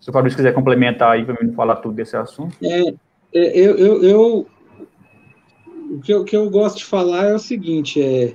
Se 0.00 0.10
o 0.10 0.12
Fabrício 0.12 0.36
quiser 0.36 0.52
complementar 0.52 1.12
aí 1.12 1.24
para 1.24 1.42
mim 1.42 1.52
falar 1.52 1.76
tudo 1.76 1.94
desse 1.94 2.16
assunto. 2.16 2.56
É, 2.62 2.88
é 3.34 3.58
eu, 3.58 3.76
eu, 3.76 4.02
eu, 4.02 4.46
o 5.90 6.00
que 6.00 6.12
eu, 6.12 6.24
que 6.24 6.36
eu 6.36 6.48
gosto 6.50 6.78
de 6.78 6.84
falar 6.84 7.26
é 7.26 7.34
o 7.34 7.38
seguinte, 7.38 8.02
é 8.02 8.34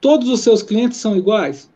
todos 0.00 0.28
os 0.28 0.40
seus 0.40 0.62
clientes 0.62 0.98
são 0.98 1.16
iguais? 1.16 1.70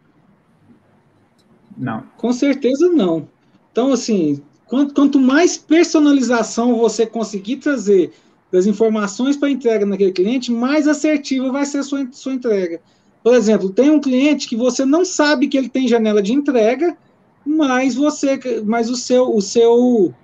Não. 1.76 2.02
Com 2.16 2.32
certeza 2.32 2.88
não. 2.88 3.28
Então, 3.72 3.92
assim, 3.92 4.42
quanto, 4.66 4.94
quanto 4.94 5.20
mais 5.20 5.56
personalização 5.56 6.76
você 6.76 7.06
conseguir 7.06 7.56
trazer 7.56 8.12
das 8.50 8.66
informações 8.66 9.36
para 9.36 9.50
entrega 9.50 9.86
naquele 9.86 10.12
cliente, 10.12 10.52
mais 10.52 10.88
assertiva 10.88 11.52
vai 11.52 11.64
ser 11.64 11.78
a 11.78 11.82
sua, 11.82 12.06
sua 12.10 12.34
entrega. 12.34 12.80
Por 13.22 13.34
exemplo, 13.34 13.70
tem 13.70 13.90
um 13.90 14.00
cliente 14.00 14.48
que 14.48 14.56
você 14.56 14.84
não 14.84 15.04
sabe 15.04 15.46
que 15.46 15.56
ele 15.56 15.68
tem 15.68 15.86
janela 15.86 16.22
de 16.22 16.32
entrega, 16.32 16.96
mas 17.44 17.94
você, 17.94 18.40
mas 18.64 18.90
o 18.90 18.96
seu, 18.96 19.34
o 19.34 19.40
seu, 19.40 20.14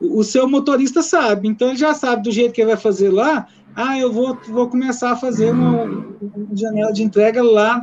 o 0.00 0.22
seu 0.22 0.48
motorista 0.48 1.02
sabe. 1.02 1.48
Então 1.48 1.68
ele 1.68 1.78
já 1.78 1.94
sabe 1.94 2.22
do 2.22 2.30
jeito 2.30 2.52
que 2.52 2.60
ele 2.60 2.68
vai 2.68 2.76
fazer 2.76 3.10
lá. 3.10 3.48
Ah, 3.74 3.98
eu 3.98 4.12
vou, 4.12 4.36
vou 4.48 4.68
começar 4.68 5.12
a 5.12 5.16
fazer 5.16 5.52
uma, 5.52 5.84
uma 5.84 6.56
janela 6.56 6.92
de 6.92 7.02
entrega 7.02 7.42
lá. 7.42 7.80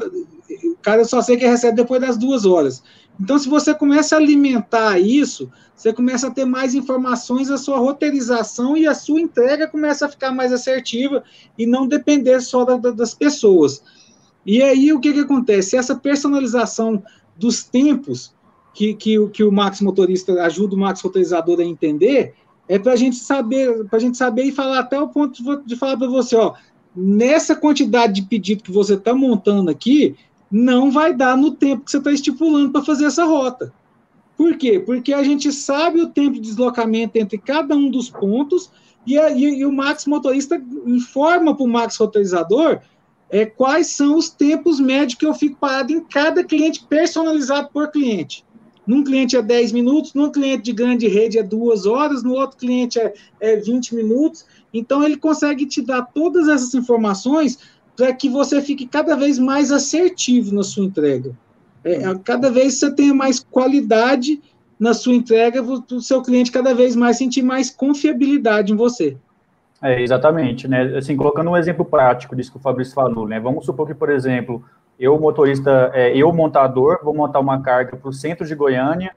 Cara 0.85 1.03
só 1.03 1.19
sei 1.19 1.35
que 1.35 1.47
recebe 1.47 1.77
depois 1.77 1.99
das 1.99 2.15
duas 2.15 2.45
horas. 2.45 2.83
Então, 3.19 3.39
se 3.39 3.49
você 3.49 3.73
começa 3.73 4.15
a 4.15 4.19
alimentar 4.19 4.99
isso, 4.99 5.49
você 5.75 5.91
começa 5.91 6.27
a 6.27 6.31
ter 6.31 6.45
mais 6.45 6.75
informações, 6.75 7.49
a 7.49 7.57
sua 7.57 7.79
roteirização 7.79 8.77
e 8.77 8.85
a 8.85 8.93
sua 8.93 9.19
entrega 9.19 9.67
começa 9.67 10.05
a 10.05 10.09
ficar 10.09 10.31
mais 10.31 10.53
assertiva 10.53 11.23
e 11.57 11.65
não 11.65 11.87
depender 11.87 12.39
só 12.39 12.63
da, 12.63 12.77
da, 12.77 12.91
das 12.91 13.15
pessoas. 13.15 13.83
E 14.45 14.61
aí, 14.61 14.93
o 14.93 14.99
que, 14.99 15.11
que 15.11 15.21
acontece? 15.21 15.75
Essa 15.75 15.95
personalização 15.95 17.01
dos 17.35 17.63
tempos 17.63 18.31
que, 18.71 18.93
que, 18.93 19.27
que 19.29 19.43
o 19.43 19.51
Max 19.51 19.81
Motorista 19.81 20.39
ajuda 20.43 20.75
o 20.75 20.77
Max 20.77 21.01
Roteirizador 21.01 21.61
a 21.61 21.63
entender 21.63 22.35
é 22.69 22.77
para 22.77 22.93
a 22.93 22.95
gente 22.95 23.15
saber, 23.15 23.85
para 23.85 23.97
a 23.97 24.01
gente 24.01 24.19
saber 24.19 24.43
e 24.43 24.51
falar 24.51 24.81
até 24.81 25.01
o 25.01 25.07
ponto 25.07 25.41
de, 25.41 25.65
de 25.65 25.75
falar 25.75 25.97
para 25.97 26.07
você, 26.07 26.35
ó, 26.35 26.53
nessa 26.95 27.55
quantidade 27.55 28.13
de 28.13 28.27
pedido 28.27 28.61
que 28.61 28.71
você 28.71 28.93
está 28.93 29.15
montando 29.15 29.71
aqui, 29.71 30.15
não 30.51 30.91
vai 30.91 31.13
dar 31.13 31.37
no 31.37 31.51
tempo 31.51 31.85
que 31.85 31.91
você 31.91 31.97
está 31.97 32.11
estipulando 32.11 32.71
para 32.71 32.83
fazer 32.83 33.05
essa 33.05 33.25
rota. 33.25 33.73
Por 34.37 34.57
quê? 34.57 34.79
Porque 34.79 35.13
a 35.13 35.23
gente 35.23 35.51
sabe 35.51 36.01
o 36.01 36.09
tempo 36.09 36.33
de 36.33 36.41
deslocamento 36.41 37.17
entre 37.17 37.37
cada 37.37 37.75
um 37.75 37.89
dos 37.89 38.09
pontos 38.09 38.69
e, 39.05 39.17
a, 39.17 39.31
e, 39.31 39.59
e 39.59 39.65
o 39.65 39.71
Max 39.71 40.05
motorista 40.05 40.61
informa 40.85 41.55
para 41.55 41.63
o 41.63 41.67
Max 41.67 41.95
roteirizador 41.97 42.81
é, 43.29 43.45
quais 43.45 43.87
são 43.87 44.17
os 44.17 44.29
tempos 44.29 44.79
médios 44.79 45.15
que 45.15 45.25
eu 45.25 45.33
fico 45.33 45.57
parado 45.57 45.91
em 45.91 46.01
cada 46.01 46.43
cliente 46.43 46.85
personalizado 46.87 47.69
por 47.71 47.91
cliente. 47.91 48.45
Num 48.85 49.03
cliente 49.03 49.35
é 49.35 49.41
10 49.41 49.71
minutos, 49.71 50.13
num 50.13 50.31
cliente 50.31 50.63
de 50.63 50.73
grande 50.73 51.07
rede 51.07 51.39
é 51.39 51.43
duas 51.43 51.87
horas, 51.87 52.21
no 52.23 52.33
outro 52.33 52.57
cliente 52.57 52.99
é, 52.99 53.13
é 53.39 53.55
20 53.55 53.95
minutos. 53.95 54.45
Então, 54.71 55.03
ele 55.03 55.17
consegue 55.17 55.65
te 55.65 55.81
dar 55.81 56.03
todas 56.03 56.47
essas 56.47 56.73
informações 56.75 57.57
para 57.95 58.13
que 58.13 58.29
você 58.29 58.61
fique 58.61 58.85
cada 58.85 59.15
vez 59.15 59.39
mais 59.39 59.71
assertivo 59.71 60.53
na 60.53 60.63
sua 60.63 60.85
entrega. 60.85 61.31
É, 61.83 62.03
é 62.03 62.15
cada 62.23 62.49
vez 62.49 62.75
você 62.75 62.93
tenha 62.93 63.13
mais 63.13 63.39
qualidade 63.39 64.41
na 64.79 64.93
sua 64.93 65.13
entrega, 65.13 65.61
o 65.61 66.01
seu 66.01 66.21
cliente 66.21 66.51
cada 66.51 66.73
vez 66.73 66.95
mais 66.95 67.17
sentir 67.17 67.41
mais 67.41 67.69
confiabilidade 67.69 68.73
em 68.73 68.75
você. 68.75 69.17
É, 69.81 70.01
exatamente, 70.01 70.67
né? 70.67 70.97
Assim, 70.97 71.15
colocando 71.15 71.49
um 71.51 71.57
exemplo 71.57 71.85
prático 71.85 72.35
disso 72.35 72.51
que 72.51 72.57
o 72.57 72.61
Fabrício 72.61 72.93
falou, 72.93 73.27
né? 73.27 73.39
Vamos 73.39 73.65
supor 73.65 73.85
que, 73.85 73.93
por 73.93 74.09
exemplo, 74.09 74.63
eu, 74.99 75.19
motorista, 75.19 75.91
é, 75.93 76.15
eu, 76.15 76.31
montador, 76.33 76.99
vou 77.03 77.13
montar 77.13 77.39
uma 77.39 77.61
carga 77.61 77.95
para 77.95 78.09
o 78.09 78.13
centro 78.13 78.45
de 78.45 78.55
Goiânia, 78.55 79.13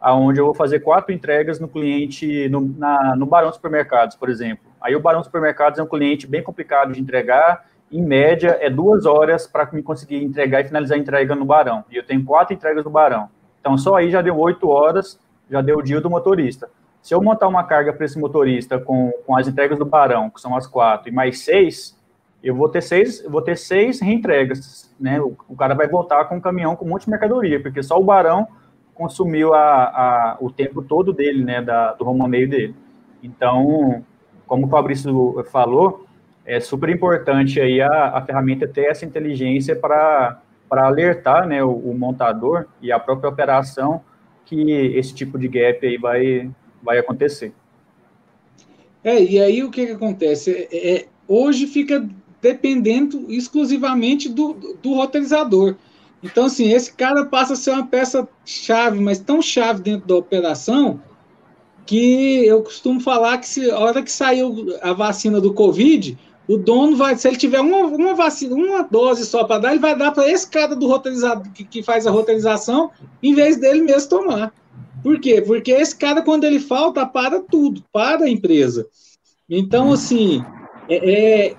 aonde 0.00 0.40
eu 0.40 0.46
vou 0.46 0.54
fazer 0.54 0.80
quatro 0.80 1.12
entregas 1.12 1.58
no 1.58 1.68
cliente, 1.68 2.48
no, 2.48 2.60
na, 2.60 3.16
no 3.16 3.26
Barão 3.26 3.52
Supermercados, 3.52 4.16
por 4.16 4.28
exemplo. 4.28 4.64
Aí 4.80 4.94
o 4.94 5.00
Barão 5.00 5.22
Supermercados 5.22 5.78
é 5.78 5.82
um 5.82 5.86
cliente 5.86 6.26
bem 6.26 6.42
complicado 6.42 6.92
de 6.92 7.00
entregar, 7.00 7.66
em 7.92 8.02
média, 8.02 8.56
é 8.60 8.70
duas 8.70 9.04
horas 9.04 9.46
para 9.46 9.68
me 9.72 9.82
conseguir 9.82 10.24
entregar 10.24 10.62
e 10.62 10.64
finalizar 10.64 10.96
a 10.96 11.00
entrega 11.00 11.34
no 11.34 11.44
Barão. 11.44 11.84
E 11.90 11.96
eu 11.96 12.04
tenho 12.04 12.24
quatro 12.24 12.54
entregas 12.54 12.84
no 12.84 12.90
Barão. 12.90 13.28
Então, 13.60 13.76
só 13.76 13.96
aí 13.96 14.10
já 14.10 14.22
deu 14.22 14.38
oito 14.38 14.68
horas, 14.68 15.20
já 15.50 15.60
deu 15.60 15.78
o 15.78 15.82
dia 15.82 16.00
do 16.00 16.08
motorista. 16.08 16.68
Se 17.02 17.14
eu 17.14 17.22
montar 17.22 17.48
uma 17.48 17.64
carga 17.64 17.92
para 17.92 18.06
esse 18.06 18.18
motorista 18.18 18.78
com, 18.78 19.12
com 19.26 19.36
as 19.36 19.46
entregas 19.46 19.78
do 19.78 19.84
Barão, 19.84 20.30
que 20.30 20.40
são 20.40 20.56
as 20.56 20.66
quatro, 20.66 21.08
e 21.08 21.12
mais 21.12 21.40
seis, 21.40 21.98
eu 22.42 22.54
vou 22.54 22.68
ter 22.68 22.80
seis, 22.80 23.22
vou 23.28 23.42
ter 23.42 23.56
seis 23.56 24.00
reentregas, 24.00 24.92
né? 24.98 25.20
O, 25.20 25.36
o 25.48 25.56
cara 25.56 25.74
vai 25.74 25.86
voltar 25.86 26.24
com 26.24 26.36
um 26.36 26.40
caminhão 26.40 26.74
com 26.74 26.84
um 26.84 26.88
monte 26.88 27.04
de 27.04 27.10
mercadoria, 27.10 27.60
porque 27.60 27.82
só 27.82 28.00
o 28.00 28.04
Barão 28.04 28.48
consumiu 28.94 29.52
a, 29.52 29.84
a, 29.84 30.36
o 30.40 30.50
tempo 30.50 30.82
todo 30.82 31.12
dele, 31.12 31.44
né, 31.44 31.60
da, 31.60 31.92
do 31.92 32.04
romaneio 32.04 32.48
dele. 32.48 32.74
Então, 33.22 34.04
como 34.46 34.66
o 34.66 34.70
Fabrício 34.70 35.44
falou, 35.50 36.06
é 36.44 36.60
super 36.60 36.88
importante 36.88 37.60
aí 37.60 37.80
a, 37.80 38.16
a 38.16 38.22
ferramenta 38.22 38.66
ter 38.66 38.90
essa 38.90 39.04
inteligência 39.04 39.76
para 39.76 40.40
alertar 40.70 41.46
né, 41.46 41.62
o, 41.62 41.70
o, 41.70 41.96
montador 41.96 42.66
e 42.80 42.90
a 42.90 42.98
própria 42.98 43.30
operação 43.30 44.02
que 44.44 44.70
esse 44.70 45.14
tipo 45.14 45.38
de 45.38 45.48
gap 45.48 45.86
aí 45.86 45.96
vai, 45.96 46.50
vai 46.82 46.98
acontecer. 46.98 47.52
É, 49.04 49.22
e 49.22 49.40
aí 49.40 49.62
o 49.62 49.70
que, 49.70 49.86
que 49.86 49.92
acontece? 49.92 50.68
É, 50.70 50.94
é, 50.94 51.06
hoje 51.26 51.66
fica 51.66 52.06
dependendo 52.40 53.30
exclusivamente 53.30 54.28
do, 54.28 54.54
do 54.82 54.94
roteirizador. 54.94 55.76
Então, 56.22 56.46
assim, 56.46 56.72
esse 56.72 56.92
cara 56.92 57.24
passa 57.26 57.54
a 57.54 57.56
ser 57.56 57.70
uma 57.70 57.86
peça-chave, 57.86 59.00
mas 59.00 59.18
tão 59.18 59.42
chave 59.42 59.82
dentro 59.82 60.06
da 60.06 60.16
operação, 60.16 61.00
que 61.84 62.46
eu 62.46 62.62
costumo 62.62 63.00
falar 63.00 63.38
que 63.38 63.48
se, 63.48 63.70
a 63.70 63.78
hora 63.78 64.02
que 64.02 64.10
saiu 64.10 64.76
a 64.82 64.92
vacina 64.92 65.40
do 65.40 65.52
Covid, 65.52 66.16
o 66.52 66.58
dono 66.58 66.96
vai, 66.96 67.16
se 67.16 67.26
ele 67.26 67.38
tiver 67.38 67.60
uma, 67.60 67.78
uma 67.78 68.14
vacina, 68.14 68.54
uma 68.54 68.82
dose 68.82 69.24
só 69.24 69.44
para 69.44 69.58
dar, 69.58 69.70
ele 69.70 69.80
vai 69.80 69.96
dar 69.96 70.12
para 70.12 70.28
esse 70.28 70.46
cara 70.46 70.76
do 70.76 70.86
roteirizador 70.86 71.50
que, 71.50 71.64
que, 71.64 71.82
faz 71.82 72.06
a 72.06 72.10
roteirização, 72.10 72.90
em 73.22 73.34
vez 73.34 73.56
dele 73.56 73.80
mesmo 73.80 74.10
tomar. 74.10 74.52
Por 75.02 75.18
quê? 75.18 75.40
Porque 75.40 75.72
esse 75.72 75.96
cara, 75.96 76.20
quando 76.20 76.44
ele 76.44 76.60
falta, 76.60 77.06
para 77.06 77.40
tudo, 77.40 77.82
para 77.90 78.26
a 78.26 78.28
empresa. 78.28 78.86
Então, 79.48 79.92
assim, 79.92 80.44
é, 80.90 81.48
é 81.50 81.56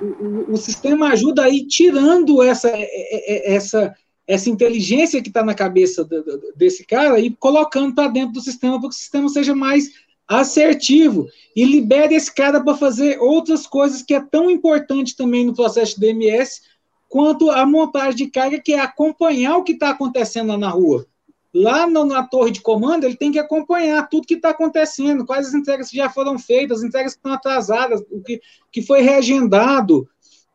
o, 0.00 0.04
o, 0.04 0.52
o, 0.52 0.56
sistema 0.56 1.08
ajuda 1.08 1.42
aí 1.42 1.66
tirando 1.66 2.40
essa, 2.40 2.68
é, 2.68 2.82
é, 2.82 3.52
é, 3.52 3.54
essa, 3.54 3.92
essa 4.28 4.48
inteligência 4.48 5.20
que 5.20 5.28
está 5.28 5.42
na 5.42 5.54
cabeça 5.54 6.06
desse 6.54 6.86
cara 6.86 7.18
e 7.18 7.30
colocando 7.30 7.92
para 7.92 8.08
dentro 8.08 8.34
do 8.34 8.40
sistema 8.40 8.78
para 8.78 8.88
que 8.90 8.94
o 8.94 8.98
sistema 8.98 9.28
seja 9.28 9.56
mais 9.56 9.90
assertivo 10.28 11.26
e 11.54 11.64
libere 11.64 12.14
esse 12.14 12.34
cara 12.34 12.62
para 12.62 12.76
fazer 12.76 13.18
outras 13.20 13.66
coisas 13.66 14.02
que 14.02 14.14
é 14.14 14.20
tão 14.20 14.50
importante 14.50 15.16
também 15.16 15.44
no 15.44 15.54
processo 15.54 15.94
de 15.94 16.00
DMS 16.00 16.62
quanto 17.08 17.50
a 17.50 17.64
montagem 17.64 18.16
de 18.16 18.26
carga, 18.26 18.60
que 18.60 18.72
é 18.72 18.80
acompanhar 18.80 19.56
o 19.56 19.62
que 19.62 19.72
está 19.72 19.90
acontecendo 19.90 20.48
lá 20.48 20.58
na 20.58 20.68
rua. 20.68 21.06
Lá 21.54 21.86
no, 21.86 22.04
na 22.04 22.24
torre 22.24 22.50
de 22.50 22.60
comando, 22.60 23.04
ele 23.04 23.16
tem 23.16 23.30
que 23.30 23.38
acompanhar 23.38 24.08
tudo 24.08 24.26
que 24.26 24.34
está 24.34 24.50
acontecendo, 24.50 25.24
quais 25.24 25.46
as 25.46 25.54
entregas 25.54 25.88
que 25.88 25.96
já 25.96 26.10
foram 26.10 26.36
feitas, 26.36 26.78
as 26.78 26.84
entregas 26.84 27.12
que 27.12 27.18
estão 27.18 27.32
atrasadas, 27.32 28.02
o 28.10 28.20
que, 28.20 28.40
que 28.72 28.82
foi 28.82 29.02
reagendado, 29.02 30.08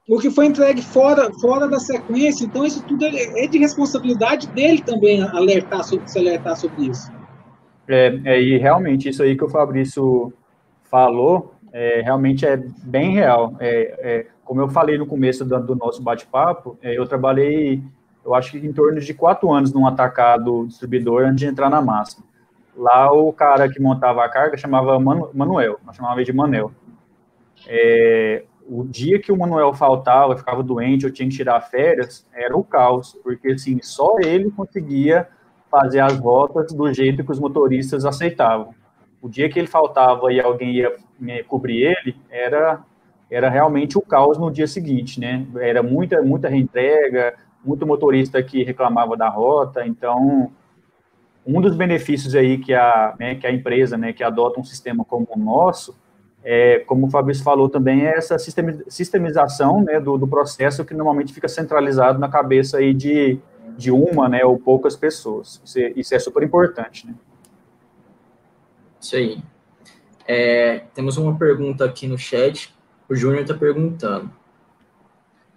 o 0.10 0.20
que 0.20 0.30
foi 0.30 0.48
entregue 0.48 0.82
fora, 0.82 1.32
fora 1.40 1.66
da 1.66 1.80
sequência. 1.80 2.44
Então, 2.44 2.66
isso 2.66 2.84
tudo 2.84 3.06
é, 3.06 3.46
é 3.46 3.48
de 3.48 3.58
responsabilidade 3.58 4.48
dele 4.48 4.82
também 4.82 5.22
alertar 5.22 5.86
sobre, 5.86 6.12
se 6.12 6.20
alertar 6.20 6.58
sobre 6.58 6.88
isso. 6.88 7.10
É, 7.90 8.22
é, 8.24 8.40
e 8.40 8.56
realmente, 8.58 9.10
isso 9.10 9.24
aí 9.24 9.36
que 9.36 9.44
o 9.44 9.50
Fabrício 9.50 10.32
falou, 10.84 11.56
é, 11.74 12.02
realmente 12.02 12.46
é 12.46 12.56
bem 12.56 13.14
real. 13.14 13.56
É, 13.60 14.00
é 14.00 14.28
como 14.46 14.62
eu 14.62 14.70
falei 14.70 14.96
no 14.96 15.08
começo 15.08 15.44
do, 15.44 15.60
do 15.60 15.76
nosso 15.76 16.02
bate-papo, 16.04 16.78
é, 16.84 16.96
eu 16.96 17.08
trabalhei, 17.08 17.82
eu 18.24 18.36
acho 18.36 18.52
que 18.52 18.58
em 18.60 18.72
torno 18.72 19.00
de 19.00 19.14
quatro 19.14 19.52
anos 19.52 19.74
num 19.74 19.88
atacado 19.88 20.68
distribuidor 20.68 21.24
antes 21.24 21.40
de 21.40 21.48
entrar 21.48 21.70
na 21.70 21.82
massa. 21.82 22.24
Lá 22.78 23.12
o 23.12 23.34
cara 23.34 23.68
que 23.68 23.82
montava 23.82 24.24
a 24.24 24.30
carga 24.30 24.56
chamava 24.56 25.00
Manu, 25.00 25.32
Manuel, 25.34 25.80
nós 25.84 25.96
chamávamos 25.96 26.26
de 26.26 26.32
Manel. 26.32 26.72
O 28.68 28.84
dia 28.84 29.20
que 29.20 29.32
o 29.32 29.38
Manuel 29.38 29.74
faltava, 29.74 30.38
ficava 30.38 30.62
doente, 30.62 31.06
eu 31.06 31.12
tinha 31.12 31.28
que 31.28 31.36
tirar 31.36 31.60
férias, 31.62 32.26
era 32.32 32.56
o 32.56 32.64
caos, 32.64 33.18
porque 33.24 33.50
assim, 33.50 33.80
só 33.82 34.18
ele 34.20 34.52
conseguia 34.52 35.28
fazer 35.70 36.00
as 36.00 36.18
rotas 36.18 36.72
do 36.74 36.92
jeito 36.94 37.24
que 37.24 37.32
os 37.32 37.40
motoristas 37.40 38.06
aceitavam. 38.06 38.74
O 39.22 39.30
dia 39.30 39.50
que 39.50 39.60
ele 39.60 39.68
faltava 39.68 40.32
e 40.32 40.40
alguém 40.40 40.72
ia 40.72 40.96
né, 41.20 41.44
cobrir 41.44 41.84
ele, 41.84 42.16
era, 42.30 42.82
era 43.30 43.50
realmente 43.50 43.98
o 43.98 44.02
caos 44.02 44.38
no 44.38 44.50
dia 44.50 44.68
seguinte, 44.68 45.20
né? 45.20 45.46
Era 45.58 45.84
muita, 45.84 46.22
muita 46.22 46.48
reentrega, 46.48 47.36
muito 47.64 47.86
motorista 47.86 48.42
que 48.42 48.64
reclamava 48.64 49.18
da 49.18 49.28
rota, 49.28 49.86
então 49.86 50.52
um 51.46 51.60
dos 51.60 51.76
benefícios 51.76 52.36
aí 52.36 52.58
que 52.58 52.74
a, 52.74 53.16
né, 53.20 53.36
que 53.36 53.48
a 53.48 53.52
empresa, 53.52 53.98
né, 53.98 54.14
que 54.14 54.24
adota 54.24 54.60
um 54.60 54.64
sistema 54.64 55.04
como 55.04 55.28
o 55.30 55.40
nosso, 55.40 55.98
é, 56.44 56.80
como 56.80 57.08
o 57.08 57.10
Fabrício 57.10 57.44
falou 57.44 57.68
também, 57.68 58.06
é 58.06 58.18
essa 58.18 58.38
sistemização 58.40 59.82
né, 59.82 60.00
do, 60.00 60.18
do 60.18 60.28
processo 60.28 60.86
que 60.86 60.94
normalmente 60.94 61.34
fica 61.34 61.48
centralizado 61.48 62.20
na 62.20 62.30
cabeça 62.30 62.78
aí 62.78 62.94
de, 62.94 63.40
de 63.78 63.92
uma, 63.92 64.28
né, 64.30 64.44
ou 64.46 64.58
poucas 64.58 64.96
pessoas. 64.96 65.62
Isso 65.64 65.80
é, 65.80 65.94
isso 65.96 66.16
é 66.16 66.20
super 66.20 66.44
importante, 66.44 67.08
né? 67.08 67.16
Isso 69.00 69.16
aí. 69.16 69.42
É, 70.28 70.84
temos 70.94 71.18
uma 71.18 71.38
pergunta 71.38 71.86
aqui 71.86 72.08
no 72.08 72.18
chat. 72.18 72.74
O 73.10 73.16
Júnior 73.16 73.42
está 73.42 73.54
perguntando. 73.54 74.32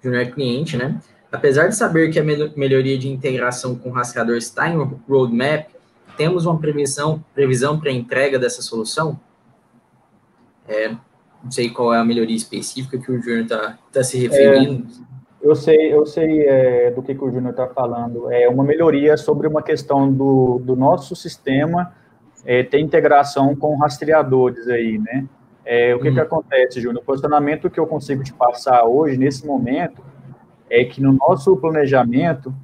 Júnior 0.03 0.23
é 0.23 0.27
cliente, 0.27 0.77
né? 0.77 1.01
Apesar 1.31 1.69
de 1.69 1.77
saber 1.77 2.11
que 2.11 2.19
a 2.19 2.23
melhoria 2.23 2.99
de 2.99 3.09
integração 3.09 3.75
com 3.75 3.89
o 3.89 3.93
rastreador 3.93 4.37
está 4.37 4.69
em 4.69 4.77
roadmap, 5.09 5.69
temos 6.17 6.45
uma 6.45 6.59
previsão 6.59 7.25
previsão 7.35 7.81
para 7.81 7.91
a 7.91 7.93
entrega 7.93 8.39
dessa 8.39 8.61
solução? 8.61 9.19
É, 10.69 10.91
não 11.43 11.51
sei 11.51 11.71
qual 11.71 11.93
é 11.93 11.99
a 11.99 12.05
melhoria 12.05 12.37
específica 12.37 12.99
que 12.99 13.11
o 13.11 13.21
Júnior 13.21 13.45
está 13.45 13.79
tá 13.91 14.05
se 14.05 14.19
referindo. 14.19 14.87
É, 15.09 15.12
eu 15.43 15.55
sei, 15.57 15.93
eu 15.93 16.07
sei 16.07 16.47
é, 16.47 16.91
do 16.91 17.03
que, 17.03 17.15
que 17.15 17.25
o 17.25 17.31
Júnior 17.31 17.51
está 17.51 17.67
falando. 17.67 18.31
É 18.31 18.49
uma 18.49 18.63
melhoria 18.63 19.17
sobre 19.17 19.49
uma 19.49 19.63
questão 19.63 20.13
do, 20.13 20.61
do 20.61 20.77
nosso 20.77 21.17
sistema 21.17 21.93
é, 22.45 22.63
ter 22.63 22.79
integração 22.79 23.55
com 23.57 23.77
rastreadores 23.77 24.69
aí, 24.69 24.99
né? 24.99 25.27
É, 25.65 25.95
o 25.95 26.01
que, 26.01 26.11
hum. 26.11 26.15
que 26.15 26.21
acontece, 26.21 26.81
Júnior? 26.81 27.03
O 27.03 27.07
posicionamento 27.07 27.71
que 27.71 27.79
eu 27.79 27.87
consigo 27.87 28.23
te 28.23 28.33
passar 28.33 28.85
hoje, 28.85 29.17
nesse 29.17 29.47
momento, 29.47 30.03
é 30.69 30.85
que 30.85 31.01
no 31.01 31.13
nosso 31.13 31.57
planejamento, 31.57 32.55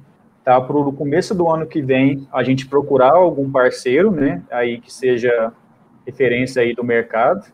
tá, 0.43 0.59
para 0.59 0.75
o 0.75 0.91
começo 0.91 1.33
do 1.35 1.49
ano 1.49 1.65
que 1.65 1.81
vem, 1.81 2.27
a 2.31 2.43
gente 2.43 2.67
procurar 2.67 3.13
algum 3.13 3.49
parceiro, 3.51 4.11
né, 4.11 4.41
aí 4.49 4.79
que 4.81 4.91
seja 4.91 5.53
referência 6.05 6.61
aí 6.61 6.73
do 6.73 6.83
mercado, 6.83 7.45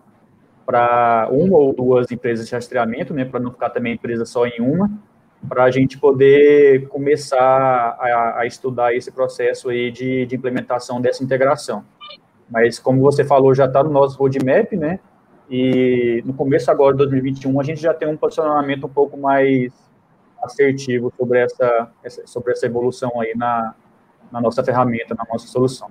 para 0.66 1.28
uma 1.30 1.58
ou 1.58 1.74
duas 1.74 2.12
empresas 2.12 2.48
de 2.48 2.56
rastreamento, 2.56 3.14
né, 3.14 3.26
para 3.26 3.40
não 3.40 3.52
ficar 3.52 3.70
também 3.70 3.94
empresa 3.94 4.26
só 4.26 4.48
em 4.48 4.62
uma, 4.62 4.90
para 5.47 5.63
a 5.65 5.71
gente 5.71 5.97
poder 5.97 6.88
começar 6.88 7.97
a, 7.99 8.39
a, 8.39 8.45
estudar 8.45 8.95
esse 8.95 9.12
processo 9.12 9.69
aí 9.69 9.91
de, 9.91 10.25
de 10.25 10.36
implementação 10.36 11.01
dessa 11.01 11.23
integração. 11.23 11.84
Mas, 12.49 12.79
como 12.79 13.01
você 13.01 13.23
falou, 13.23 13.53
já 13.55 13.65
está 13.65 13.84
no 13.84 13.89
nosso 13.89 14.17
roadmap, 14.17 14.73
né, 14.73 14.99
e 15.49 16.23
no 16.25 16.34
começo 16.34 16.69
agora 16.71 16.93
de 16.93 16.99
2021 16.99 17.60
a 17.60 17.63
gente 17.63 17.81
já 17.81 17.93
tem 17.93 18.08
um 18.08 18.17
posicionamento 18.17 18.86
um 18.86 18.89
pouco 18.89 19.17
mais 19.17 19.71
assertivo 20.41 21.13
sobre 21.17 21.39
essa, 21.39 21.89
sobre 22.25 22.51
essa 22.51 22.65
evolução 22.65 23.19
aí 23.21 23.34
na, 23.36 23.75
na 24.31 24.41
nossa 24.41 24.63
ferramenta, 24.63 25.15
na 25.15 25.25
nossa 25.31 25.47
solução. 25.47 25.89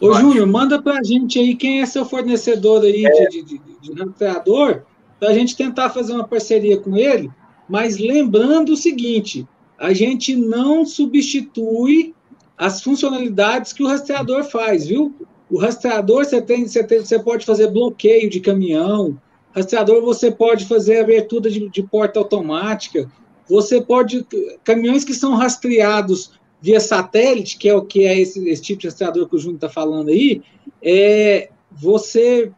Ô, 0.00 0.14
Júnior, 0.14 0.46
manda 0.46 0.80
para 0.80 0.98
a 0.98 1.02
gente 1.02 1.38
aí 1.38 1.54
quem 1.54 1.82
é 1.82 1.86
seu 1.86 2.04
fornecedor 2.04 2.82
aí 2.82 3.04
é. 3.04 3.28
de, 3.28 3.42
de, 3.42 3.58
de 3.58 3.92
rastreador, 3.92 4.82
para 5.18 5.28
a 5.28 5.34
gente 5.34 5.56
tentar 5.56 5.90
fazer 5.90 6.14
uma 6.14 6.26
parceria 6.26 6.80
com 6.80 6.96
ele, 6.96 7.30
mas 7.70 7.98
lembrando 7.98 8.72
o 8.72 8.76
seguinte, 8.76 9.46
a 9.78 9.92
gente 9.92 10.34
não 10.34 10.84
substitui 10.84 12.12
as 12.58 12.82
funcionalidades 12.82 13.72
que 13.72 13.84
o 13.84 13.86
rastreador 13.86 14.42
faz, 14.42 14.88
viu? 14.88 15.14
O 15.48 15.56
rastreador 15.56 16.24
você 16.24 16.42
tem, 16.42 16.66
você 16.66 16.82
tem, 16.82 16.98
você 16.98 17.16
pode 17.20 17.46
fazer 17.46 17.70
bloqueio 17.70 18.28
de 18.28 18.40
caminhão, 18.40 19.16
rastreador 19.54 20.02
você 20.02 20.32
pode 20.32 20.64
fazer 20.64 20.98
abertura 20.98 21.48
de, 21.48 21.68
de 21.68 21.82
porta 21.84 22.18
automática, 22.18 23.08
você 23.48 23.80
pode 23.80 24.26
caminhões 24.64 25.04
que 25.04 25.14
são 25.14 25.36
rastreados 25.36 26.32
via 26.60 26.80
satélite, 26.80 27.56
que 27.56 27.68
é 27.68 27.74
o 27.74 27.82
que 27.82 28.04
é 28.04 28.20
esse, 28.20 28.48
esse 28.48 28.62
tipo 28.62 28.80
de 28.80 28.88
rastreador 28.88 29.28
que 29.28 29.36
o 29.36 29.38
Júnior 29.38 29.58
está 29.58 29.68
falando 29.68 30.08
aí, 30.08 30.42
é, 30.82 31.50
você 31.70 32.50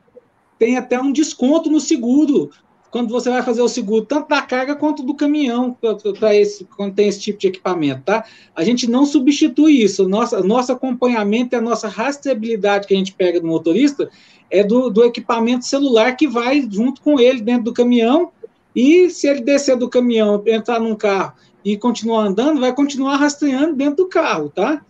tem 0.58 0.78
até 0.78 0.98
um 0.98 1.12
desconto 1.12 1.70
no 1.70 1.80
seguro 1.80 2.50
quando 2.92 3.08
você 3.08 3.30
vai 3.30 3.42
fazer 3.42 3.62
o 3.62 3.68
seguro, 3.68 4.04
tanto 4.04 4.28
da 4.28 4.42
carga 4.42 4.76
quanto 4.76 5.02
do 5.02 5.14
caminhão, 5.14 5.74
para 6.20 6.36
esse, 6.36 6.66
quando 6.76 6.94
tem 6.94 7.08
esse 7.08 7.18
tipo 7.18 7.38
de 7.38 7.46
equipamento, 7.48 8.02
tá? 8.02 8.22
A 8.54 8.62
gente 8.62 8.86
não 8.86 9.06
substitui 9.06 9.82
isso. 9.82 10.06
Nossa, 10.06 10.42
nosso 10.42 10.72
acompanhamento 10.72 11.54
e 11.54 11.56
a 11.56 11.60
nossa 11.62 11.88
rastreabilidade 11.88 12.86
que 12.86 12.92
a 12.92 12.96
gente 12.98 13.14
pega 13.14 13.40
do 13.40 13.46
motorista 13.46 14.10
é 14.50 14.62
do, 14.62 14.90
do 14.90 15.02
equipamento 15.04 15.64
celular 15.64 16.14
que 16.16 16.28
vai 16.28 16.68
junto 16.70 17.00
com 17.00 17.18
ele 17.18 17.40
dentro 17.40 17.64
do 17.64 17.72
caminhão. 17.72 18.30
E 18.76 19.08
se 19.08 19.26
ele 19.26 19.40
descer 19.40 19.74
do 19.74 19.88
caminhão, 19.88 20.42
entrar 20.46 20.78
num 20.78 20.94
carro 20.94 21.32
e 21.64 21.78
continuar 21.78 22.26
andando, 22.26 22.60
vai 22.60 22.74
continuar 22.74 23.16
rastreando 23.16 23.74
dentro 23.74 24.04
do 24.04 24.06
carro, 24.06 24.50
tá? 24.50 24.84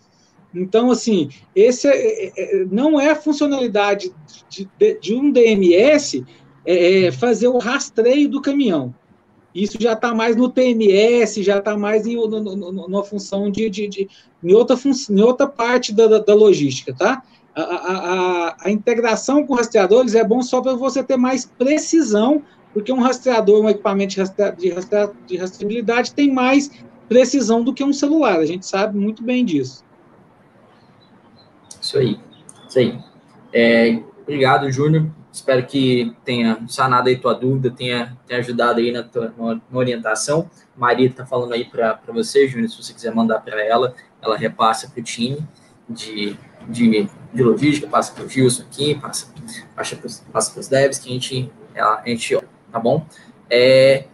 Então, 0.53 0.91
assim, 0.91 1.31
esse 1.55 1.87
é, 1.87 1.93
é, 1.95 2.33
é 2.37 2.65
não 2.69 3.01
é 3.01 3.11
a 3.11 3.17
funcionalidade 3.17 4.13
de, 4.49 4.69
de, 4.77 4.99
de 4.99 5.15
um 5.15 5.31
DMS 5.31 6.25
é, 6.65 7.05
é, 7.05 7.13
fazer 7.13 7.49
o 7.49 7.59
rastreio 7.59 8.29
do 8.29 8.41
caminhão. 8.41 8.95
Isso 9.55 9.77
já 9.81 9.93
está 9.93 10.15
mais 10.15 10.35
no 10.35 10.49
TMS, 10.49 11.43
já 11.43 11.59
está 11.59 11.77
mais 11.77 12.07
em 12.07 12.17
função 13.05 13.51
de, 13.51 13.69
de, 13.69 13.87
de, 13.87 14.09
em, 14.43 14.55
outra 14.55 14.77
em 15.11 15.21
outra 15.21 15.47
parte 15.47 15.93
da, 15.93 16.19
da 16.19 16.35
logística, 16.35 16.95
tá? 16.95 17.23
A, 17.55 17.63
a, 17.63 17.97
a, 17.97 18.57
a, 18.65 18.71
integração 18.71 19.47
com 19.47 19.55
rastreadores 19.55 20.15
é 20.15 20.25
bom 20.25 20.41
só 20.41 20.63
para 20.63 20.75
você 20.75 21.03
ter 21.03 21.19
mais 21.19 21.45
precisão, 21.45 22.43
porque 22.73 22.91
um 22.91 23.01
rastreador, 23.01 23.63
um 23.63 23.69
equipamento 23.69 24.15
de, 24.15 24.21
rastre, 24.21 24.57
de, 24.57 24.71
rastre, 24.71 25.11
de 25.27 25.37
rastreabilidade 25.37 26.15
tem 26.15 26.33
mais 26.33 26.71
precisão 27.07 27.63
do 27.63 27.75
que 27.75 27.85
um 27.85 27.93
celular. 27.93 28.39
A 28.39 28.47
gente 28.47 28.65
sabe 28.65 28.97
muito 28.99 29.23
bem 29.23 29.45
disso. 29.45 29.85
Isso 31.79 31.99
aí. 31.99 32.19
Isso 32.67 32.79
aí. 32.79 32.99
É, 33.53 34.03
obrigado, 34.23 34.71
Júnior. 34.73 35.11
Espero 35.33 35.65
que 35.67 36.15
tenha 36.25 36.63
sanado 36.69 37.09
aí 37.09 37.17
tua 37.17 37.33
dúvida, 37.33 37.71
tenha, 37.71 38.17
tenha 38.27 38.41
ajudado 38.41 38.81
aí 38.81 38.93
na 38.93 39.03
tua 39.03 39.33
na 39.39 39.79
orientação. 39.79 40.51
Maria 40.77 41.07
está 41.07 41.25
falando 41.25 41.55
aí 41.55 41.65
para 41.65 41.99
você, 42.09 42.47
Júnior, 42.47 42.69
se 42.69 42.77
você 42.77 42.93
quiser 42.93 43.15
mandar 43.15 43.41
para 43.41 43.65
ela, 43.65 43.95
ela 44.21 44.37
repassa 44.37 44.91
para 44.91 45.01
o 45.01 45.03
time 45.03 45.39
de, 45.89 46.37
de, 46.69 47.09
de 47.33 47.43
logística, 47.43 47.87
passa 47.87 48.13
para 48.13 48.25
o 48.25 48.29
Gilson 48.29 48.65
aqui, 48.65 48.95
passa, 48.95 49.33
passa 50.31 50.51
para 50.53 50.61
os 50.61 50.69
devs, 50.69 50.99
que 50.99 51.09
a 51.09 51.13
gente, 51.13 51.53
a 51.75 52.03
gente 52.05 52.39
tá 52.71 52.79
bom? 52.79 53.07
É, 53.49 54.05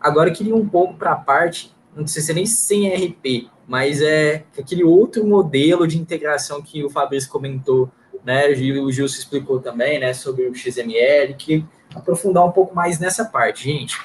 agora 0.00 0.30
eu 0.30 0.34
queria 0.34 0.56
um 0.56 0.68
pouco 0.68 0.94
para 0.94 1.12
a 1.12 1.16
parte, 1.16 1.72
não 1.94 2.06
sei 2.06 2.20
se 2.20 2.32
é 2.32 2.34
nem 2.34 2.46
sem 2.46 2.88
RP, 2.88 3.48
mas 3.66 4.02
é 4.02 4.44
aquele 4.58 4.82
outro 4.82 5.24
modelo 5.24 5.86
de 5.86 5.98
integração 5.98 6.60
que 6.60 6.84
o 6.84 6.90
Fabrício 6.90 7.30
comentou 7.30 7.90
né? 8.24 8.48
O 8.48 8.90
Gil 8.90 9.08
se 9.08 9.18
explicou 9.18 9.60
também, 9.60 9.98
né, 9.98 10.14
sobre 10.14 10.46
o 10.46 10.54
XML, 10.54 11.34
que 11.34 11.64
aprofundar 11.94 12.44
um 12.44 12.50
pouco 12.50 12.74
mais 12.74 12.98
nessa 12.98 13.24
parte, 13.24 13.64
gente. 13.64 14.00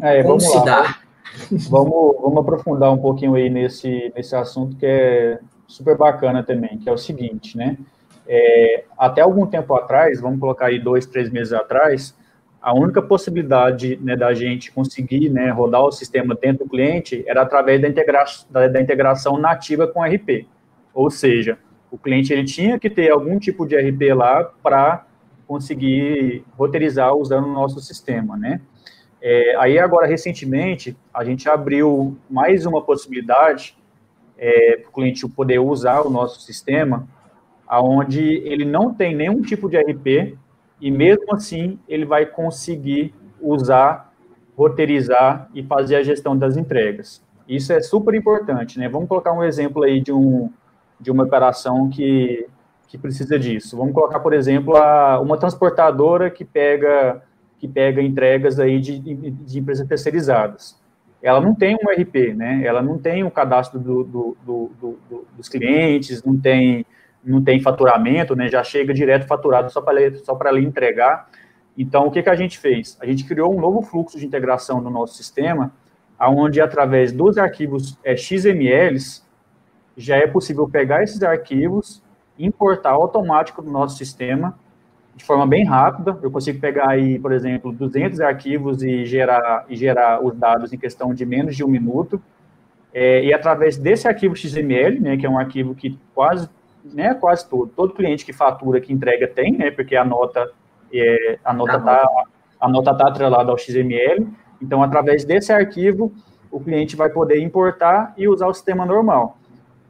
É, 0.00 0.22
Como 0.22 0.40
vamos 0.40 0.44
se 0.44 0.56
lá, 0.58 0.64
dá? 0.64 0.98
Vamos, 1.68 2.16
vamos 2.20 2.38
aprofundar 2.38 2.92
um 2.92 2.98
pouquinho 2.98 3.34
aí 3.34 3.50
nesse, 3.50 4.12
nesse 4.14 4.36
assunto 4.36 4.76
que 4.76 4.86
é 4.86 5.40
super 5.66 5.96
bacana 5.96 6.44
também, 6.44 6.78
que 6.78 6.88
é 6.88 6.92
o 6.92 6.96
seguinte, 6.96 7.56
né? 7.56 7.76
É, 8.24 8.84
até 8.96 9.20
algum 9.20 9.44
tempo 9.44 9.74
atrás, 9.74 10.20
vamos 10.20 10.38
colocar 10.38 10.66
aí 10.66 10.78
dois, 10.78 11.06
três 11.06 11.30
meses 11.30 11.52
atrás, 11.52 12.14
a 12.62 12.72
única 12.72 13.02
possibilidade 13.02 13.98
né, 14.00 14.16
da 14.16 14.32
gente 14.32 14.72
conseguir 14.72 15.28
né, 15.28 15.50
rodar 15.50 15.82
o 15.82 15.92
sistema 15.92 16.34
dentro 16.34 16.64
do 16.64 16.70
cliente 16.70 17.22
era 17.26 17.42
através 17.42 17.82
da, 17.82 17.88
integra 17.88 18.24
da, 18.48 18.68
da 18.68 18.80
integração 18.80 19.36
nativa 19.36 19.86
com 19.86 20.02
RP. 20.02 20.46
Ou 20.94 21.10
seja, 21.10 21.58
o 21.94 21.98
cliente 21.98 22.32
ele 22.32 22.42
tinha 22.42 22.76
que 22.76 22.90
ter 22.90 23.12
algum 23.12 23.38
tipo 23.38 23.64
de 23.64 23.76
RP 23.76 24.12
lá 24.16 24.42
para 24.60 25.06
conseguir 25.46 26.44
roteirizar 26.58 27.14
usando 27.14 27.44
o 27.44 27.52
nosso 27.52 27.78
sistema, 27.78 28.36
né? 28.36 28.60
É, 29.22 29.54
aí 29.58 29.78
agora 29.78 30.04
recentemente 30.04 30.96
a 31.14 31.24
gente 31.24 31.48
abriu 31.48 32.16
mais 32.28 32.66
uma 32.66 32.82
possibilidade 32.82 33.76
é, 34.36 34.78
para 34.78 34.88
o 34.88 34.92
cliente 34.92 35.28
poder 35.28 35.60
usar 35.60 36.00
o 36.00 36.10
nosso 36.10 36.40
sistema, 36.40 37.06
aonde 37.64 38.20
ele 38.20 38.64
não 38.64 38.92
tem 38.92 39.14
nenhum 39.14 39.40
tipo 39.40 39.68
de 39.68 39.78
RP 39.78 40.36
e 40.80 40.90
mesmo 40.90 41.32
assim 41.32 41.78
ele 41.88 42.04
vai 42.04 42.26
conseguir 42.26 43.14
usar, 43.40 44.12
roteirizar 44.56 45.48
e 45.54 45.62
fazer 45.62 45.94
a 45.94 46.02
gestão 46.02 46.36
das 46.36 46.56
entregas. 46.56 47.22
Isso 47.48 47.72
é 47.72 47.80
super 47.80 48.16
importante, 48.16 48.80
né? 48.80 48.88
Vamos 48.88 49.08
colocar 49.08 49.32
um 49.32 49.44
exemplo 49.44 49.84
aí 49.84 50.00
de 50.00 50.12
um 50.12 50.50
de 51.04 51.10
uma 51.10 51.24
operação 51.24 51.88
que, 51.90 52.46
que 52.88 52.96
precisa 52.96 53.38
disso. 53.38 53.76
Vamos 53.76 53.92
colocar, 53.92 54.18
por 54.20 54.32
exemplo, 54.32 54.74
a, 54.76 55.20
uma 55.20 55.36
transportadora 55.36 56.30
que 56.30 56.44
pega 56.44 57.22
que 57.58 57.68
pega 57.68 58.02
entregas 58.02 58.58
aí 58.58 58.78
de, 58.78 58.98
de 58.98 59.58
empresas 59.58 59.86
terceirizadas. 59.86 60.78
Ela 61.22 61.40
não 61.40 61.54
tem 61.54 61.74
um 61.76 61.88
RP, 61.88 62.34
né? 62.34 62.62
Ela 62.62 62.82
não 62.82 62.98
tem 62.98 63.22
o 63.22 63.28
um 63.28 63.30
cadastro 63.30 63.78
do, 63.80 64.04
do, 64.04 64.36
do, 64.44 64.70
do, 64.78 65.26
dos 65.36 65.48
clientes, 65.48 66.22
não 66.22 66.38
tem 66.38 66.84
não 67.24 67.42
tem 67.42 67.60
faturamento, 67.60 68.36
né? 68.36 68.48
Já 68.48 68.62
chega 68.62 68.92
direto 68.92 69.26
faturado 69.26 69.70
só 69.70 69.80
para 69.80 70.14
só 70.16 70.34
para 70.34 70.58
entregar. 70.60 71.28
Então, 71.76 72.06
o 72.06 72.10
que, 72.10 72.22
que 72.22 72.30
a 72.30 72.34
gente 72.34 72.58
fez? 72.58 72.98
A 73.00 73.06
gente 73.06 73.24
criou 73.24 73.54
um 73.54 73.60
novo 73.60 73.82
fluxo 73.82 74.18
de 74.18 74.26
integração 74.26 74.80
no 74.80 74.90
nosso 74.90 75.14
sistema, 75.14 75.72
aonde 76.18 76.60
através 76.60 77.12
dos 77.12 77.38
arquivos 77.38 77.98
é, 78.04 78.16
XMLs 78.16 79.23
já 79.96 80.16
é 80.16 80.26
possível 80.26 80.68
pegar 80.68 81.02
esses 81.02 81.22
arquivos, 81.22 82.02
importar 82.38 82.90
automático 82.90 83.62
no 83.62 83.70
nosso 83.70 83.96
sistema, 83.96 84.58
de 85.14 85.24
forma 85.24 85.46
bem 85.46 85.64
rápida. 85.64 86.18
Eu 86.22 86.30
consigo 86.30 86.60
pegar 86.60 86.90
aí, 86.90 87.18
por 87.18 87.32
exemplo, 87.32 87.72
200 87.72 88.20
arquivos 88.20 88.82
e 88.82 89.04
gerar, 89.04 89.64
e 89.68 89.76
gerar 89.76 90.24
os 90.24 90.34
dados 90.34 90.72
em 90.72 90.78
questão 90.78 91.14
de 91.14 91.24
menos 91.24 91.54
de 91.54 91.64
um 91.64 91.68
minuto. 91.68 92.20
É, 92.92 93.24
e 93.24 93.32
através 93.32 93.76
desse 93.76 94.06
arquivo 94.06 94.36
XML, 94.36 95.00
né, 95.00 95.16
que 95.16 95.26
é 95.26 95.30
um 95.30 95.38
arquivo 95.38 95.74
que 95.74 95.98
quase, 96.14 96.48
né, 96.92 97.14
quase 97.14 97.48
todo, 97.48 97.68
todo 97.68 97.94
cliente 97.94 98.24
que 98.24 98.32
fatura, 98.32 98.80
que 98.80 98.92
entrega 98.92 99.26
tem, 99.26 99.52
né, 99.52 99.70
porque 99.70 99.96
a 99.96 100.04
nota 100.04 100.48
é, 100.92 101.38
a 101.44 101.52
nota 101.52 101.76
está 101.76 102.08
a 102.60 102.68
nota 102.68 102.94
tá 102.94 103.08
atrelada 103.08 103.50
ao 103.50 103.58
XML. 103.58 104.28
Então, 104.62 104.82
através 104.82 105.24
desse 105.24 105.52
arquivo, 105.52 106.12
o 106.50 106.60
cliente 106.60 106.96
vai 106.96 107.10
poder 107.10 107.40
importar 107.40 108.14
e 108.16 108.28
usar 108.28 108.46
o 108.46 108.54
sistema 108.54 108.86
normal. 108.86 109.36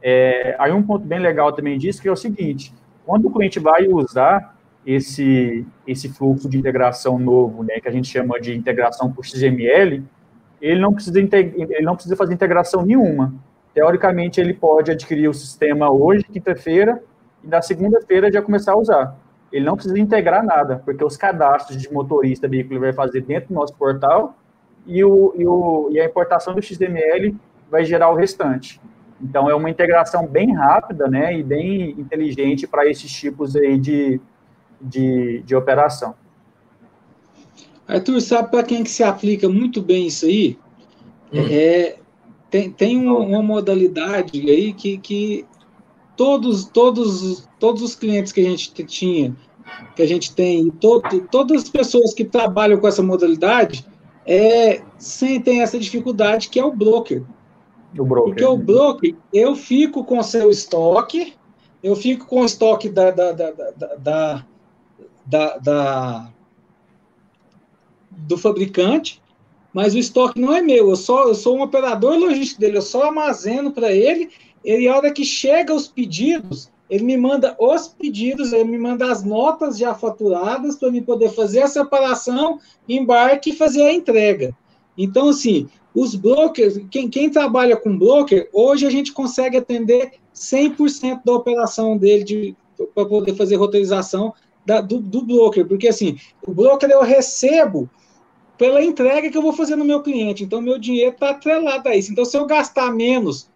É, 0.07 0.55
aí 0.59 0.71
um 0.71 0.83
ponto 0.83 1.03
bem 1.03 1.17
legal 1.17 1.51
também 1.51 1.79
disso 1.79 1.99
que 1.99 2.07
é 2.07 2.11
o 2.11 2.15
seguinte, 2.15 2.71
quando 3.03 3.25
o 3.27 3.31
cliente 3.31 3.59
vai 3.59 3.87
usar 3.87 4.55
esse, 4.85 5.65
esse 5.87 6.09
fluxo 6.09 6.47
de 6.47 6.59
integração 6.59 7.17
novo, 7.17 7.63
né, 7.63 7.79
que 7.79 7.87
a 7.87 7.91
gente 7.91 8.07
chama 8.07 8.39
de 8.39 8.55
integração 8.55 9.11
por 9.11 9.25
XML, 9.25 10.03
ele 10.61 10.79
não 10.79 10.93
precisa, 10.93 11.19
ele 11.19 11.81
não 11.81 11.95
precisa 11.95 12.15
fazer 12.15 12.35
integração 12.35 12.85
nenhuma. 12.85 13.33
Teoricamente, 13.73 14.39
ele 14.39 14.53
pode 14.53 14.91
adquirir 14.91 15.27
o 15.27 15.33
sistema 15.33 15.89
hoje, 15.89 16.23
quinta-feira, 16.23 17.01
e 17.43 17.47
na 17.47 17.63
segunda-feira 17.63 18.31
já 18.31 18.43
começar 18.43 18.73
a 18.73 18.77
usar. 18.77 19.17
Ele 19.51 19.65
não 19.65 19.73
precisa 19.73 19.97
integrar 19.97 20.45
nada, 20.45 20.83
porque 20.85 21.03
os 21.03 21.17
cadastros 21.17 21.81
de 21.81 21.91
motorista 21.91 22.47
veículo 22.47 22.79
vai 22.79 22.93
fazer 22.93 23.21
dentro 23.21 23.49
do 23.49 23.55
nosso 23.55 23.73
portal 23.73 24.37
e, 24.85 25.03
o, 25.03 25.33
e, 25.35 25.47
o, 25.47 25.89
e 25.91 25.99
a 25.99 26.05
importação 26.05 26.53
do 26.53 26.61
XML 26.61 27.35
vai 27.71 27.83
gerar 27.83 28.11
o 28.11 28.15
restante. 28.15 28.79
Então, 29.21 29.49
é 29.49 29.55
uma 29.55 29.69
integração 29.69 30.27
bem 30.27 30.53
rápida 30.53 31.07
né, 31.07 31.37
e 31.37 31.43
bem 31.43 31.91
inteligente 31.91 32.67
para 32.67 32.89
esses 32.89 33.11
tipos 33.11 33.55
aí 33.55 33.77
de, 33.77 34.19
de, 34.81 35.41
de 35.45 35.55
operação. 35.55 36.13
Arthur, 37.87 38.19
sabe 38.19 38.49
para 38.49 38.63
quem 38.63 38.83
que 38.83 38.89
se 38.89 39.03
aplica 39.03 39.47
muito 39.47 39.81
bem 39.81 40.07
isso 40.07 40.25
aí? 40.25 40.57
Hum. 41.31 41.47
É, 41.49 41.97
tem 42.49 42.71
tem 42.71 42.97
uma, 42.97 43.19
uma, 43.19 43.43
modalidade 43.43 44.49
aí 44.49 44.73
que, 44.73 44.97
que 44.97 45.45
todos, 46.15 46.65
todos, 46.65 47.47
todos 47.59 47.81
os 47.81 47.95
clientes 47.95 48.31
que 48.31 48.41
a 48.41 48.49
gente 48.49 48.71
tinha, 48.83 49.35
que 49.95 50.01
a 50.01 50.07
gente 50.07 50.33
tem, 50.33 50.69
todo, 50.69 51.21
todas 51.31 51.63
as 51.63 51.69
pessoas 51.69 52.13
que 52.13 52.25
trabalham 52.25 52.79
com 52.79 52.87
essa 52.87 53.03
modalidade, 53.03 53.85
é, 54.25 54.81
sentem 54.97 55.61
essa 55.61 55.77
dificuldade 55.77 56.49
que 56.49 56.59
é 56.59 56.65
o 56.65 56.73
broker. 56.73 57.23
O 57.97 58.05
broker. 58.05 58.29
Porque 58.29 58.45
o 58.45 58.57
broker, 58.57 59.15
eu 59.33 59.55
fico 59.55 60.03
com 60.03 60.21
seu 60.21 60.49
estoque, 60.49 61.33
eu 61.81 61.95
fico 61.95 62.25
com 62.25 62.41
o 62.41 62.45
estoque 62.45 62.89
da, 62.89 63.11
da, 63.11 63.31
da, 63.31 63.51
da, 63.97 64.45
da, 65.25 65.57
da 65.57 66.31
do 68.11 68.37
fabricante, 68.37 69.21
mas 69.73 69.93
o 69.93 69.97
estoque 69.97 70.39
não 70.39 70.55
é 70.55 70.61
meu, 70.61 70.89
eu, 70.89 70.95
só, 70.95 71.27
eu 71.27 71.35
sou 71.35 71.57
um 71.57 71.61
operador 71.61 72.17
logístico 72.17 72.61
dele, 72.61 72.77
eu 72.77 72.81
só 72.81 73.03
armazeno 73.03 73.71
para 73.71 73.91
ele, 73.91 74.29
e 74.63 74.87
a 74.87 74.95
hora 74.95 75.11
que 75.11 75.23
chega 75.23 75.73
os 75.73 75.87
pedidos, 75.87 76.71
ele 76.89 77.03
me 77.03 77.17
manda 77.17 77.55
os 77.59 77.87
pedidos, 77.87 78.53
ele 78.53 78.63
me 78.65 78.77
manda 78.77 79.11
as 79.11 79.23
notas 79.23 79.77
já 79.77 79.93
faturadas 79.93 80.75
para 80.75 80.91
me 80.91 81.01
poder 81.01 81.29
fazer 81.29 81.63
a 81.63 81.67
separação, 81.67 82.59
embarque 82.87 83.49
e 83.49 83.55
fazer 83.55 83.83
a 83.83 83.93
entrega. 83.93 84.55
Então, 84.97 85.29
assim, 85.29 85.67
os 85.95 86.13
brokers, 86.13 86.79
quem, 86.91 87.09
quem 87.09 87.29
trabalha 87.29 87.77
com 87.77 87.97
broker, 87.97 88.49
hoje 88.51 88.85
a 88.85 88.89
gente 88.89 89.13
consegue 89.13 89.57
atender 89.57 90.11
100% 90.35 91.21
da 91.23 91.33
operação 91.33 91.97
dele 91.97 92.55
para 92.93 93.05
poder 93.05 93.33
fazer 93.35 93.55
roteirização 93.55 94.33
da, 94.65 94.81
do, 94.81 94.99
do 94.99 95.21
broker, 95.21 95.65
porque 95.65 95.87
assim, 95.87 96.17
o 96.45 96.53
broker 96.53 96.89
eu 96.89 97.01
recebo 97.01 97.89
pela 98.57 98.83
entrega 98.83 99.29
que 99.29 99.37
eu 99.37 99.41
vou 99.41 99.53
fazer 99.53 99.75
no 99.75 99.85
meu 99.85 100.01
cliente. 100.01 100.43
Então, 100.43 100.61
meu 100.61 100.79
dinheiro 100.79 101.11
está 101.11 101.31
atrelado 101.31 101.87
a 101.87 101.95
isso. 101.95 102.11
Então, 102.11 102.25
se 102.25 102.37
eu 102.37 102.45
gastar 102.45 102.91
menos 102.91 103.49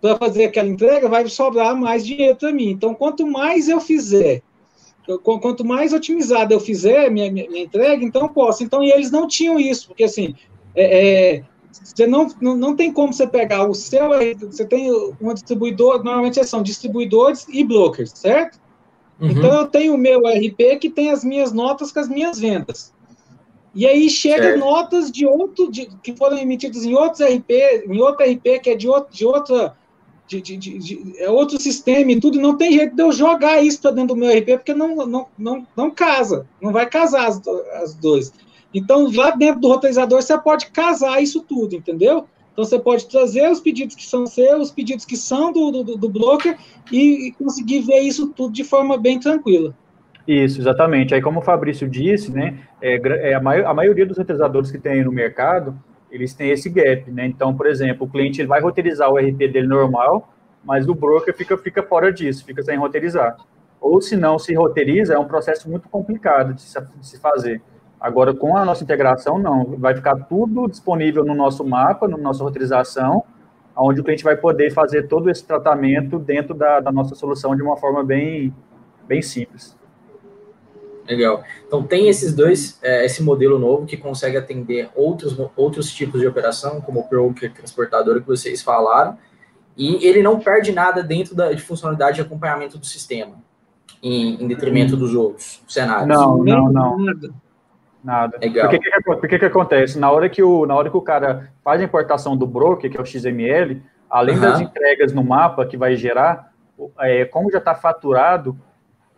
para 0.00 0.16
fazer 0.16 0.44
aquela 0.44 0.68
entrega, 0.68 1.08
vai 1.08 1.26
sobrar 1.26 1.74
mais 1.74 2.04
dinheiro 2.04 2.36
para 2.36 2.52
mim. 2.52 2.70
Então, 2.70 2.94
quanto 2.94 3.26
mais 3.26 3.68
eu 3.68 3.80
fizer, 3.80 4.42
quanto 5.22 5.64
mais 5.64 5.92
otimizado 5.92 6.52
eu 6.52 6.60
fizer 6.60 7.10
minha, 7.10 7.30
minha, 7.30 7.48
minha 7.48 7.64
entrega, 7.64 8.04
então 8.04 8.28
posso. 8.28 8.62
Então, 8.62 8.82
e 8.82 8.90
eles 8.90 9.10
não 9.10 9.26
tinham 9.26 9.58
isso, 9.58 9.88
porque 9.88 10.04
assim, 10.04 10.34
é, 10.74 11.36
é, 11.36 11.44
você 11.82 12.06
não, 12.06 12.28
não, 12.40 12.56
não 12.56 12.76
tem 12.76 12.92
como 12.92 13.12
você 13.12 13.26
pegar 13.26 13.68
o 13.68 13.74
seu, 13.74 14.08
você 14.40 14.64
tem 14.64 14.90
um 15.20 15.34
distribuidor, 15.34 16.02
normalmente 16.02 16.42
são 16.44 16.62
distribuidores 16.62 17.46
e 17.48 17.64
brokers, 17.64 18.12
certo? 18.14 18.58
Uhum. 19.20 19.30
Então, 19.30 19.52
eu 19.52 19.66
tenho 19.66 19.94
o 19.94 19.98
meu 19.98 20.20
RP 20.20 20.78
que 20.80 20.90
tem 20.90 21.10
as 21.10 21.24
minhas 21.24 21.52
notas 21.52 21.90
com 21.90 22.00
as 22.00 22.08
minhas 22.08 22.38
vendas. 22.38 22.92
E 23.74 23.86
aí 23.86 24.08
chega 24.08 24.56
notas 24.56 25.12
de 25.12 25.26
outro, 25.26 25.70
de, 25.70 25.86
que 26.02 26.16
foram 26.16 26.38
emitidas 26.38 26.84
em 26.84 26.94
outros 26.94 27.20
RP, 27.20 27.84
em 27.86 28.00
outro 28.00 28.24
RP 28.24 28.58
que 28.62 28.70
é 28.70 28.74
de, 28.74 28.88
outro, 28.88 29.14
de 29.14 29.26
outra, 29.26 29.76
de, 30.26 30.40
de, 30.40 30.56
de, 30.56 31.14
é 31.18 31.28
outro 31.28 31.60
sistema 31.60 32.10
e 32.10 32.18
tudo, 32.18 32.40
não 32.40 32.56
tem 32.56 32.72
jeito 32.72 32.96
de 32.96 33.02
eu 33.02 33.12
jogar 33.12 33.62
isso 33.62 33.82
para 33.82 33.90
dentro 33.90 34.14
do 34.14 34.16
meu 34.16 34.30
RP, 34.30 34.56
porque 34.56 34.72
não, 34.72 34.96
não, 35.06 35.26
não, 35.36 35.66
não 35.76 35.90
casa, 35.90 36.46
não 36.58 36.72
vai 36.72 36.86
casar 36.86 37.26
as, 37.26 37.46
as 37.82 37.94
duas. 37.94 38.32
Então, 38.74 39.10
lá 39.14 39.30
dentro 39.30 39.60
do 39.60 39.68
roteirizador, 39.68 40.20
você 40.20 40.36
pode 40.38 40.66
casar 40.70 41.22
isso 41.22 41.42
tudo, 41.42 41.74
entendeu? 41.74 42.26
Então, 42.52 42.64
você 42.64 42.78
pode 42.78 43.06
trazer 43.06 43.50
os 43.50 43.60
pedidos 43.60 43.94
que 43.94 44.06
são 44.06 44.26
seus, 44.26 44.68
os 44.68 44.70
pedidos 44.70 45.04
que 45.04 45.16
são 45.16 45.52
do, 45.52 45.70
do, 45.70 45.96
do 45.96 46.08
broker 46.08 46.56
e, 46.90 47.28
e 47.28 47.32
conseguir 47.32 47.80
ver 47.80 48.00
isso 48.00 48.28
tudo 48.28 48.52
de 48.52 48.64
forma 48.64 48.96
bem 48.96 49.20
tranquila. 49.20 49.74
Isso, 50.26 50.60
exatamente. 50.60 51.14
Aí, 51.14 51.22
como 51.22 51.38
o 51.38 51.42
Fabrício 51.42 51.88
disse, 51.88 52.32
né, 52.32 52.58
é, 52.80 53.30
é 53.30 53.34
a, 53.34 53.38
a, 53.38 53.74
maioria 53.74 54.04
dos 54.04 54.18
roteirizadores 54.18 54.70
que 54.70 54.78
tem 54.78 55.04
no 55.04 55.12
mercado, 55.12 55.78
eles 56.10 56.34
têm 56.34 56.50
esse 56.50 56.68
gap, 56.68 57.10
né? 57.10 57.26
Então, 57.26 57.54
por 57.54 57.66
exemplo, 57.66 58.06
o 58.06 58.10
cliente 58.10 58.44
vai 58.44 58.60
roteirizar 58.60 59.10
o 59.10 59.18
RP 59.18 59.38
dele 59.52 59.66
normal, 59.66 60.32
mas 60.64 60.88
o 60.88 60.94
broker 60.94 61.34
fica, 61.36 61.56
fica 61.56 61.82
fora 61.82 62.12
disso, 62.12 62.44
fica 62.44 62.62
sem 62.62 62.76
roteirizar. 62.76 63.36
Ou 63.80 64.00
se 64.00 64.16
não 64.16 64.38
se 64.38 64.52
roteiriza, 64.54 65.14
é 65.14 65.18
um 65.18 65.26
processo 65.26 65.70
muito 65.70 65.88
complicado 65.88 66.54
de 66.54 66.62
se, 66.62 66.80
de 66.80 67.06
se 67.06 67.20
fazer. 67.20 67.62
Agora, 68.00 68.34
com 68.34 68.56
a 68.56 68.64
nossa 68.64 68.84
integração, 68.84 69.38
não. 69.38 69.76
Vai 69.78 69.94
ficar 69.94 70.16
tudo 70.26 70.68
disponível 70.68 71.24
no 71.24 71.34
nosso 71.34 71.64
mapa, 71.64 72.06
na 72.06 72.16
nossa 72.16 72.44
roteirização, 72.44 73.24
onde 73.76 74.00
o 74.00 74.04
cliente 74.04 74.24
vai 74.24 74.36
poder 74.36 74.70
fazer 74.70 75.08
todo 75.08 75.30
esse 75.30 75.44
tratamento 75.44 76.18
dentro 76.18 76.54
da, 76.54 76.80
da 76.80 76.92
nossa 76.92 77.14
solução 77.14 77.56
de 77.56 77.62
uma 77.62 77.76
forma 77.76 78.04
bem, 78.04 78.54
bem 79.06 79.22
simples. 79.22 79.76
Legal. 81.08 81.44
Então 81.66 81.82
tem 81.82 82.08
esses 82.08 82.34
dois, 82.34 82.78
é, 82.82 83.04
esse 83.04 83.22
modelo 83.22 83.58
novo 83.58 83.86
que 83.86 83.96
consegue 83.96 84.36
atender 84.36 84.90
outros, 84.94 85.38
outros 85.56 85.92
tipos 85.92 86.20
de 86.20 86.26
operação, 86.26 86.80
como 86.80 87.00
o 87.00 87.08
broker 87.08 87.52
transportador 87.52 88.20
que 88.20 88.26
vocês 88.26 88.62
falaram, 88.62 89.16
e 89.76 90.06
ele 90.06 90.22
não 90.22 90.40
perde 90.40 90.72
nada 90.72 91.02
dentro 91.02 91.34
da, 91.34 91.52
de 91.52 91.62
funcionalidade 91.62 92.16
de 92.16 92.22
acompanhamento 92.22 92.78
do 92.78 92.86
sistema, 92.86 93.34
em, 94.02 94.42
em 94.42 94.48
detrimento 94.48 94.96
hum. 94.96 94.98
dos 94.98 95.14
outros 95.14 95.62
cenários. 95.68 96.08
Não, 96.08 96.42
não, 96.42 96.72
não. 96.72 96.96
Nada. 98.06 98.38
Legal. 98.40 98.70
Porque 99.04 99.26
que, 99.26 99.38
que, 99.40 99.44
acontece? 99.44 99.98
Na 99.98 100.12
hora 100.12 100.28
que, 100.28 100.40
o, 100.40 100.64
na 100.64 100.76
hora 100.76 100.88
que 100.88 100.96
o 100.96 101.02
cara 101.02 101.50
faz 101.64 101.80
a 101.80 101.84
importação 101.84 102.36
do 102.36 102.46
broker, 102.46 102.88
que 102.88 102.96
é 102.96 103.00
o 103.00 103.04
XML, 103.04 103.82
além 104.08 104.36
uhum. 104.36 104.40
das 104.40 104.60
entregas 104.60 105.12
no 105.12 105.24
mapa 105.24 105.66
que 105.66 105.76
vai 105.76 105.96
gerar, 105.96 106.52
é, 107.00 107.24
como 107.24 107.50
já 107.50 107.58
está 107.58 107.74
faturado, 107.74 108.56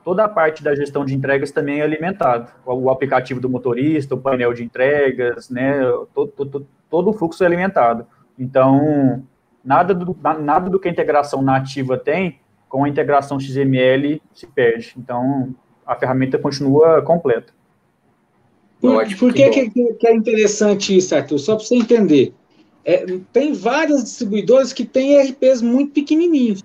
toda 0.03 0.25
a 0.25 0.29
parte 0.29 0.65
da 0.65 0.75
gestão 0.75 1.05
de 1.05 1.15
entregas 1.15 1.53
também 1.53 1.81
é 1.81 1.83
alimentado. 1.83 2.51
O 2.65 2.89
aplicativo 2.89 3.39
do 3.39 3.51
motorista, 3.51 4.15
o 4.15 4.19
painel 4.19 4.55
de 4.55 4.65
entregas, 4.65 5.51
né, 5.51 5.83
todo, 6.15 6.33
todo, 6.33 6.67
todo 6.89 7.11
o 7.11 7.13
fluxo 7.13 7.45
é 7.45 7.47
alimentado. 7.47 8.07
Então, 8.39 9.23
nada 9.63 9.93
do, 9.93 10.17
nada 10.41 10.71
do 10.71 10.81
que 10.81 10.89
a 10.89 10.91
integração 10.91 11.43
nativa 11.43 11.99
tem, 11.99 12.41
com 12.71 12.85
a 12.85 12.89
integração 12.89 13.39
XML 13.39 14.23
se 14.33 14.47
perde. 14.47 14.95
Então, 14.97 15.55
a 15.87 15.95
ferramenta 15.95 16.39
continua 16.39 17.03
completa. 17.03 17.58
Por, 18.81 19.17
por 19.17 19.35
que, 19.35 19.49
que, 19.51 19.71
que, 19.71 20.07
é 20.07 20.15
interessante 20.15 20.97
isso, 20.97 21.15
Arthur? 21.15 21.39
Só 21.39 21.57
para 21.57 21.65
você 21.65 21.75
entender. 21.75 22.33
É, 22.85 23.05
tem 23.33 23.53
vários 23.53 24.05
distribuidores 24.05 24.73
que 24.73 24.85
têm 24.85 25.21
RPs 25.21 25.61
muito 25.61 25.93
pequenininhos. 25.93 26.63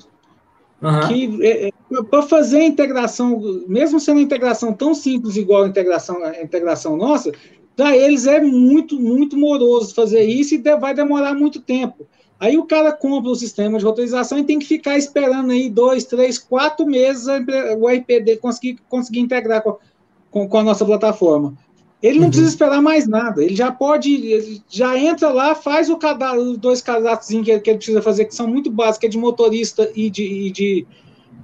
Uhum. 0.81 1.07
Que 1.07 1.45
é, 1.45 1.67
é 1.67 1.71
para 2.09 2.21
fazer 2.23 2.57
a 2.57 2.65
integração, 2.65 3.39
mesmo 3.67 3.99
sendo 3.99 4.17
uma 4.17 4.23
integração 4.23 4.73
tão 4.73 4.93
simples 4.93 5.35
igual 5.35 5.63
a 5.63 5.67
integração, 5.67 6.23
a 6.23 6.41
integração 6.41 6.97
nossa, 6.97 7.31
para 7.75 7.95
eles 7.95 8.27
é 8.27 8.39
muito, 8.41 8.99
muito 8.99 9.37
moroso 9.37 9.95
fazer 9.95 10.23
isso 10.23 10.55
e 10.55 10.77
vai 10.77 10.93
demorar 10.93 11.33
muito 11.33 11.61
tempo. 11.61 12.07
Aí 12.39 12.57
o 12.57 12.65
cara 12.65 12.91
compra 12.91 13.31
o 13.31 13.35
sistema 13.35 13.79
de 13.79 13.85
roteirização 13.85 14.37
e 14.37 14.43
tem 14.43 14.59
que 14.59 14.65
ficar 14.65 14.97
esperando 14.97 15.51
aí 15.51 15.69
dois, 15.69 16.03
três, 16.03 16.37
quatro 16.37 16.85
meses 16.85 17.25
o 17.25 18.19
dele 18.19 18.37
conseguir, 18.37 18.77
conseguir 18.89 19.21
integrar 19.21 19.61
com, 19.63 19.77
com, 20.29 20.47
com 20.47 20.57
a 20.57 20.63
nossa 20.63 20.83
plataforma. 20.85 21.57
Ele 22.03 22.17
não 22.17 22.25
uhum. 22.25 22.31
precisa 22.31 22.49
esperar 22.49 22.81
mais 22.81 23.07
nada. 23.07 23.41
Ele 23.41 23.55
já 23.55 23.71
pode, 23.71 24.13
ele 24.13 24.61
já 24.69 24.99
entra 24.99 25.29
lá, 25.29 25.55
faz 25.55 25.89
o 25.89 25.95
cadastro, 25.95 26.41
os 26.41 26.57
dois 26.57 26.81
cadastros 26.81 27.29
que, 27.29 27.59
que 27.61 27.69
ele 27.69 27.77
precisa 27.77 28.01
fazer, 28.01 28.25
que 28.25 28.35
são 28.35 28.45
muito 28.45 28.69
básicos, 28.69 29.05
é 29.05 29.09
de 29.09 29.17
motorista 29.17 29.89
e 29.95 30.09
de, 30.09 30.23
e 30.23 30.51
de, 30.51 30.87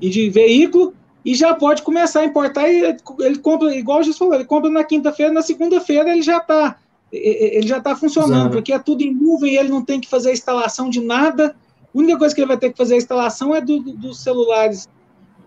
e 0.01 0.09
de 0.09 0.29
veículo, 0.29 0.93
e 1.23 1.33
já 1.33 1.53
pode 1.53 1.81
começar 1.81 2.19
a 2.19 2.25
importar. 2.25 2.69
E 2.69 2.97
ele 3.19 3.37
compra, 3.37 3.73
igual 3.73 3.99
o 3.99 4.03
Jesus 4.03 4.17
falou, 4.17 4.35
ele 4.35 4.43
compra 4.43 4.69
na 4.69 4.83
quinta-feira, 4.83 5.31
na 5.31 5.41
segunda-feira 5.41 6.11
ele 6.11 6.21
já 6.21 6.37
está 6.37 6.77
ele 7.11 7.67
já 7.67 7.79
está 7.79 7.95
funcionando, 7.95 8.33
Exato. 8.33 8.51
porque 8.51 8.71
é 8.71 8.77
tudo 8.77 9.01
em 9.01 9.11
nuvem, 9.11 9.55
ele 9.55 9.69
não 9.69 9.83
tem 9.83 9.99
que 9.99 10.07
fazer 10.07 10.29
a 10.29 10.33
instalação 10.33 10.91
de 10.91 11.01
nada. 11.01 11.55
A 11.81 11.97
única 11.97 12.19
coisa 12.19 12.35
que 12.35 12.41
ele 12.41 12.47
vai 12.47 12.57
ter 12.57 12.69
que 12.71 12.77
fazer 12.77 12.93
a 12.93 12.97
instalação 12.97 13.55
é 13.55 13.61
do, 13.61 13.79
do, 13.79 13.93
dos 13.93 14.21
celulares 14.21 14.87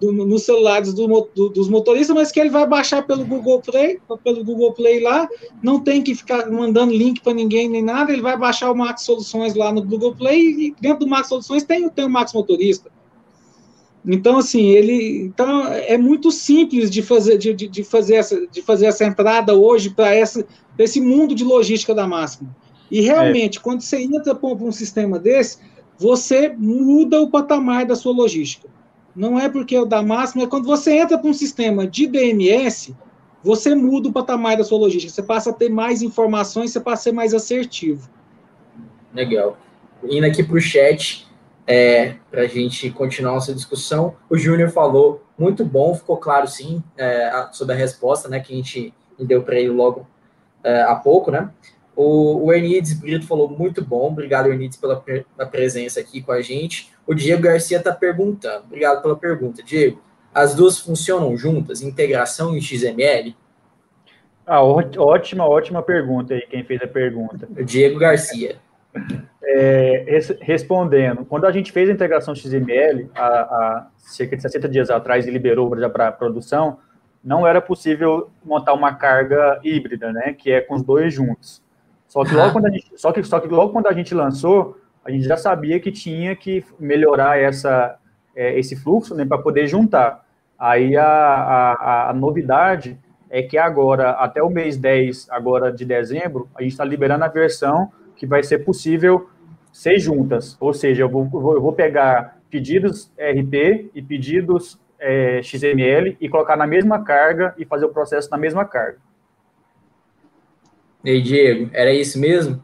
do, 0.03 0.13
nos 0.13 0.43
celulares 0.43 0.93
do, 0.93 1.07
do, 1.33 1.49
dos 1.51 1.69
motoristas, 1.69 2.15
mas 2.17 2.33
que 2.33 2.41
ele 2.41 2.51
vai 2.51 2.67
baixar 2.67 3.07
pelo 3.07 3.25
Google 3.25 3.61
Play, 3.61 4.01
pelo 4.25 4.45
Google 4.45 4.73
Play 4.73 4.99
lá, 4.99 5.29
não 5.63 5.79
tem 5.79 6.03
que 6.03 6.13
ficar 6.13 6.51
mandando 6.51 6.93
link 6.93 7.21
para 7.21 7.33
ninguém 7.33 7.69
nem 7.69 7.85
nada, 7.85 8.13
ele 8.13 8.21
vai 8.21 8.37
baixar 8.37 8.73
o 8.73 8.75
Max 8.75 9.03
Soluções 9.03 9.55
lá 9.55 9.73
no 9.73 9.81
Google 9.81 10.17
Play 10.17 10.41
e 10.41 10.75
dentro 10.81 11.05
do 11.05 11.09
Max 11.09 11.29
Soluções 11.29 11.63
tem, 11.63 11.89
tem 11.89 12.05
o 12.05 12.11
Max 12.11 12.33
Motorista. 12.33 12.91
Então, 14.05 14.39
assim, 14.39 14.71
ele 14.71 15.21
então, 15.27 15.69
é 15.69 15.97
muito 15.97 16.33
simples 16.33 16.91
de 16.91 17.01
fazer, 17.03 17.39
de, 17.39 17.55
de 17.55 17.85
fazer, 17.85 18.17
essa, 18.17 18.49
de 18.49 18.61
fazer 18.61 18.87
essa 18.87 19.05
entrada 19.05 19.55
hoje 19.55 19.91
para 19.91 20.13
esse 20.17 21.01
mundo 21.01 21.33
de 21.33 21.45
logística 21.45 21.95
da 21.95 22.09
máxima. 22.09 22.53
E 22.91 23.01
realmente, 23.01 23.59
é. 23.59 23.61
quando 23.61 23.83
você 23.83 24.03
entra 24.03 24.35
para 24.35 24.49
um 24.49 24.73
sistema 24.73 25.21
desse, 25.21 25.59
você 25.97 26.53
muda 26.59 27.21
o 27.21 27.31
patamar 27.31 27.87
da 27.87 27.95
sua 27.95 28.13
logística. 28.13 28.69
Não 29.15 29.39
é 29.39 29.49
porque 29.49 29.75
é 29.75 29.81
o 29.81 29.85
da 29.85 30.03
máxima, 30.03 30.45
é 30.45 30.47
quando 30.47 30.67
você 30.67 30.97
entra 30.97 31.19
para 31.19 31.29
um 31.29 31.35
sistema 31.35 31.87
de 31.87 32.07
DMS, 32.07 32.97
você 33.43 33.75
muda 33.75 34.09
o 34.09 34.13
patamar 34.13 34.57
da 34.57 34.65
sua 34.65 34.79
logística. 34.79 35.13
Você 35.13 35.23
passa 35.23 35.51
a 35.51 35.53
ter 35.53 35.69
mais 35.69 36.03
informações, 36.03 36.71
você 36.71 36.81
passa 36.81 37.01
a 37.01 37.05
ser 37.05 37.13
mais 37.13 37.35
assertivo. 37.35 38.09
Legal. 39.13 39.59
Indo 40.05 40.27
aqui 40.27 40.43
para 40.43 40.57
o 40.57 40.61
chat, 40.61 41.27
é, 41.67 42.15
para 42.31 42.43
a 42.43 42.47
gente 42.47 42.91
continuar 42.91 43.33
nossa 43.33 43.55
discussão. 43.55 44.15
O 44.31 44.37
Júnior 44.37 44.71
falou, 44.71 45.23
muito 45.39 45.65
bom, 45.65 45.95
ficou 45.95 46.17
claro 46.17 46.47
sim 46.47 46.83
é, 46.97 47.49
sobre 47.53 47.75
a 47.75 47.79
resposta 47.79 48.29
né, 48.29 48.41
que 48.41 48.53
a 48.53 48.57
gente 48.57 48.95
deu 49.19 49.43
para 49.43 49.59
ele 49.59 49.71
logo 49.71 50.07
é, 50.65 50.83
há 50.83 50.95
pouco, 50.95 51.31
né? 51.31 51.51
O, 51.95 52.47
o 52.47 52.53
Ernides 52.53 52.95
Brito 52.95 53.27
falou 53.27 53.49
muito 53.49 53.85
bom, 53.85 54.09
obrigado 54.09 54.49
Ernides 54.49 54.79
pela, 54.79 55.01
pela 55.01 55.49
presença 55.51 56.01
aqui 56.01 56.23
com 56.23 56.33
a 56.33 56.41
gente. 56.41 56.91
O 57.07 57.15
Diego 57.15 57.43
Garcia 57.43 57.79
está 57.79 57.93
perguntando, 57.93 58.65
obrigado 58.65 59.03
pela 59.03 59.17
pergunta, 59.17 59.63
Diego. 59.63 60.01
As 60.35 60.55
duas 60.55 60.79
funcionam 60.79 61.37
juntas, 61.37 61.83
integração 61.83 62.57
e 62.57 62.63
XML? 62.63 63.37
Ah, 64.47 64.63
ótima, 64.63 65.47
ótima 65.47 65.83
pergunta 65.83 66.35
aí, 66.35 66.43
quem 66.43 66.65
fez 66.65 66.81
a 66.83 66.87
pergunta. 66.87 67.47
O 67.51 67.63
Diego 67.63 67.99
Garcia. 67.99 68.57
É, 69.43 70.05
res, 70.07 70.35
respondendo, 70.41 71.25
quando 71.25 71.47
a 71.47 71.53
gente 71.53 71.73
fez 71.73 71.89
a 71.89 71.93
integração 71.93 72.35
XML, 72.35 73.11
há, 73.15 73.89
cerca 73.97 74.37
de 74.37 74.43
60 74.43 74.69
dias 74.69 74.91
atrás, 74.91 75.27
e 75.27 75.31
liberou 75.31 75.79
já 75.79 75.89
para 75.89 76.11
produção, 76.11 76.79
não 77.23 77.47
era 77.47 77.61
possível 77.61 78.31
montar 78.45 78.73
uma 78.73 78.95
carga 78.95 79.61
híbrida, 79.63 80.13
né, 80.13 80.35
que 80.37 80.51
é 80.51 80.61
com 80.61 80.75
os 80.75 80.83
dois 80.83 81.15
juntos. 81.15 81.62
Só 82.13 82.27
que 82.27 82.35
logo 82.35 82.53
quando 82.53 82.67
a 82.67 82.71
gente, 82.71 82.93
só 82.95 83.11
que, 83.11 83.25
só 83.25 83.41
que 83.41 83.49
logo 83.49 83.73
quando 83.73 83.87
a 83.87 83.93
gente 83.95 84.15
lançou, 84.15 84.77
a 85.03 85.11
gente 85.11 85.25
já 85.25 85.35
sabia 85.39 85.81
que 85.81 85.91
tinha 85.91 86.37
que 86.37 86.63
melhorar 86.79 87.41
essa, 87.41 87.97
é, 88.37 88.59
esse 88.59 88.77
fluxo, 88.77 89.15
né, 89.15 89.25
para 89.25 89.39
poder 89.39 89.67
juntar. 89.67 90.23
Aí 90.59 90.95
a, 90.95 91.07
a, 91.07 92.11
a 92.11 92.13
novidade 92.13 92.99
é 93.31 93.43
que 93.43 93.57
agora, 93.57 94.11
até 94.11 94.43
o 94.43 94.51
mês 94.51 94.77
10 94.77 95.31
agora 95.31 95.73
de 95.73 95.87
dezembro, 95.87 96.51
a 96.55 96.61
gente 96.61 96.73
está 96.73 96.85
liberando 96.85 97.25
a 97.25 97.29
versão 97.29 97.91
que 98.15 98.27
vai 98.27 98.43
ser 98.43 98.59
possível 98.59 99.31
ser 99.73 99.99
juntas. 99.99 100.55
Ou 100.61 100.75
seja, 100.75 101.05
eu 101.05 101.09
vou, 101.09 101.25
eu 101.55 101.63
vou 101.63 101.73
pegar 101.73 102.37
pedidos 102.51 103.11
RP 103.17 103.91
e 103.95 104.03
pedidos 104.03 104.79
é, 105.01 105.41
XML 105.43 106.19
e 106.21 106.29
colocar 106.29 106.57
na 106.59 106.67
mesma 106.67 107.03
carga 107.03 107.55
e 107.57 107.65
fazer 107.65 107.87
o 107.87 107.89
processo 107.89 108.29
na 108.31 108.37
mesma 108.37 108.67
carga. 108.67 108.99
E 111.05 111.11
aí, 111.11 111.23
Diego, 111.23 111.71
era 111.73 111.93
isso 111.93 112.19
mesmo? 112.19 112.63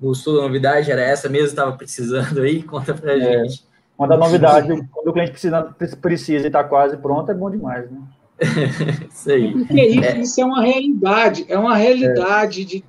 Gostou 0.00 0.36
da 0.36 0.42
novidade? 0.42 0.90
Era 0.90 1.02
essa 1.02 1.28
mesmo? 1.28 1.48
Estava 1.48 1.72
precisando 1.72 2.40
aí? 2.40 2.62
Conta 2.64 2.94
pra 2.94 3.12
é, 3.12 3.20
gente. 3.20 3.64
Quando 3.96 4.12
a 4.12 4.16
novidade, 4.16 4.68
quando 4.92 5.08
o 5.08 5.12
cliente 5.12 5.30
precisa, 5.30 5.62
precisa 6.00 6.44
e 6.44 6.46
está 6.48 6.62
quase 6.62 6.96
pronto, 6.98 7.30
é 7.30 7.34
bom 7.34 7.50
demais, 7.50 7.90
né? 7.90 7.98
isso 9.10 9.30
aí. 9.30 9.52
Porque 9.52 9.82
isso 9.86 10.04
é. 10.04 10.18
isso 10.18 10.40
é 10.40 10.44
uma 10.44 10.62
realidade, 10.62 11.46
é 11.48 11.58
uma 11.58 11.74
realidade 11.74 12.62
é. 12.62 12.64
de 12.64 12.84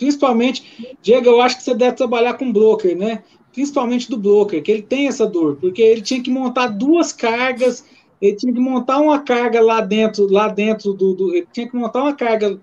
principalmente, 0.00 0.96
Diego, 1.02 1.26
eu 1.26 1.42
acho 1.42 1.58
que 1.58 1.62
você 1.62 1.74
deve 1.74 1.94
trabalhar 1.94 2.34
com 2.34 2.50
broker, 2.50 2.96
né? 2.96 3.22
Principalmente 3.52 4.08
do 4.10 4.16
broker, 4.16 4.62
que 4.62 4.72
ele 4.72 4.82
tem 4.82 5.06
essa 5.06 5.26
dor, 5.26 5.56
porque 5.60 5.82
ele 5.82 6.00
tinha 6.00 6.22
que 6.22 6.30
montar 6.30 6.68
duas 6.68 7.12
cargas, 7.12 7.84
ele 8.20 8.34
tinha 8.34 8.52
que 8.52 8.58
montar 8.58 8.98
uma 8.98 9.20
carga 9.20 9.60
lá 9.60 9.82
dentro, 9.82 10.26
lá 10.32 10.48
dentro 10.48 10.94
do, 10.94 11.14
do 11.14 11.34
ele 11.34 11.46
tinha 11.52 11.68
que 11.68 11.76
montar 11.76 12.02
uma 12.02 12.14
carga 12.14 12.58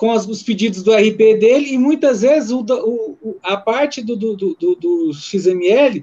com 0.00 0.10
as, 0.12 0.26
os 0.26 0.42
pedidos 0.42 0.82
do 0.82 0.94
RP 0.94 1.18
dele, 1.38 1.74
e 1.74 1.78
muitas 1.78 2.22
vezes 2.22 2.50
o, 2.50 2.64
o, 2.64 3.36
a 3.42 3.58
parte 3.58 4.02
do, 4.02 4.16
do, 4.16 4.34
do, 4.34 4.74
do 4.74 5.12
XML, 5.12 6.02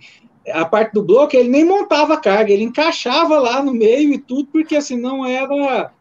a 0.54 0.64
parte 0.66 0.94
do 0.94 1.02
bloco, 1.02 1.36
ele 1.36 1.50
nem 1.50 1.66
montava 1.66 2.14
a 2.14 2.18
carga, 2.18 2.54
ele 2.54 2.62
encaixava 2.62 3.40
lá 3.40 3.64
no 3.64 3.74
meio 3.74 4.14
e 4.14 4.20
tudo, 4.20 4.50
porque 4.52 4.76
assim 4.76 4.96
não 4.96 5.26
era 5.26 5.92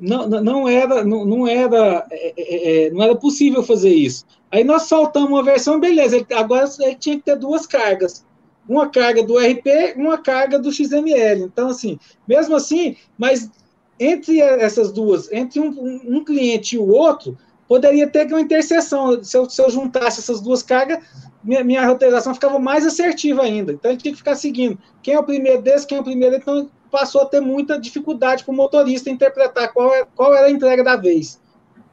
não, 0.00 0.28
não 0.28 0.68
era, 0.68 1.04
não, 1.04 1.24
não 1.24 1.46
era, 1.46 2.04
é, 2.10 2.34
é, 2.36 2.86
é, 2.86 2.90
não 2.90 3.04
era 3.04 3.14
possível 3.14 3.62
fazer 3.62 3.94
isso. 3.94 4.26
Aí 4.50 4.64
nós 4.64 4.82
soltamos 4.82 5.30
uma 5.30 5.44
versão, 5.44 5.78
beleza, 5.78 6.16
ele, 6.16 6.26
agora 6.34 6.68
ele 6.80 6.96
tinha 6.96 7.16
que 7.16 7.22
ter 7.22 7.36
duas 7.36 7.68
cargas. 7.68 8.26
Uma 8.68 8.88
carga 8.88 9.22
do 9.22 9.38
RP, 9.38 9.94
uma 9.94 10.18
carga 10.18 10.58
do 10.58 10.72
XML. 10.72 11.44
Então, 11.44 11.68
assim, 11.68 12.00
mesmo 12.26 12.56
assim, 12.56 12.96
mas 13.16 13.48
entre 14.04 14.40
essas 14.40 14.92
duas, 14.92 15.30
entre 15.32 15.60
um, 15.60 16.00
um, 16.04 16.24
cliente 16.24 16.76
e 16.76 16.78
o 16.78 16.88
outro, 16.88 17.36
poderia 17.68 18.06
ter 18.06 18.26
uma 18.26 18.40
interseção. 18.40 19.22
Se 19.22 19.36
eu, 19.36 19.48
se 19.48 19.60
eu 19.62 19.70
juntasse 19.70 20.20
essas 20.20 20.40
duas 20.40 20.62
cargas, 20.62 20.98
minha, 21.42 21.62
minha 21.62 21.86
roteirização 21.86 22.34
ficava 22.34 22.58
mais 22.58 22.86
assertiva 22.86 23.42
ainda. 23.42 23.72
Então, 23.72 23.90
a 23.90 23.92
gente 23.92 24.02
tinha 24.02 24.12
que 24.12 24.18
ficar 24.18 24.34
seguindo. 24.34 24.78
Quem 25.02 25.14
é 25.14 25.18
o 25.18 25.24
primeiro 25.24 25.62
desse, 25.62 25.86
quem 25.86 25.98
é 25.98 26.00
o 26.00 26.04
primeiro. 26.04 26.36
Então, 26.36 26.68
passou 26.90 27.22
a 27.22 27.26
ter 27.26 27.40
muita 27.40 27.80
dificuldade 27.80 28.44
para 28.44 28.52
o 28.52 28.56
motorista 28.56 29.08
interpretar 29.08 29.72
qual, 29.72 29.94
é, 29.94 30.04
qual 30.14 30.34
era 30.34 30.48
a 30.48 30.50
entrega 30.50 30.84
da 30.84 30.94
vez. 30.94 31.40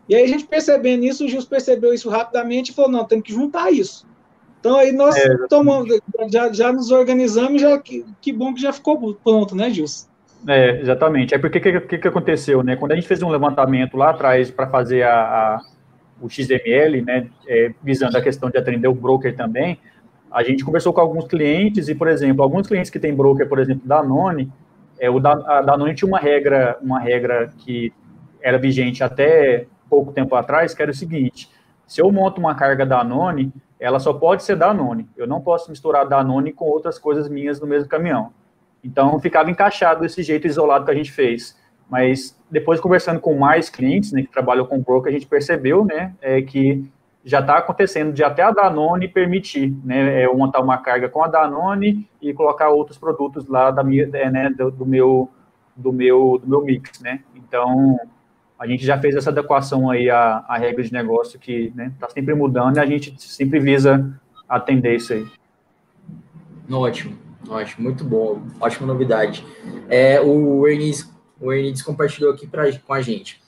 E 0.10 0.16
aí 0.16 0.24
a 0.24 0.28
gente 0.28 0.46
percebendo 0.46 1.06
isso, 1.06 1.24
o 1.24 1.28
Gils 1.28 1.46
percebeu 1.46 1.94
isso 1.94 2.10
rapidamente 2.10 2.72
e 2.72 2.74
falou, 2.74 2.92
não, 2.92 3.06
temos 3.06 3.24
que 3.24 3.32
juntar 3.32 3.72
isso. 3.72 4.06
Então 4.60 4.76
aí 4.76 4.92
nós 4.92 5.16
é, 5.16 5.48
tomamos, 5.48 5.98
já, 6.30 6.52
já 6.52 6.74
nos 6.74 6.92
organizamos, 6.92 7.62
já 7.62 7.78
que, 7.78 8.06
que 8.20 8.34
bom 8.34 8.54
que 8.54 8.62
já 8.62 8.74
ficou 8.74 9.14
pronto, 9.24 9.56
né, 9.56 9.70
Gils? 9.70 10.09
É, 10.48 10.80
exatamente. 10.80 11.34
É 11.34 11.38
porque 11.38 11.58
o 11.58 11.62
que, 11.62 11.80
que, 11.82 11.98
que, 11.98 12.08
aconteceu, 12.08 12.64
né? 12.64 12.76
Quando 12.76 12.94
a 12.94 12.96
gente 12.96 13.08
fez 13.08 13.22
um 13.22 13.30
levantamento 13.30 13.98
lá 13.98 14.12
atrás 14.12 14.50
para 14.50 14.68
fazer 14.68 15.04
a, 15.04 15.14
a, 15.14 15.62
o 16.22 16.30
XML, 16.30 17.02
né, 17.02 17.28
é, 17.48 17.74
visando 17.84 18.18
a 18.18 18.22
questão 18.22 18.50
de 18.50 18.58
atender 18.58 18.88
o 18.88 18.94
broker 18.94 19.36
também, 19.36 19.80
a 20.32 20.44
gente 20.44 20.64
conversou 20.64 20.94
com 20.94 21.02
alguns 21.02 21.26
clientes 21.26 21.90
e, 21.90 21.96
por 21.96 22.08
exemplo, 22.08 22.44
alguns 22.44 22.68
clientes 22.68 22.90
que 22.90 23.00
têm 23.00 23.14
broker, 23.14 23.48
por 23.50 23.60
exemplo, 23.60 23.88
da 23.88 24.04
None, 24.04 24.52
é, 25.00 25.10
o 25.10 25.20
da, 25.20 25.32
a 25.32 25.62
Danone 25.62 25.96
tinha 25.96 26.08
uma 26.08 26.20
regra, 26.20 26.78
uma 26.82 27.00
regra 27.00 27.52
que 27.58 27.92
era 28.42 28.58
vigente 28.58 29.04
até 29.04 29.66
pouco 29.90 30.12
tempo 30.12 30.36
atrás, 30.36 30.74
que 30.74 30.82
era 30.82 30.92
o 30.92 30.94
seguinte: 30.94 31.50
se 31.88 32.02
eu 32.02 32.12
monto 32.12 32.40
uma 32.40 32.54
carga 32.54 32.86
Danone, 32.86 33.52
ela 33.80 34.00
só 34.00 34.14
pode 34.14 34.44
ser 34.44 34.58
Danone. 34.58 35.10
Eu 35.16 35.26
não 35.26 35.40
posso 35.40 35.72
misturar 35.72 36.08
Danone 36.08 36.52
com 36.52 36.66
outras 36.66 37.00
coisas 37.00 37.30
minhas 37.30 37.60
no 37.62 37.66
mesmo 37.66 37.88
caminhão. 37.88 38.32
Então 38.84 39.20
ficava 39.20 39.50
encaixado 39.50 40.02
desse 40.02 40.24
jeito 40.24 40.48
isolado 40.48 40.86
que 40.86 40.92
a 40.92 40.96
gente 40.96 41.12
fez. 41.12 41.58
Mas 41.90 42.40
depois 42.50 42.80
conversando 42.80 43.20
com 43.20 43.38
mais 43.38 43.70
clientes, 43.70 44.12
né, 44.12 44.22
que 44.22 44.32
trabalham 44.32 44.66
com 44.66 44.80
broker, 44.80 45.10
a 45.10 45.14
gente 45.14 45.28
percebeu, 45.28 45.84
né, 45.84 46.14
é 46.22 46.42
que 46.42 46.84
já 47.24 47.40
está 47.40 47.58
acontecendo 47.58 48.14
de 48.14 48.24
até 48.24 48.42
a 48.42 48.52
Danone 48.52 49.08
permitir, 49.08 49.76
né, 49.84 50.24
é, 50.24 50.28
montar 50.28 50.62
uma 50.62 50.78
carga 50.78 51.10
com 51.10 51.24
a 51.24 51.28
Danone 51.28 52.08
e 52.22 52.34
colocar 52.34 52.70
outros 52.70 52.98
produtos 52.98 53.48
lá 53.48 53.72
da 53.72 53.84
minha, 53.84 54.10
é, 54.14 54.30
né, 54.30 54.50
do, 54.50 54.72
do, 54.72 54.86
meu 54.86 55.30
do 55.76 55.92
meu 55.92 56.40
do 56.42 56.48
meu 56.48 56.64
mix, 56.64 57.00
né? 57.02 57.22
Então 57.36 58.00
a 58.58 58.68
gente 58.68 58.86
já 58.86 58.98
fez 58.98 59.16
essa 59.16 59.30
adequação 59.30 59.90
aí 59.90 60.10
à, 60.10 60.44
à 60.48 60.58
regra 60.58 60.84
de 60.84 60.92
negócio 60.92 61.40
que 61.40 61.68
está 61.68 61.84
né, 61.84 61.94
tá 62.00 62.10
sempre 62.10 62.34
mudando 62.36 62.78
e 62.78 62.80
a 62.80 62.86
gente 62.86 63.22
sempre 63.22 63.60
visa 63.60 64.20
atender 64.48 64.96
isso 64.96 65.14
aí. 65.14 65.26
Ótimo, 66.72 67.16
ótimo, 67.48 67.84
muito 67.84 68.04
bom, 68.04 68.42
ótima 68.60 68.88
novidade. 68.88 69.46
É, 69.88 70.20
o 70.20 70.68
Ernis, 70.68 71.10
o 71.40 71.52
Ernis 71.54 71.82
compartilhou 71.82 72.34
aqui 72.34 72.48
pra, 72.48 72.72
com 72.80 72.94
a 72.94 73.02
gente 73.02 73.40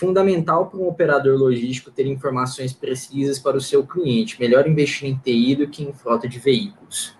fundamental 0.00 0.66
para 0.66 0.80
um 0.80 0.88
operador 0.88 1.38
logístico 1.38 1.90
ter 1.90 2.06
informações 2.06 2.72
precisas 2.72 3.38
para 3.38 3.58
o 3.58 3.60
seu 3.60 3.86
cliente. 3.86 4.40
Melhor 4.40 4.66
investir 4.66 5.10
em 5.10 5.14
TI 5.14 5.56
do 5.56 5.68
que 5.68 5.82
em 5.82 5.92
frota 5.92 6.26
de 6.26 6.38
veículos. 6.38 7.14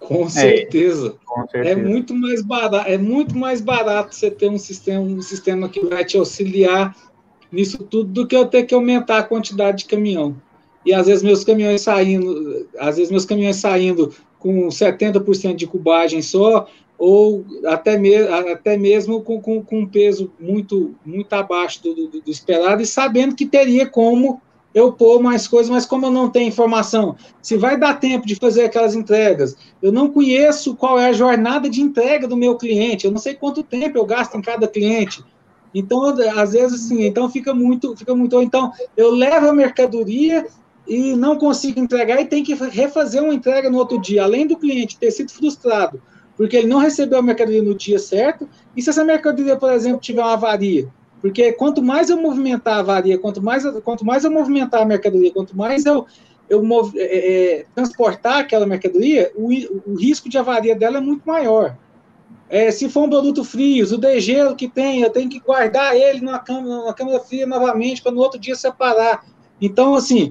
Com 0.00 0.28
certeza. 0.30 1.08
É, 1.08 1.24
com 1.26 1.46
certeza. 1.46 1.70
é 1.70 1.76
muito 1.76 2.14
mais 2.14 2.42
barato, 2.42 2.88
é 2.88 2.96
muito 2.96 3.36
mais 3.36 3.60
barato 3.60 4.14
você 4.14 4.30
ter 4.30 4.48
um 4.48 4.58
sistema, 4.58 5.00
um 5.00 5.20
sistema 5.20 5.68
que 5.68 5.84
vai 5.84 6.04
te 6.04 6.16
auxiliar 6.16 6.96
nisso 7.52 7.78
tudo 7.84 8.10
do 8.10 8.26
que 8.26 8.34
eu 8.34 8.46
ter 8.46 8.64
que 8.64 8.74
aumentar 8.74 9.18
a 9.18 9.22
quantidade 9.22 9.78
de 9.78 9.84
caminhão. 9.84 10.34
E 10.86 10.94
às 10.94 11.06
vezes 11.06 11.22
meus 11.22 11.44
caminhões 11.44 11.82
saindo, 11.82 12.66
às 12.78 12.96
vezes 12.96 13.10
meus 13.10 13.26
caminhões 13.26 13.56
saindo 13.56 14.12
com 14.42 14.66
70% 14.66 15.54
de 15.54 15.68
cubagem 15.68 16.20
só, 16.20 16.66
ou 16.98 17.44
até, 17.64 17.96
me, 17.96 18.14
até 18.16 18.76
mesmo 18.76 19.22
com, 19.22 19.40
com, 19.40 19.62
com, 19.62 19.80
um 19.80 19.86
peso 19.86 20.32
muito, 20.38 20.96
muito 21.06 21.32
abaixo 21.32 21.80
do, 21.80 21.94
do, 21.94 22.20
do, 22.20 22.30
esperado, 22.30 22.82
e 22.82 22.86
sabendo 22.86 23.36
que 23.36 23.46
teria 23.46 23.86
como 23.86 24.40
eu 24.74 24.92
pôr 24.92 25.22
mais 25.22 25.46
coisas, 25.46 25.70
mas 25.70 25.86
como 25.86 26.06
eu 26.06 26.10
não 26.10 26.28
tenho 26.28 26.48
informação, 26.48 27.14
se 27.40 27.56
vai 27.56 27.78
dar 27.78 28.00
tempo 28.00 28.26
de 28.26 28.34
fazer 28.34 28.64
aquelas 28.64 28.94
entregas, 28.94 29.56
eu 29.80 29.92
não 29.92 30.10
conheço 30.10 30.74
qual 30.74 30.98
é 30.98 31.06
a 31.06 31.12
jornada 31.12 31.70
de 31.70 31.80
entrega 31.80 32.26
do 32.26 32.36
meu 32.36 32.56
cliente, 32.56 33.04
eu 33.04 33.12
não 33.12 33.18
sei 33.18 33.34
quanto 33.34 33.62
tempo 33.62 33.98
eu 33.98 34.06
gasto 34.06 34.36
em 34.36 34.42
cada 34.42 34.66
cliente. 34.66 35.22
Então, 35.74 36.04
às 36.36 36.52
vezes, 36.52 36.84
assim, 36.84 37.04
então 37.04 37.30
fica 37.30 37.54
muito, 37.54 37.96
fica 37.96 38.14
muito. 38.14 38.40
Então, 38.42 38.72
eu 38.96 39.10
levo 39.10 39.48
a 39.48 39.54
mercadoria 39.54 40.46
e 40.94 41.16
não 41.16 41.36
consigo 41.36 41.80
entregar 41.80 42.20
e 42.20 42.26
tem 42.26 42.44
que 42.44 42.54
refazer 42.54 43.22
uma 43.22 43.34
entrega 43.34 43.70
no 43.70 43.78
outro 43.78 44.00
dia, 44.00 44.24
além 44.24 44.46
do 44.46 44.56
cliente 44.56 44.98
ter 44.98 45.10
sido 45.10 45.32
frustrado 45.32 46.00
porque 46.36 46.56
ele 46.56 46.66
não 46.66 46.78
recebeu 46.78 47.18
a 47.18 47.22
mercadoria 47.22 47.62
no 47.62 47.74
dia 47.74 47.98
certo, 47.98 48.48
e 48.76 48.82
se 48.82 48.90
essa 48.90 49.04
mercadoria, 49.04 49.56
por 49.56 49.72
exemplo, 49.72 50.00
tiver 50.00 50.22
uma 50.22 50.32
avaria, 50.32 50.88
porque 51.20 51.52
quanto 51.52 51.82
mais 51.82 52.10
eu 52.10 52.20
movimentar 52.20 52.76
a 52.76 52.80
avaria, 52.80 53.18
quanto 53.18 53.42
mais, 53.42 53.64
quanto 53.80 54.04
mais 54.04 54.24
eu 54.24 54.30
movimentar 54.30 54.82
a 54.82 54.84
mercadoria, 54.84 55.32
quanto 55.32 55.56
mais 55.56 55.84
eu, 55.84 56.06
eu 56.48 56.62
é, 56.96 57.60
é, 57.60 57.66
transportar 57.74 58.38
aquela 58.38 58.66
mercadoria, 58.66 59.30
o, 59.36 59.50
o 59.86 59.94
risco 59.94 60.28
de 60.28 60.36
avaria 60.38 60.74
dela 60.74 60.98
é 60.98 61.00
muito 61.00 61.22
maior. 61.24 61.76
É, 62.48 62.70
se 62.70 62.88
for 62.88 63.04
um 63.04 63.08
produto 63.08 63.44
frio, 63.44 63.86
o 63.94 63.98
degelo 63.98 64.56
que 64.56 64.68
tem, 64.68 65.00
eu 65.00 65.10
tenho 65.10 65.30
que 65.30 65.40
guardar 65.40 65.96
ele 65.96 66.20
numa 66.20 66.38
câmera, 66.38 66.76
numa 66.76 66.92
câmera 66.92 67.20
fria 67.20 67.46
novamente 67.46 68.02
para 68.02 68.12
no 68.12 68.20
outro 68.20 68.38
dia 68.38 68.54
separar. 68.54 69.24
Então, 69.60 69.94
assim, 69.94 70.30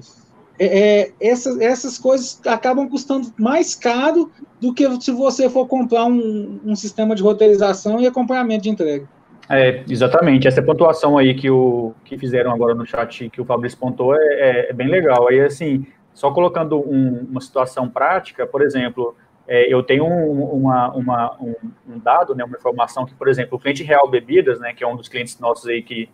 é, 0.58 1.00
é, 1.00 1.12
essas, 1.20 1.60
essas 1.60 1.98
coisas 1.98 2.40
acabam 2.46 2.88
custando 2.88 3.32
mais 3.38 3.74
caro 3.74 4.30
do 4.60 4.72
que 4.72 4.88
se 5.00 5.10
você 5.10 5.48
for 5.48 5.66
comprar 5.66 6.04
um, 6.04 6.60
um 6.64 6.76
sistema 6.76 7.14
de 7.14 7.22
roteirização 7.22 8.00
e 8.00 8.06
acompanhamento 8.06 8.64
de 8.64 8.70
entrega. 8.70 9.08
É, 9.48 9.82
exatamente. 9.88 10.46
Essa 10.46 10.62
pontuação 10.62 11.18
aí 11.18 11.34
que, 11.34 11.50
o, 11.50 11.92
que 12.04 12.16
fizeram 12.16 12.52
agora 12.52 12.74
no 12.74 12.86
chat, 12.86 13.28
que 13.28 13.40
o 13.40 13.44
Fabrício 13.44 13.78
pontou, 13.78 14.14
é, 14.14 14.18
é, 14.18 14.70
é 14.70 14.72
bem 14.72 14.88
legal. 14.88 15.28
Aí, 15.28 15.40
assim, 15.40 15.86
só 16.14 16.30
colocando 16.30 16.78
um, 16.78 17.26
uma 17.30 17.40
situação 17.40 17.88
prática, 17.88 18.46
por 18.46 18.62
exemplo, 18.62 19.16
é, 19.46 19.72
eu 19.72 19.82
tenho 19.82 20.04
um, 20.04 20.44
uma, 20.44 20.92
uma, 20.92 21.36
um, 21.40 21.54
um, 21.88 21.98
dado, 21.98 22.34
né, 22.34 22.44
uma 22.44 22.56
informação 22.56 23.04
que, 23.04 23.14
por 23.14 23.28
exemplo, 23.28 23.56
o 23.56 23.60
cliente 23.60 23.82
Real 23.82 24.08
Bebidas, 24.08 24.60
né, 24.60 24.72
que 24.72 24.84
é 24.84 24.86
um 24.86 24.96
dos 24.96 25.08
clientes 25.08 25.38
nossos 25.40 25.68
aí 25.68 25.82
que, 25.82 26.08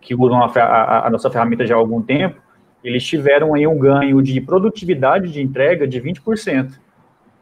que 0.00 0.14
usam 0.14 0.42
a, 0.42 0.46
a, 0.46 1.06
a 1.06 1.10
nossa 1.10 1.30
ferramenta 1.30 1.66
já 1.66 1.74
há 1.74 1.78
algum 1.78 2.02
tempo, 2.02 2.40
eles 2.84 3.02
tiveram 3.02 3.54
aí 3.54 3.66
um 3.66 3.78
ganho 3.78 4.22
de 4.22 4.38
produtividade 4.42 5.32
de 5.32 5.40
entrega 5.40 5.88
de 5.88 6.00
20%. 6.00 6.78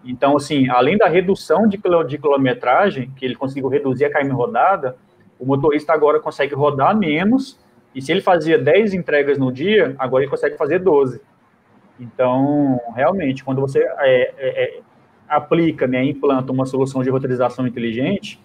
Então, 0.04 0.36
assim, 0.36 0.68
além 0.68 0.96
da 0.96 1.08
redução 1.08 1.68
de, 1.68 1.78
de 2.06 2.18
quilometragem, 2.18 3.10
que 3.16 3.24
ele 3.24 3.34
conseguiu 3.34 3.68
reduzir 3.68 4.04
a 4.04 4.10
carga 4.10 4.32
rodada, 4.32 4.96
o 5.38 5.44
motorista 5.44 5.92
agora 5.92 6.20
consegue 6.20 6.54
rodar 6.54 6.96
menos, 6.96 7.58
e 7.92 8.00
se 8.00 8.12
ele 8.12 8.20
fazia 8.20 8.56
10 8.56 8.94
entregas 8.94 9.36
no 9.36 9.52
dia, 9.52 9.94
agora 9.98 10.22
ele 10.22 10.30
consegue 10.30 10.56
fazer 10.56 10.78
12. 10.78 11.20
Então, 11.98 12.80
realmente, 12.94 13.44
quando 13.44 13.60
você 13.60 13.80
é, 13.80 14.34
é, 14.38 14.64
é, 14.64 14.80
aplica, 15.28 15.86
né, 15.86 16.04
implanta 16.04 16.52
uma 16.52 16.66
solução 16.66 17.02
de 17.02 17.10
roteirização 17.10 17.66
inteligente, 17.66 18.40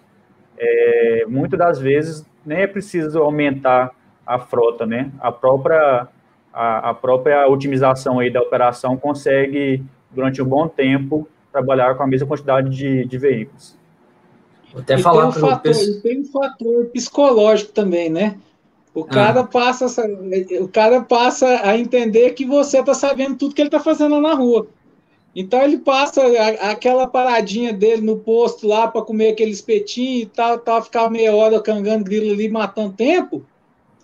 é, 0.57 1.25
muitas 1.27 1.57
das 1.57 1.79
vezes 1.79 2.27
nem 2.45 2.59
é 2.59 2.67
preciso 2.67 3.19
aumentar 3.19 3.91
a 4.25 4.39
frota, 4.39 4.85
né? 4.85 5.11
A 5.19 5.31
própria 5.31 6.07
a, 6.57 6.89
a 6.89 6.93
própria 6.95 7.47
otimização 7.47 8.17
aí 8.17 8.31
da 8.31 8.41
operação 8.41 8.97
consegue, 8.97 9.83
durante 10.09 10.41
um 10.41 10.45
bom 10.45 10.67
tempo, 10.67 11.27
trabalhar 11.51 11.93
com 11.93 12.01
a 12.01 12.07
mesma 12.07 12.27
quantidade 12.27 12.69
de, 12.69 13.05
de 13.05 13.17
veículos. 13.17 13.77
Vou 14.73 14.81
até 14.81 14.95
e 14.95 15.01
falar 15.03 15.31
tem 15.31 15.43
um, 15.43 15.47
fator, 15.47 15.73
tem 16.01 16.21
um 16.21 16.25
fator 16.25 16.85
psicológico 16.85 17.71
também, 17.71 18.09
né? 18.09 18.37
O 18.91 19.01
ah. 19.01 19.07
cara, 19.07 19.39
ah. 19.41 19.43
passa, 19.43 19.85
o 20.59 20.67
cara 20.67 21.01
passa 21.01 21.61
a 21.63 21.77
entender 21.77 22.31
que 22.31 22.43
você 22.43 22.79
está 22.79 22.95
sabendo 22.95 23.37
tudo 23.37 23.53
que 23.53 23.61
ele 23.61 23.67
está 23.67 23.79
fazendo 23.79 24.15
lá 24.15 24.21
na 24.21 24.33
rua. 24.33 24.67
Então 25.35 25.61
ele 25.61 25.77
passa 25.77 26.23
aquela 26.61 27.05
paradinha 27.05 27.71
dele 27.71 28.01
no 28.01 28.17
posto 28.17 28.67
lá 28.67 28.87
para 28.87 29.03
comer 29.03 29.29
aquele 29.29 29.51
espetinho 29.51 30.23
e 30.23 30.25
tal, 30.25 30.57
tal, 30.57 30.81
ficar 30.81 31.11
meia 31.11 31.35
hora 31.35 31.61
cangando 31.61 32.03
grilo 32.03 32.33
ali, 32.33 32.49
matando 32.49 32.93
tempo 32.93 33.45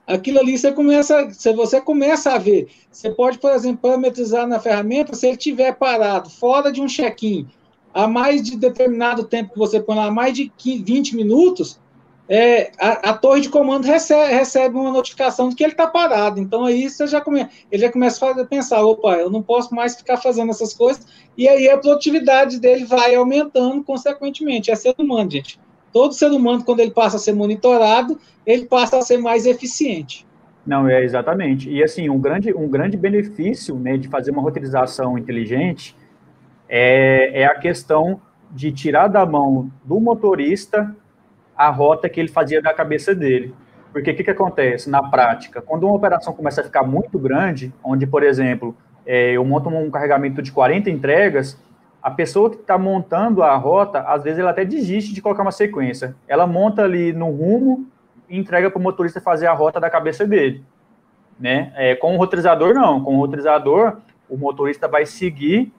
aquilo 0.07 0.39
ali 0.39 0.57
você 0.57 0.71
começa, 0.71 1.29
você 1.55 1.81
começa 1.81 2.33
a 2.33 2.37
ver. 2.37 2.67
Você 2.91 3.09
pode, 3.09 3.37
por 3.39 3.51
exemplo, 3.51 3.81
parametrizar 3.81 4.47
na 4.47 4.59
ferramenta 4.59 5.15
se 5.15 5.27
ele 5.27 5.37
estiver 5.37 5.73
parado 5.73 6.29
fora 6.29 6.71
de 6.71 6.81
um 6.81 6.87
check-in 6.87 7.47
a 7.93 8.07
mais 8.07 8.41
de 8.41 8.57
determinado 8.57 9.23
tempo 9.23 9.53
que 9.53 9.59
você 9.59 9.79
põe 9.79 9.95
lá, 9.95 10.09
mais 10.09 10.33
de 10.33 10.51
20 10.57 11.15
minutos, 11.15 11.79
é, 12.27 12.71
a, 12.79 13.09
a, 13.11 13.13
torre 13.13 13.41
de 13.41 13.49
comando 13.49 13.85
recebe, 13.85 14.33
recebe, 14.33 14.75
uma 14.75 14.91
notificação 14.91 15.49
de 15.49 15.55
que 15.55 15.63
ele 15.63 15.73
está 15.73 15.85
parado. 15.87 16.39
Então 16.39 16.65
aí 16.65 16.89
você 16.89 17.05
já 17.05 17.21
come, 17.21 17.47
ele 17.71 17.81
já 17.81 17.91
começa 17.91 18.25
a 18.29 18.45
pensar, 18.45 18.83
opa, 18.83 19.15
eu 19.15 19.29
não 19.29 19.43
posso 19.43 19.75
mais 19.75 19.95
ficar 19.95 20.17
fazendo 20.17 20.49
essas 20.49 20.73
coisas, 20.73 21.05
e 21.37 21.47
aí 21.47 21.69
a 21.69 21.77
produtividade 21.77 22.59
dele 22.59 22.85
vai 22.85 23.13
aumentando 23.13 23.83
consequentemente. 23.83 24.71
É 24.71 24.75
ser 24.75 24.95
humano, 24.97 25.29
gente. 25.29 25.59
Todo 25.93 26.13
ser 26.13 26.31
humano, 26.31 26.63
quando 26.63 26.79
ele 26.79 26.91
passa 26.91 27.17
a 27.17 27.19
ser 27.19 27.33
monitorado, 27.33 28.19
ele 28.45 28.65
passa 28.65 28.97
a 28.97 29.01
ser 29.01 29.17
mais 29.17 29.45
eficiente. 29.45 30.25
Não, 30.65 30.87
é 30.87 31.03
exatamente. 31.03 31.69
E 31.69 31.83
assim, 31.83 32.09
um 32.09 32.19
grande, 32.19 32.53
um 32.53 32.67
grande 32.67 32.97
benefício 32.97 33.75
né, 33.75 33.97
de 33.97 34.07
fazer 34.07 34.31
uma 34.31 34.41
roteirização 34.41 35.17
inteligente 35.17 35.95
é, 36.67 37.41
é 37.41 37.45
a 37.45 37.55
questão 37.55 38.19
de 38.51 38.71
tirar 38.71 39.07
da 39.07 39.25
mão 39.25 39.69
do 39.83 39.99
motorista 39.99 40.95
a 41.55 41.69
rota 41.69 42.09
que 42.09 42.19
ele 42.19 42.29
fazia 42.29 42.61
da 42.61 42.73
cabeça 42.73 43.13
dele. 43.13 43.53
Porque 43.91 44.09
o 44.09 44.15
que, 44.15 44.23
que 44.23 44.31
acontece 44.31 44.89
na 44.89 45.03
prática? 45.03 45.61
Quando 45.61 45.83
uma 45.83 45.95
operação 45.95 46.33
começa 46.33 46.61
a 46.61 46.63
ficar 46.63 46.83
muito 46.83 47.19
grande, 47.19 47.71
onde, 47.83 48.07
por 48.07 48.23
exemplo, 48.23 48.75
é, 49.05 49.33
eu 49.33 49.45
monto 49.45 49.69
um 49.69 49.91
carregamento 49.91 50.41
de 50.41 50.51
40 50.51 50.89
entregas, 50.89 51.59
a 52.03 52.11
pessoa 52.11 52.49
que 52.49 52.57
está 52.57 52.77
montando 52.77 53.41
a 53.41 53.55
rota, 53.55 54.01
às 54.01 54.25
vezes 54.25 54.39
ela 54.39 54.51
até 54.51 54.65
desiste 54.65 55.13
de 55.13 55.21
colocar 55.21 55.41
uma 55.41 55.53
sequência. 55.53 56.13
Ela 56.27 56.45
monta 56.45 56.83
ali 56.83 57.13
no 57.13 57.31
rumo 57.31 57.87
e 58.27 58.37
entrega 58.37 58.69
para 58.69 58.77
o 58.77 58.83
motorista 58.83 59.21
fazer 59.21 59.47
a 59.47 59.53
rota 59.53 59.79
da 59.79 59.89
cabeça 59.89 60.27
dele. 60.27 60.61
Né? 61.39 61.71
É, 61.77 61.95
com 61.95 62.13
o 62.13 62.17
roteirizador, 62.17 62.73
não. 62.73 63.01
Com 63.01 63.15
o 63.15 63.19
roteirizador, 63.19 63.99
o 64.29 64.35
motorista 64.35 64.85
vai 64.85 65.05
seguir 65.05 65.71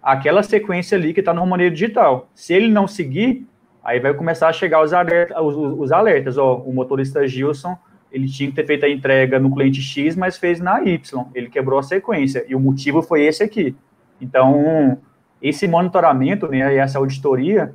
aquela 0.00 0.44
sequência 0.44 0.96
ali 0.96 1.12
que 1.12 1.18
está 1.18 1.34
no 1.34 1.44
maneiro 1.44 1.74
digital. 1.74 2.28
Se 2.32 2.54
ele 2.54 2.68
não 2.68 2.86
seguir, 2.86 3.44
aí 3.82 3.98
vai 3.98 4.14
começar 4.14 4.46
a 4.46 4.52
chegar 4.52 4.84
os 4.84 4.92
alertas. 4.92 5.36
Os, 5.36 5.56
os 5.56 5.90
alertas. 5.90 6.38
Ó, 6.38 6.58
o 6.58 6.72
motorista 6.72 7.26
Gilson, 7.26 7.76
ele 8.12 8.28
tinha 8.28 8.48
que 8.48 8.54
ter 8.54 8.66
feito 8.66 8.86
a 8.86 8.88
entrega 8.88 9.40
no 9.40 9.52
cliente 9.52 9.82
X, 9.82 10.14
mas 10.14 10.38
fez 10.38 10.60
na 10.60 10.80
Y. 10.84 11.24
Ele 11.34 11.50
quebrou 11.50 11.80
a 11.80 11.82
sequência. 11.82 12.44
E 12.46 12.54
o 12.54 12.60
motivo 12.60 13.02
foi 13.02 13.22
esse 13.24 13.42
aqui. 13.42 13.74
Então, 14.20 14.96
esse 15.42 15.66
monitoramento 15.66 16.46
né, 16.46 16.74
e 16.74 16.78
essa 16.78 16.98
auditoria, 16.98 17.74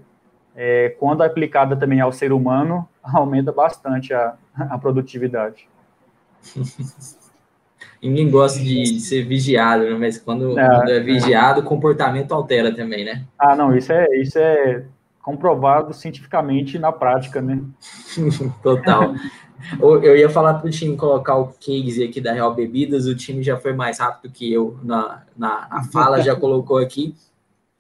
é, 0.55 0.95
quando 0.97 1.21
aplicada 1.21 1.75
também 1.75 1.99
ao 1.99 2.11
ser 2.11 2.31
humano, 2.31 2.87
aumenta 3.03 3.51
bastante 3.51 4.13
a, 4.13 4.35
a 4.55 4.77
produtividade. 4.77 5.67
Ninguém 8.01 8.29
gosta 8.29 8.59
de 8.59 8.99
ser 8.99 9.23
vigiado, 9.23 9.83
né? 9.83 9.97
mas 9.99 10.19
quando 10.19 10.57
é, 10.57 10.67
quando 10.67 10.89
é 10.89 10.99
vigiado, 10.99 11.61
o 11.61 11.63
comportamento 11.63 12.31
altera 12.31 12.73
também, 12.73 13.03
né? 13.03 13.25
Ah, 13.39 13.55
não, 13.55 13.75
isso 13.75 13.91
é, 13.91 14.05
isso 14.17 14.37
é 14.37 14.85
comprovado 15.19 15.93
cientificamente 15.93 16.77
na 16.77 16.91
prática, 16.91 17.41
né? 17.41 17.59
Total. 18.61 19.15
eu 19.81 20.15
ia 20.15 20.29
falar 20.29 20.53
para 20.55 20.67
o 20.67 20.71
time 20.71 20.95
colocar 20.95 21.37
o 21.37 21.47
case 21.59 22.03
aqui 22.03 22.21
da 22.21 22.31
Real 22.31 22.53
Bebidas, 22.53 23.07
o 23.07 23.15
time 23.15 23.41
já 23.41 23.57
foi 23.57 23.73
mais 23.73 23.99
rápido 23.99 24.31
que 24.31 24.53
eu 24.53 24.77
na, 24.83 25.23
na, 25.35 25.67
na 25.67 25.83
fala, 25.85 26.21
já 26.21 26.35
colocou 26.35 26.77
aqui. 26.77 27.15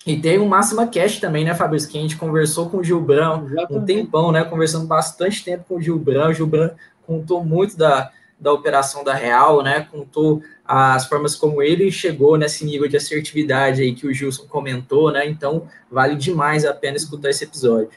E 0.07 0.15
tem 0.15 0.39
o 0.39 0.45
Máxima 0.45 0.87
Cash 0.87 1.19
também, 1.19 1.43
né, 1.43 1.53
Fabrício? 1.53 1.89
Que 1.89 1.97
a 1.97 2.01
gente 2.01 2.15
conversou 2.15 2.69
com 2.69 2.77
o 2.77 2.83
Gilbrão 2.83 3.45
um 3.69 3.83
tempão, 3.83 4.31
né? 4.31 4.41
Conversando 4.41 4.87
bastante 4.87 5.43
tempo 5.43 5.65
com 5.67 5.75
o 5.75 5.81
Gilbrão. 5.81 6.29
O 6.29 6.33
Gilbrão 6.33 6.71
contou 7.05 7.43
muito 7.43 7.75
da, 7.77 8.09
da 8.39 8.53
operação 8.53 9.03
da 9.03 9.13
Real, 9.13 9.61
né? 9.61 9.85
Contou 9.91 10.41
as 10.63 11.05
formas 11.07 11.35
como 11.35 11.61
ele 11.61 11.91
chegou 11.91 12.37
nesse 12.37 12.63
nível 12.63 12.87
de 12.87 12.95
assertividade 12.95 13.81
aí 13.81 13.93
que 13.93 14.07
o 14.07 14.13
Gilson 14.13 14.45
comentou, 14.47 15.11
né? 15.11 15.27
Então, 15.27 15.67
vale 15.91 16.15
demais 16.15 16.63
a 16.63 16.73
pena 16.73 16.95
escutar 16.95 17.29
esse 17.29 17.43
episódio. 17.43 17.89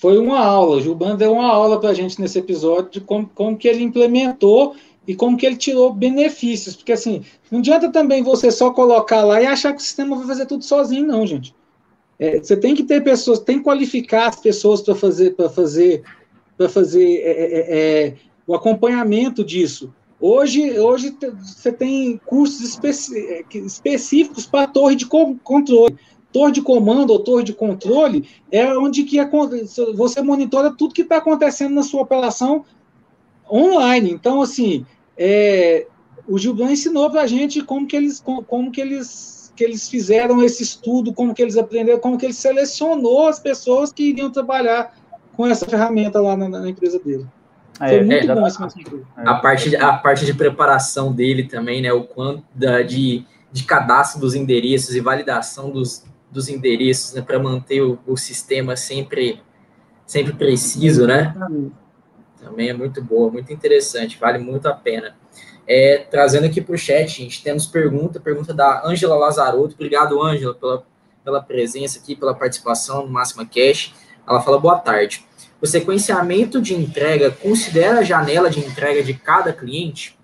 Foi 0.00 0.18
uma 0.18 0.40
aula, 0.40 0.76
o 0.76 0.80
Gilban 0.82 1.16
deu 1.16 1.32
uma 1.32 1.50
aula 1.50 1.80
para 1.80 1.90
a 1.90 1.94
gente 1.94 2.20
nesse 2.20 2.38
episódio 2.38 2.90
de 2.90 3.00
como, 3.00 3.30
como 3.34 3.56
que 3.56 3.66
ele 3.66 3.82
implementou 3.82 4.74
e 5.08 5.14
como 5.14 5.38
que 5.38 5.46
ele 5.46 5.56
tirou 5.56 5.90
benefícios, 5.90 6.76
porque 6.76 6.92
assim, 6.92 7.24
não 7.50 7.60
adianta 7.60 7.90
também 7.90 8.22
você 8.22 8.50
só 8.50 8.70
colocar 8.70 9.24
lá 9.24 9.40
e 9.40 9.46
achar 9.46 9.72
que 9.72 9.80
o 9.80 9.82
sistema 9.82 10.14
vai 10.14 10.26
fazer 10.26 10.44
tudo 10.44 10.62
sozinho, 10.62 11.06
não, 11.06 11.26
gente. 11.26 11.54
É, 12.18 12.38
você 12.38 12.54
tem 12.54 12.74
que 12.74 12.82
ter 12.82 13.02
pessoas, 13.02 13.38
tem 13.38 13.56
que 13.56 13.64
qualificar 13.64 14.28
as 14.28 14.36
pessoas 14.36 14.82
para 14.82 14.94
fazer, 14.94 15.34
para 15.34 15.48
fazer, 15.48 16.02
para 16.58 16.68
fazer 16.68 17.20
é, 17.20 17.30
é, 17.30 17.54
é, 17.54 18.06
é, 18.06 18.14
o 18.46 18.54
acompanhamento 18.54 19.42
disso. 19.42 19.94
Hoje, 20.20 20.78
hoje 20.78 21.16
você 21.40 21.72
tem 21.72 22.20
cursos 22.26 22.60
especi 22.60 23.46
específicos 23.54 24.44
para 24.44 24.66
torre 24.66 24.94
de 24.94 25.06
controle. 25.06 25.96
Torre 26.30 26.52
de 26.52 26.60
comando 26.60 27.10
ou 27.10 27.20
torre 27.20 27.44
de 27.44 27.54
controle 27.54 28.28
é 28.52 28.66
onde 28.76 29.04
que 29.04 29.16
você 29.96 30.20
monitora 30.20 30.70
tudo 30.70 30.92
que 30.92 31.00
está 31.00 31.16
acontecendo 31.16 31.74
na 31.74 31.82
sua 31.82 32.02
operação 32.02 32.66
online. 33.50 34.10
Então, 34.10 34.42
assim, 34.42 34.84
é, 35.18 35.86
o 36.28 36.38
Gilbran 36.38 36.70
ensinou 36.70 37.10
para 37.10 37.22
a 37.22 37.26
gente 37.26 37.62
como 37.62 37.86
que 37.86 37.96
eles, 37.96 38.20
como, 38.20 38.44
como 38.44 38.70
que 38.70 38.80
eles, 38.80 39.52
que 39.56 39.64
eles 39.64 39.88
fizeram 39.88 40.42
esse 40.42 40.62
estudo, 40.62 41.12
como 41.12 41.34
que 41.34 41.42
eles 41.42 41.56
aprenderam, 41.56 41.98
como 41.98 42.16
que 42.16 42.26
ele 42.26 42.32
selecionou 42.32 43.26
as 43.26 43.40
pessoas 43.40 43.92
que 43.92 44.10
iriam 44.10 44.30
trabalhar 44.30 44.94
com 45.32 45.46
essa 45.46 45.66
ferramenta 45.66 46.20
lá 46.20 46.36
na, 46.36 46.48
na 46.48 46.68
empresa 46.68 46.98
dele. 46.98 47.26
É, 47.80 47.88
Foi 47.88 48.04
muito 48.04 48.30
é, 48.30 48.34
bom 48.34 48.46
esse 48.46 48.58
a 49.16 49.34
parte, 49.34 49.76
a 49.76 49.92
parte 49.92 50.26
de 50.26 50.34
preparação 50.34 51.12
dele 51.12 51.44
também, 51.44 51.80
né? 51.80 51.92
O 51.92 52.04
quanto 52.04 52.44
da, 52.54 52.82
de, 52.82 53.24
de 53.52 53.64
cadastro 53.64 54.20
dos 54.20 54.34
endereços 54.34 54.94
e 54.94 55.00
validação 55.00 55.70
dos, 55.70 56.04
dos 56.30 56.48
endereços, 56.48 57.14
né? 57.14 57.22
Para 57.22 57.38
manter 57.38 57.80
o, 57.82 57.98
o 58.06 58.16
sistema 58.16 58.76
sempre, 58.76 59.40
sempre 60.04 60.32
preciso, 60.32 61.06
né? 61.06 61.34
Também 62.40 62.68
é 62.68 62.72
muito 62.72 63.02
boa, 63.02 63.30
muito 63.30 63.52
interessante, 63.52 64.18
vale 64.18 64.38
muito 64.38 64.66
a 64.66 64.72
pena. 64.72 65.16
É, 65.66 65.98
trazendo 66.10 66.46
aqui 66.46 66.60
para 66.60 66.74
o 66.74 66.78
chat, 66.78 67.08
gente, 67.08 67.42
temos 67.42 67.66
pergunta, 67.66 68.18
pergunta 68.18 68.54
da 68.54 68.86
Ângela 68.86 69.16
Lazarotto. 69.16 69.74
Obrigado, 69.74 70.22
Ângela, 70.22 70.54
pela, 70.54 70.86
pela 71.22 71.42
presença 71.42 71.98
aqui, 71.98 72.16
pela 72.16 72.34
participação 72.34 73.04
no 73.04 73.12
Máxima 73.12 73.44
Cash. 73.44 73.94
Ela 74.26 74.40
fala 74.40 74.58
boa 74.58 74.78
tarde. 74.78 75.26
O 75.60 75.66
sequenciamento 75.66 76.60
de 76.62 76.74
entrega 76.74 77.30
considera 77.30 77.98
a 77.98 78.02
janela 78.02 78.48
de 78.48 78.60
entrega 78.60 79.02
de 79.02 79.12
cada 79.12 79.52
cliente? 79.52 80.16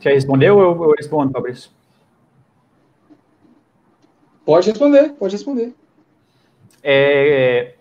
Quer 0.00 0.14
responder 0.14 0.50
ou 0.50 0.60
eu, 0.60 0.84
eu 0.84 0.94
respondo, 0.96 1.32
Fabrício? 1.32 1.70
Pode 4.44 4.70
responder, 4.70 5.10
pode 5.14 5.34
responder. 5.34 5.74
É, 6.88 7.74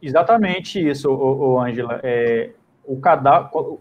exatamente 0.00 0.78
isso, 0.88 1.58
Ângela. 1.58 1.98
É, 2.04 2.50
o, 2.84 3.00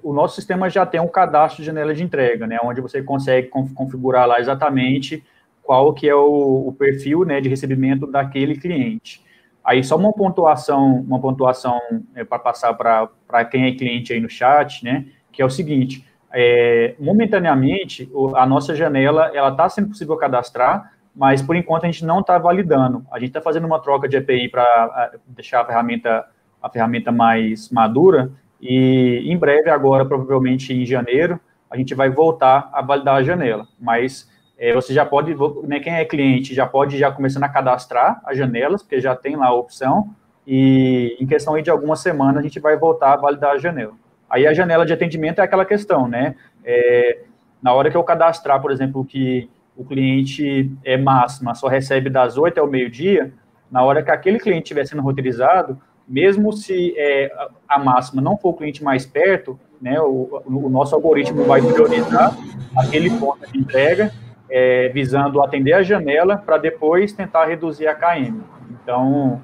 o 0.02 0.12
nosso 0.12 0.36
sistema 0.36 0.68
já 0.72 0.88
tem 0.88 1.00
um 1.00 1.08
cadastro 1.08 1.62
de 1.62 1.68
janela 1.68 1.94
de 1.94 2.04
entrega, 2.04 2.48
né, 2.48 2.58
onde 2.64 2.82
você 2.82 3.04
consegue 3.04 3.48
configurar 3.48 4.28
lá 4.28 4.40
exatamente 4.40 5.24
qual 5.62 5.94
que 5.94 6.10
é 6.10 6.16
o, 6.16 6.68
o 6.68 6.74
perfil 6.74 7.24
né, 7.26 7.40
de 7.40 7.48
recebimento 7.48 8.08
daquele 8.08 8.56
cliente. 8.58 9.24
Aí 9.64 9.84
só 9.84 9.96
uma 9.96 10.12
pontuação, 10.12 10.96
uma 11.02 11.22
pontuação 11.22 11.80
é, 12.16 12.24
para 12.24 12.40
passar 12.40 12.74
para 12.74 13.46
quem 13.46 13.68
é 13.68 13.76
cliente 13.76 14.12
aí 14.12 14.20
no 14.20 14.30
chat, 14.30 14.84
né, 14.84 15.06
que 15.32 15.44
é 15.44 15.46
o 15.46 15.50
seguinte, 15.50 16.04
é, 16.34 16.96
momentaneamente 17.00 18.12
a 18.36 18.48
nossa 18.48 18.74
janela 18.74 19.30
ela 19.32 19.50
está 19.50 19.70
sendo 19.70 19.90
possível 19.90 20.18
cadastrar, 20.18 20.92
mas 21.20 21.42
por 21.42 21.54
enquanto 21.54 21.84
a 21.84 21.88
gente 21.88 22.06
não 22.06 22.22
está 22.22 22.38
validando. 22.38 23.06
A 23.12 23.20
gente 23.20 23.28
está 23.28 23.42
fazendo 23.42 23.68
uma 23.68 23.82
troca 23.82 24.08
de 24.08 24.16
API 24.16 24.48
para 24.48 25.12
deixar 25.28 25.60
a 25.60 25.66
ferramenta 25.66 26.26
a 26.62 26.70
ferramenta 26.70 27.12
mais 27.12 27.70
madura 27.70 28.32
e 28.62 29.22
em 29.26 29.38
breve 29.38 29.70
agora 29.70 30.06
provavelmente 30.06 30.74
em 30.74 30.86
janeiro 30.86 31.38
a 31.70 31.76
gente 31.76 31.94
vai 31.94 32.10
voltar 32.10 32.70
a 32.72 32.82
validar 32.82 33.16
a 33.16 33.24
janela, 33.24 33.68
mas 33.80 34.30
é, 34.58 34.74
você 34.74 34.94
já 34.94 35.06
pode, 35.06 35.36
né, 35.64 35.82
quem 35.82 35.94
é 35.94 36.06
cliente 36.06 36.54
já 36.54 36.66
pode 36.66 36.98
já 36.98 37.12
começando 37.12 37.44
a 37.44 37.50
cadastrar 37.50 38.22
as 38.26 38.38
janelas, 38.38 38.82
porque 38.82 39.00
já 39.00 39.16
tem 39.16 39.36
lá 39.36 39.48
a 39.48 39.54
opção, 39.54 40.10
e 40.48 41.16
em 41.20 41.28
questão 41.28 41.62
de 41.62 41.70
algumas 41.70 42.00
semanas 42.00 42.38
a 42.38 42.42
gente 42.42 42.60
vai 42.60 42.76
voltar 42.76 43.14
a 43.14 43.18
validar 43.18 43.52
a 43.52 43.58
janela. 43.58 43.94
Aí 44.30 44.48
a 44.48 44.54
janela 44.54 44.86
de 44.86 44.94
atendimento 44.94 45.40
é 45.40 45.44
aquela 45.44 45.64
questão, 45.64 46.08
né? 46.08 46.36
É, 46.64 47.20
na 47.62 47.74
hora 47.74 47.92
que 47.92 47.96
eu 47.96 48.04
cadastrar, 48.04 48.62
por 48.62 48.72
exemplo, 48.72 49.06
que 49.06 49.50
o 49.80 49.86
cliente 49.86 50.70
é 50.84 50.98
máxima, 50.98 51.56
só 51.56 51.70
recebe 51.70 52.10
das 52.10 52.38
8 52.38 52.60
ao 52.60 52.68
meio-dia, 52.68 53.32
na 53.72 53.82
hora 53.82 54.04
que 54.04 54.12
aquele 54.12 54.38
cliente 54.38 54.64
estiver 54.64 54.86
sendo 54.86 55.02
roteirizado, 55.02 55.80
mesmo 56.06 56.52
se 56.52 56.94
é, 56.98 57.32
a 57.66 57.80
máxima 57.80 58.22
não 58.22 58.38
for 58.38 58.50
o 58.50 58.54
cliente 58.54 58.84
mais 58.84 59.06
perto, 59.06 59.58
né, 59.82 59.98
o, 60.02 60.42
o 60.46 60.70
nosso 60.70 60.94
algoritmo 60.94 61.46
vai 61.46 61.62
priorizar 61.62 62.36
aquele 62.76 63.10
ponto 63.12 63.50
de 63.50 63.58
entrega 63.58 64.12
é, 64.50 64.90
visando 64.90 65.42
atender 65.42 65.72
a 65.72 65.82
janela 65.82 66.36
para 66.36 66.58
depois 66.58 67.14
tentar 67.14 67.46
reduzir 67.46 67.88
a 67.88 67.96
KM. 67.96 68.42
Então, 68.84 69.42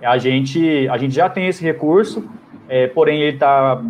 a 0.00 0.18
gente, 0.18 0.88
a 0.88 0.96
gente 0.98 1.16
já 1.16 1.28
tem 1.28 1.48
esse 1.48 1.64
recurso, 1.64 2.30
é, 2.68 2.86
porém 2.86 3.22
ele 3.22 3.34
está, 3.34 3.82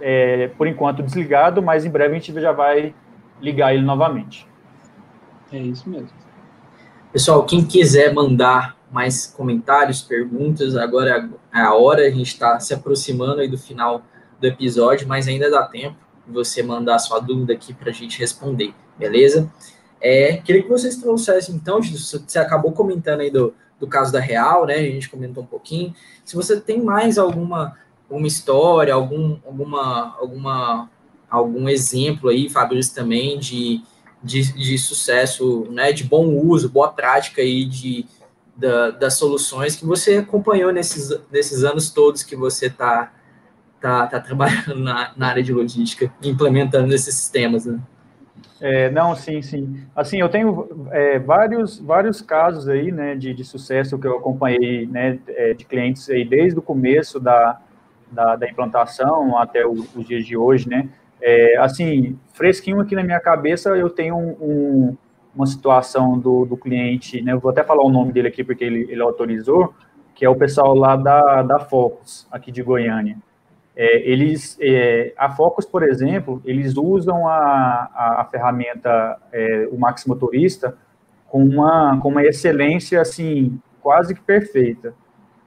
é, 0.00 0.48
por 0.56 0.66
enquanto, 0.66 1.02
desligado, 1.02 1.62
mas 1.62 1.84
em 1.84 1.90
breve 1.90 2.14
a 2.14 2.18
gente 2.18 2.40
já 2.40 2.52
vai 2.52 2.94
ligar 3.38 3.74
ele 3.74 3.84
novamente. 3.84 4.50
É 5.52 5.58
isso 5.58 5.88
mesmo. 5.88 6.10
Pessoal, 7.12 7.44
quem 7.44 7.64
quiser 7.64 8.12
mandar 8.12 8.76
mais 8.90 9.26
comentários, 9.26 10.02
perguntas, 10.02 10.76
agora 10.76 11.30
é 11.54 11.60
a 11.60 11.74
hora, 11.74 12.06
a 12.06 12.10
gente 12.10 12.28
está 12.28 12.58
se 12.58 12.74
aproximando 12.74 13.40
aí 13.40 13.48
do 13.48 13.58
final 13.58 14.02
do 14.40 14.46
episódio, 14.46 15.06
mas 15.06 15.28
ainda 15.28 15.50
dá 15.50 15.62
tempo 15.62 15.96
de 16.26 16.32
você 16.32 16.62
mandar 16.62 16.98
sua 16.98 17.20
dúvida 17.20 17.52
aqui 17.52 17.72
para 17.72 17.90
a 17.90 17.92
gente 17.92 18.18
responder 18.18 18.74
beleza? 18.98 19.50
É, 20.00 20.36
queria 20.38 20.62
que 20.62 20.68
vocês 20.68 20.96
trouxessem, 20.96 21.54
então, 21.54 21.80
você 21.82 22.38
acabou 22.38 22.72
comentando 22.72 23.20
aí 23.20 23.30
do, 23.30 23.54
do 23.78 23.86
caso 23.86 24.12
da 24.12 24.20
Real, 24.20 24.66
né? 24.66 24.74
A 24.74 24.82
gente 24.82 25.08
comentou 25.08 25.42
um 25.42 25.46
pouquinho. 25.46 25.94
Se 26.24 26.34
você 26.34 26.60
tem 26.60 26.82
mais 26.82 27.18
alguma 27.18 27.76
uma 28.10 28.26
história, 28.26 28.92
algum, 28.92 29.38
alguma, 29.46 30.16
alguma, 30.18 30.90
algum 31.30 31.66
exemplo 31.66 32.28
aí, 32.28 32.50
Fabrício, 32.50 32.94
também, 32.94 33.38
de, 33.38 33.82
de, 34.22 34.52
de 34.52 34.78
sucesso, 34.78 35.66
né? 35.70 35.92
De 35.92 36.04
bom 36.04 36.26
uso, 36.26 36.68
boa 36.68 36.92
prática 36.92 37.42
aí 37.42 37.64
de, 37.64 38.06
da, 38.56 38.90
das 38.90 39.14
soluções 39.14 39.76
que 39.76 39.84
você 39.84 40.18
acompanhou 40.18 40.72
nesses, 40.72 41.10
nesses 41.30 41.64
anos 41.64 41.90
todos 41.90 42.22
que 42.22 42.36
você 42.36 42.66
está 42.66 43.12
tá, 43.80 44.06
tá 44.06 44.20
trabalhando 44.20 44.76
na, 44.76 45.12
na 45.16 45.28
área 45.28 45.42
de 45.42 45.52
logística, 45.52 46.12
implementando 46.22 46.94
esses 46.94 47.14
sistemas, 47.14 47.66
né? 47.66 47.80
É, 48.60 48.88
não, 48.92 49.16
sim, 49.16 49.42
sim. 49.42 49.82
Assim, 49.94 50.20
eu 50.20 50.28
tenho 50.28 50.86
é, 50.92 51.18
vários, 51.18 51.80
vários 51.80 52.22
casos 52.22 52.68
aí, 52.68 52.92
né, 52.92 53.16
de, 53.16 53.34
de 53.34 53.44
sucesso 53.44 53.98
que 53.98 54.06
eu 54.06 54.16
acompanhei, 54.16 54.86
né, 54.86 55.18
é, 55.26 55.52
de 55.52 55.64
clientes 55.64 56.08
aí 56.08 56.24
desde 56.24 56.60
o 56.60 56.62
começo 56.62 57.18
da, 57.18 57.60
da, 58.08 58.36
da 58.36 58.48
implantação 58.48 59.36
até 59.36 59.66
o, 59.66 59.72
os 59.72 60.06
dias 60.06 60.24
de 60.24 60.36
hoje, 60.36 60.68
né. 60.68 60.88
É, 61.24 61.56
assim, 61.58 62.18
fresquinho 62.34 62.80
aqui 62.80 62.96
na 62.96 63.04
minha 63.04 63.20
cabeça, 63.20 63.70
eu 63.70 63.88
tenho 63.88 64.16
um, 64.16 64.30
um, 64.40 64.96
uma 65.32 65.46
situação 65.46 66.18
do, 66.18 66.44
do 66.44 66.56
cliente, 66.56 67.22
né, 67.22 67.32
eu 67.32 67.38
vou 67.38 67.52
até 67.52 67.62
falar 67.62 67.84
o 67.84 67.90
nome 67.90 68.12
dele 68.12 68.26
aqui 68.26 68.42
porque 68.42 68.64
ele, 68.64 68.88
ele 68.90 69.00
autorizou, 69.00 69.72
que 70.16 70.24
é 70.24 70.28
o 70.28 70.34
pessoal 70.34 70.74
lá 70.74 70.96
da, 70.96 71.42
da 71.42 71.60
Focus, 71.60 72.26
aqui 72.30 72.50
de 72.50 72.60
Goiânia. 72.60 73.16
É, 73.74 74.10
eles, 74.10 74.58
é, 74.60 75.14
a 75.16 75.30
Focus, 75.30 75.64
por 75.64 75.84
exemplo, 75.84 76.42
eles 76.44 76.76
usam 76.76 77.26
a, 77.28 77.88
a, 77.94 78.20
a 78.20 78.24
ferramenta, 78.24 79.16
é, 79.32 79.68
o 79.70 79.78
Max 79.78 80.04
Motorista, 80.04 80.76
com 81.28 81.42
uma, 81.42 81.98
com 82.00 82.08
uma 82.08 82.24
excelência, 82.24 83.00
assim, 83.00 83.58
quase 83.80 84.14
que 84.14 84.20
perfeita. 84.20 84.92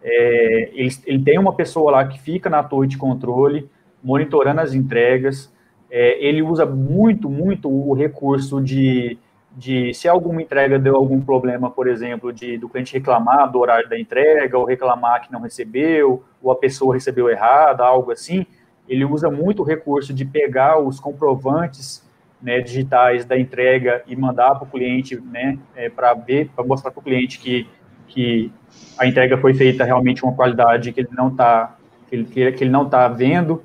É, 0.02 0.72
ele, 0.74 0.90
ele, 1.06 1.24
tem 1.24 1.38
uma 1.38 1.54
pessoa 1.54 1.92
lá 1.92 2.08
que 2.08 2.20
fica 2.20 2.50
na 2.50 2.64
torre 2.64 2.88
de 2.88 2.98
controle, 2.98 3.70
monitorando 4.04 4.62
as 4.62 4.74
entregas, 4.74 5.54
é, 5.98 6.22
ele 6.22 6.42
usa 6.42 6.66
muito, 6.66 7.30
muito 7.30 7.70
o 7.70 7.94
recurso 7.94 8.62
de 8.62 9.18
de 9.58 9.94
se 9.94 10.06
alguma 10.06 10.42
entrega 10.42 10.78
deu 10.78 10.98
algum 10.98 11.22
problema, 11.22 11.72
por 11.72 11.88
exemplo, 11.88 12.34
de 12.34 12.58
do 12.58 12.68
cliente 12.68 12.92
reclamar 12.92 13.50
do 13.50 13.58
horário 13.60 13.88
da 13.88 13.98
entrega, 13.98 14.58
ou 14.58 14.66
reclamar 14.66 15.22
que 15.22 15.32
não 15.32 15.40
recebeu, 15.40 16.22
ou 16.44 16.52
a 16.52 16.56
pessoa 16.58 16.94
recebeu 16.94 17.30
errado, 17.30 17.80
algo 17.80 18.12
assim, 18.12 18.46
ele 18.86 19.06
usa 19.06 19.32
muito 19.32 19.62
o 19.62 19.66
recurso 19.66 20.14
de 20.14 20.26
pegar 20.26 20.78
os 20.78 21.00
comprovantes 21.00 22.06
né, 22.42 22.60
digitais 22.60 23.24
da 23.24 23.40
entrega 23.40 24.04
e 24.06 24.14
mandar 24.14 24.56
para 24.56 24.66
o 24.66 24.70
cliente, 24.70 25.16
né, 25.22 25.58
é, 25.74 25.88
para 25.90 26.14
ver, 26.14 26.50
para 26.54 26.66
mostrar 26.66 26.92
para 26.92 27.00
o 27.00 27.04
cliente 27.04 27.40
que, 27.40 27.66
que 28.10 28.52
a 28.98 29.08
entrega 29.08 29.38
foi 29.38 29.54
feita 29.54 29.86
realmente 29.86 30.22
uma 30.26 30.34
qualidade 30.34 30.92
que 30.92 31.00
ele 31.00 31.10
não 31.14 31.30
está 31.30 31.78
que 32.10 32.16
ele, 32.16 32.52
que 32.52 32.62
ele 32.66 32.72
não 32.72 32.84
está 32.84 33.08
vendo. 33.08 33.64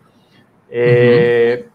É, 0.70 1.64
uhum 1.64 1.69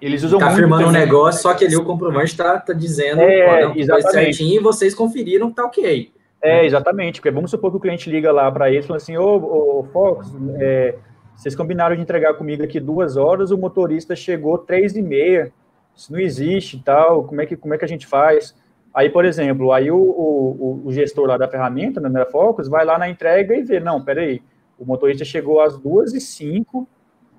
eles 0.00 0.22
usam 0.22 0.38
tá 0.38 0.50
firmando 0.50 0.88
um 0.88 0.92
negócio, 0.92 1.42
só 1.42 1.54
que 1.54 1.64
ali 1.64 1.76
o 1.76 1.84
comprovante 1.84 2.32
está 2.32 2.58
tá 2.58 2.72
dizendo 2.72 3.20
é, 3.20 3.72
exatamente. 3.76 4.12
certinho 4.12 4.60
e 4.60 4.62
vocês 4.62 4.94
conferiram 4.94 5.48
que 5.48 5.56
tá 5.56 5.64
ok. 5.64 6.12
É, 6.42 6.64
exatamente, 6.66 7.20
porque 7.20 7.30
vamos 7.30 7.50
supor 7.50 7.70
que 7.70 7.78
o 7.78 7.80
cliente 7.80 8.10
liga 8.10 8.30
lá 8.30 8.50
para 8.52 8.70
eles 8.70 8.84
e 8.84 8.88
fala 8.88 8.98
assim, 8.98 9.16
ô, 9.16 9.80
ô 9.80 9.84
Fox, 9.92 10.32
é, 10.60 10.94
vocês 11.34 11.56
combinaram 11.56 11.96
de 11.96 12.02
entregar 12.02 12.34
comigo 12.34 12.62
aqui 12.62 12.78
duas 12.78 13.16
horas, 13.16 13.50
o 13.50 13.58
motorista 13.58 14.14
chegou 14.14 14.58
três 14.58 14.94
e 14.94 15.02
meia, 15.02 15.50
isso 15.94 16.12
não 16.12 16.20
existe 16.20 16.76
e 16.76 16.80
tal, 16.80 17.24
como 17.24 17.40
é 17.40 17.46
que, 17.46 17.56
como 17.56 17.74
é 17.74 17.78
que 17.78 17.84
a 17.84 17.88
gente 17.88 18.06
faz? 18.06 18.54
Aí, 18.94 19.10
por 19.10 19.24
exemplo, 19.24 19.72
aí 19.72 19.90
o, 19.90 19.96
o, 19.96 20.82
o 20.84 20.92
gestor 20.92 21.26
lá 21.26 21.36
da 21.36 21.48
ferramenta, 21.48 22.00
né, 22.00 22.08
da 22.08 22.26
Focus, 22.26 22.68
vai 22.68 22.84
lá 22.84 22.98
na 22.98 23.08
entrega 23.08 23.54
e 23.54 23.62
vê, 23.62 23.80
não, 23.80 24.02
peraí, 24.02 24.42
o 24.78 24.84
motorista 24.84 25.24
chegou 25.24 25.60
às 25.60 25.76
duas 25.78 26.14
e 26.14 26.20
cinco, 26.20 26.88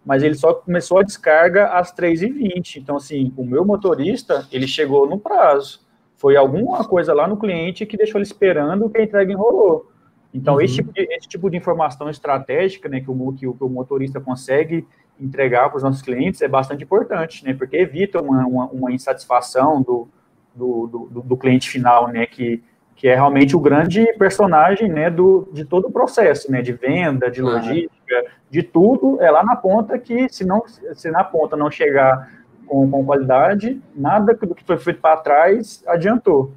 mas 0.08 0.24
ele 0.24 0.36
só 0.36 0.54
começou 0.54 1.00
a 1.00 1.04
descarga 1.04 1.68
às 1.68 1.94
3h20. 1.94 2.78
Então, 2.78 2.96
assim, 2.96 3.34
o 3.36 3.44
meu 3.44 3.66
motorista, 3.66 4.48
ele 4.54 4.66
chegou 4.66 5.06
no 5.06 5.20
prazo. 5.20 5.82
Foi 6.16 6.38
alguma 6.38 6.86
coisa 6.86 7.14
lá 7.14 7.28
no 7.28 7.36
cliente 7.36 7.86
que 7.86 7.98
deixou 7.98 8.18
ele 8.18 8.26
esperando 8.26 8.90
que 8.90 8.98
a 8.98 9.04
entrega 9.04 9.34
enrolou. 9.34 9.92
Então, 10.34 10.54
uhum. 10.56 10.62
esse, 10.62 10.76
tipo 10.76 10.94
de, 10.94 11.02
esse 11.02 11.28
tipo 11.28 11.50
de 11.50 11.58
informação 11.58 12.10
estratégica, 12.10 12.88
né, 12.88 13.02
que 13.02 13.12
o, 13.12 13.34
que 13.34 13.46
o, 13.46 13.54
que 13.54 13.64
o 13.66 13.70
motorista 13.70 14.22
consegue 14.22 14.88
entregar 15.20 15.68
para 15.68 15.76
os 15.76 15.84
nossos 15.84 16.02
clientes 16.02 16.42
é 16.42 16.48
bastante 16.48 16.86
importante, 16.86 17.44
né? 17.44 17.54
Porque 17.54 17.76
evita 17.76 18.22
uma, 18.22 18.48
uma, 18.48 18.66
uma 18.68 18.92
insatisfação 18.94 19.82
do, 19.82 20.08
do, 20.56 20.88
do, 20.88 21.22
do, 21.22 21.38
cliente 21.38 21.70
final, 21.70 22.08
né? 22.08 22.26
Que, 22.26 22.64
que 22.98 23.08
é 23.08 23.14
realmente 23.14 23.56
o 23.56 23.60
grande 23.60 24.12
personagem, 24.14 24.90
né? 24.90 25.10
Do, 25.10 25.48
de 25.54 25.64
todo 25.64 25.88
o 25.88 25.92
processo, 25.92 26.52
né? 26.52 26.64
De 26.64 26.74
venda, 26.74 27.30
de 27.30 27.42
logística, 27.42 28.26
de 28.50 28.64
tudo 28.64 29.22
é 29.22 29.30
lá 29.30 29.44
na 29.44 29.56
ponta 29.56 29.98
que 30.00 30.28
se 30.30 30.44
não 30.44 30.64
se 30.68 31.12
na 31.12 31.24
ponta 31.24 31.56
não 31.56 31.70
chegar 31.70 32.32
com, 32.66 32.90
com 32.90 33.06
qualidade, 33.06 33.80
nada 33.96 34.34
do 34.34 34.56
que 34.56 34.64
foi 34.64 34.78
feito 34.78 35.00
para 35.00 35.18
trás 35.18 35.84
adiantou. 35.88 36.52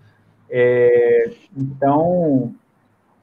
É, 0.49 1.31
então 1.57 2.53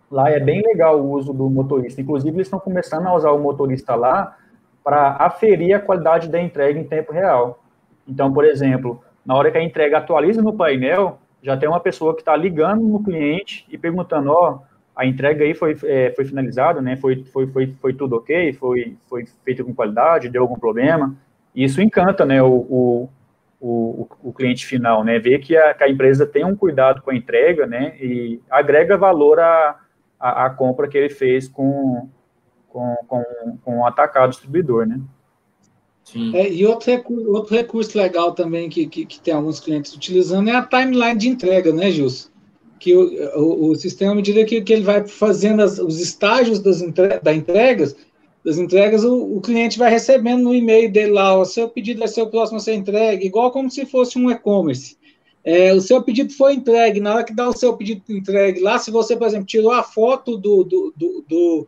lá 0.09 0.29
é 0.29 0.39
bem 0.39 0.61
legal 0.61 0.99
o 1.01 1.11
uso 1.11 1.33
do 1.33 1.49
motorista. 1.49 1.99
Inclusive 1.99 2.37
eles 2.37 2.47
estão 2.47 2.59
começando 2.59 3.07
a 3.07 3.15
usar 3.15 3.31
o 3.31 3.39
motorista 3.39 3.95
lá 3.95 4.37
para 4.83 5.17
aferir 5.19 5.73
a 5.73 5.79
qualidade 5.79 6.29
da 6.29 6.39
entrega 6.39 6.79
em 6.79 6.83
tempo 6.83 7.11
real. 7.11 7.59
Então, 8.07 8.31
por 8.31 8.45
exemplo, 8.45 9.01
na 9.25 9.35
hora 9.35 9.51
que 9.51 9.57
a 9.57 9.63
entrega 9.63 9.97
atualiza 9.97 10.41
no 10.41 10.53
painel, 10.53 11.17
já 11.41 11.55
tem 11.55 11.69
uma 11.69 11.79
pessoa 11.79 12.13
que 12.13 12.21
está 12.21 12.35
ligando 12.35 12.81
no 12.81 13.03
cliente 13.03 13.65
e 13.69 13.77
perguntando, 13.77 14.31
ó, 14.31 14.51
oh, 14.51 14.77
a 14.95 15.05
entrega 15.05 15.43
aí 15.45 15.53
foi, 15.53 15.77
é, 15.83 16.11
foi 16.15 16.25
finalizada, 16.25 16.81
né? 16.81 16.95
Foi, 16.95 17.23
foi, 17.25 17.45
foi, 17.47 17.75
foi 17.79 17.93
tudo 17.93 18.15
ok? 18.15 18.51
Foi, 18.53 18.97
foi 19.07 19.25
feito 19.45 19.63
com 19.63 19.73
qualidade? 19.73 20.29
Deu 20.29 20.41
algum 20.41 20.57
problema? 20.57 21.15
E 21.53 21.63
isso 21.63 21.81
encanta, 21.81 22.25
né, 22.25 22.41
o, 22.41 22.47
o, 22.47 23.09
o, 23.61 24.07
o 24.23 24.33
cliente 24.33 24.65
final, 24.65 25.03
né? 25.03 25.19
Ver 25.19 25.39
que 25.39 25.55
a, 25.55 25.73
que 25.73 25.83
a, 25.83 25.89
empresa 25.89 26.25
tem 26.25 26.43
um 26.43 26.55
cuidado 26.55 27.01
com 27.01 27.11
a 27.11 27.15
entrega, 27.15 27.67
né? 27.67 27.95
E 27.99 28.41
agrega 28.49 28.97
valor 28.97 29.39
à, 29.39 29.79
à, 30.19 30.45
à 30.45 30.49
compra 30.49 30.87
que 30.87 30.97
ele 30.97 31.09
fez 31.09 31.47
com, 31.47 32.09
com, 32.67 32.95
com, 33.07 33.23
com 33.63 33.79
o 33.79 33.85
atacado 33.85 34.31
distribuidor, 34.31 34.87
né? 34.87 34.99
É, 36.33 36.49
e 36.49 36.65
outro 36.65 36.89
recurso, 36.89 37.31
outro 37.31 37.55
recurso 37.55 37.97
legal 37.97 38.31
também 38.31 38.69
que, 38.69 38.87
que, 38.87 39.05
que, 39.05 39.19
tem 39.19 39.33
alguns 39.33 39.59
clientes 39.59 39.93
utilizando 39.93 40.49
é 40.49 40.55
a 40.55 40.63
timeline 40.63 41.17
de 41.17 41.27
entrega, 41.27 41.73
né, 41.73 41.91
Gilson? 41.91 42.29
Que 42.79 42.95
o, 42.95 43.39
o, 43.39 43.71
o 43.71 43.75
sistema, 43.75 44.13
à 44.13 44.15
medida 44.15 44.45
que, 44.45 44.61
que 44.61 44.71
ele 44.71 44.83
vai 44.83 45.05
fazendo 45.05 45.61
as, 45.61 45.79
os 45.79 45.99
estágios 45.99 46.59
das, 46.59 46.81
entre, 46.81 47.19
da 47.19 47.33
entregas, 47.33 47.95
das 48.45 48.57
entregas, 48.57 49.03
o, 49.03 49.35
o, 49.35 49.41
cliente 49.41 49.77
vai 49.77 49.89
recebendo 49.89 50.43
no 50.43 50.55
e-mail 50.55 50.89
dele 50.89 51.11
lá, 51.11 51.37
o 51.37 51.43
seu 51.43 51.67
pedido 51.67 51.99
vai 51.99 52.07
ser 52.07 52.21
o 52.21 52.29
próximo 52.29 52.57
a 52.57 52.61
ser 52.61 52.75
entregue, 52.75 53.25
igual 53.25 53.51
como 53.51 53.69
se 53.69 53.85
fosse 53.85 54.17
um 54.17 54.31
e-commerce. 54.31 54.95
É, 55.43 55.73
o 55.73 55.81
seu 55.81 56.01
pedido 56.01 56.31
foi 56.33 56.53
entregue, 56.53 57.01
na 57.01 57.15
hora 57.15 57.23
que 57.23 57.33
dá 57.33 57.49
o 57.49 57.57
seu 57.57 57.75
pedido 57.75 58.03
entregue 58.09 58.61
lá, 58.61 58.79
se 58.79 58.91
você, 58.91 59.17
por 59.17 59.27
exemplo, 59.27 59.45
tirou 59.45 59.71
a 59.71 59.83
foto 59.83 60.37
do, 60.37 60.63
do, 60.63 60.93
do, 60.95 61.25
do 61.27 61.67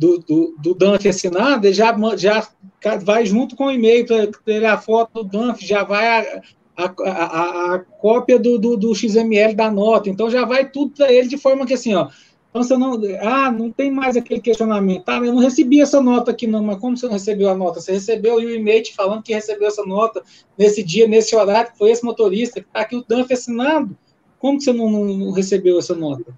do, 0.00 0.18
do, 0.18 0.54
do 0.58 0.74
Danf 0.74 1.04
assinado, 1.04 1.66
ele 1.66 1.74
já, 1.74 1.94
já 2.16 2.48
vai 3.02 3.26
junto 3.26 3.54
com 3.54 3.66
o 3.66 3.70
e-mail 3.70 4.06
ter 4.46 4.64
a 4.64 4.78
foto 4.78 5.22
do 5.22 5.24
Danf, 5.24 5.60
já 5.60 5.84
vai 5.84 6.06
a, 6.06 6.42
a, 6.74 6.84
a, 7.04 7.74
a 7.74 7.78
cópia 7.78 8.38
do, 8.38 8.58
do, 8.58 8.78
do, 8.78 8.94
XML 8.94 9.54
da 9.54 9.70
nota, 9.70 10.08
então 10.08 10.30
já 10.30 10.46
vai 10.46 10.70
tudo 10.70 10.92
para 10.96 11.12
ele 11.12 11.28
de 11.28 11.36
forma 11.36 11.66
que 11.66 11.74
assim, 11.74 11.94
ó, 11.94 12.08
então 12.48 12.62
você 12.62 12.78
não, 12.78 12.98
ah, 13.20 13.52
não 13.52 13.70
tem 13.70 13.90
mais 13.90 14.16
aquele 14.16 14.40
questionamento, 14.40 15.04
tá, 15.04 15.18
eu 15.18 15.34
não 15.34 15.42
recebi 15.42 15.82
essa 15.82 16.00
nota 16.00 16.30
aqui 16.30 16.46
não, 16.46 16.64
mas 16.64 16.78
como 16.78 16.96
você 16.96 17.04
não 17.04 17.12
recebeu 17.12 17.50
a 17.50 17.54
nota? 17.54 17.78
Você 17.78 17.92
recebeu 17.92 18.36
o 18.36 18.40
e-mail 18.40 18.82
te 18.82 18.94
falando 18.94 19.22
que 19.22 19.34
recebeu 19.34 19.68
essa 19.68 19.84
nota 19.84 20.22
nesse 20.56 20.82
dia, 20.82 21.06
nesse 21.06 21.36
horário, 21.36 21.72
que 21.72 21.78
foi 21.78 21.90
esse 21.90 22.02
motorista, 22.02 22.58
que 22.58 22.66
está 22.66 22.80
aqui 22.80 22.96
o 22.96 23.04
Danf 23.06 23.30
assinado, 23.30 23.94
como 24.38 24.56
que 24.56 24.64
você 24.64 24.72
não, 24.72 24.90
não, 24.90 25.04
não 25.04 25.30
recebeu 25.32 25.78
essa 25.78 25.94
nota? 25.94 26.34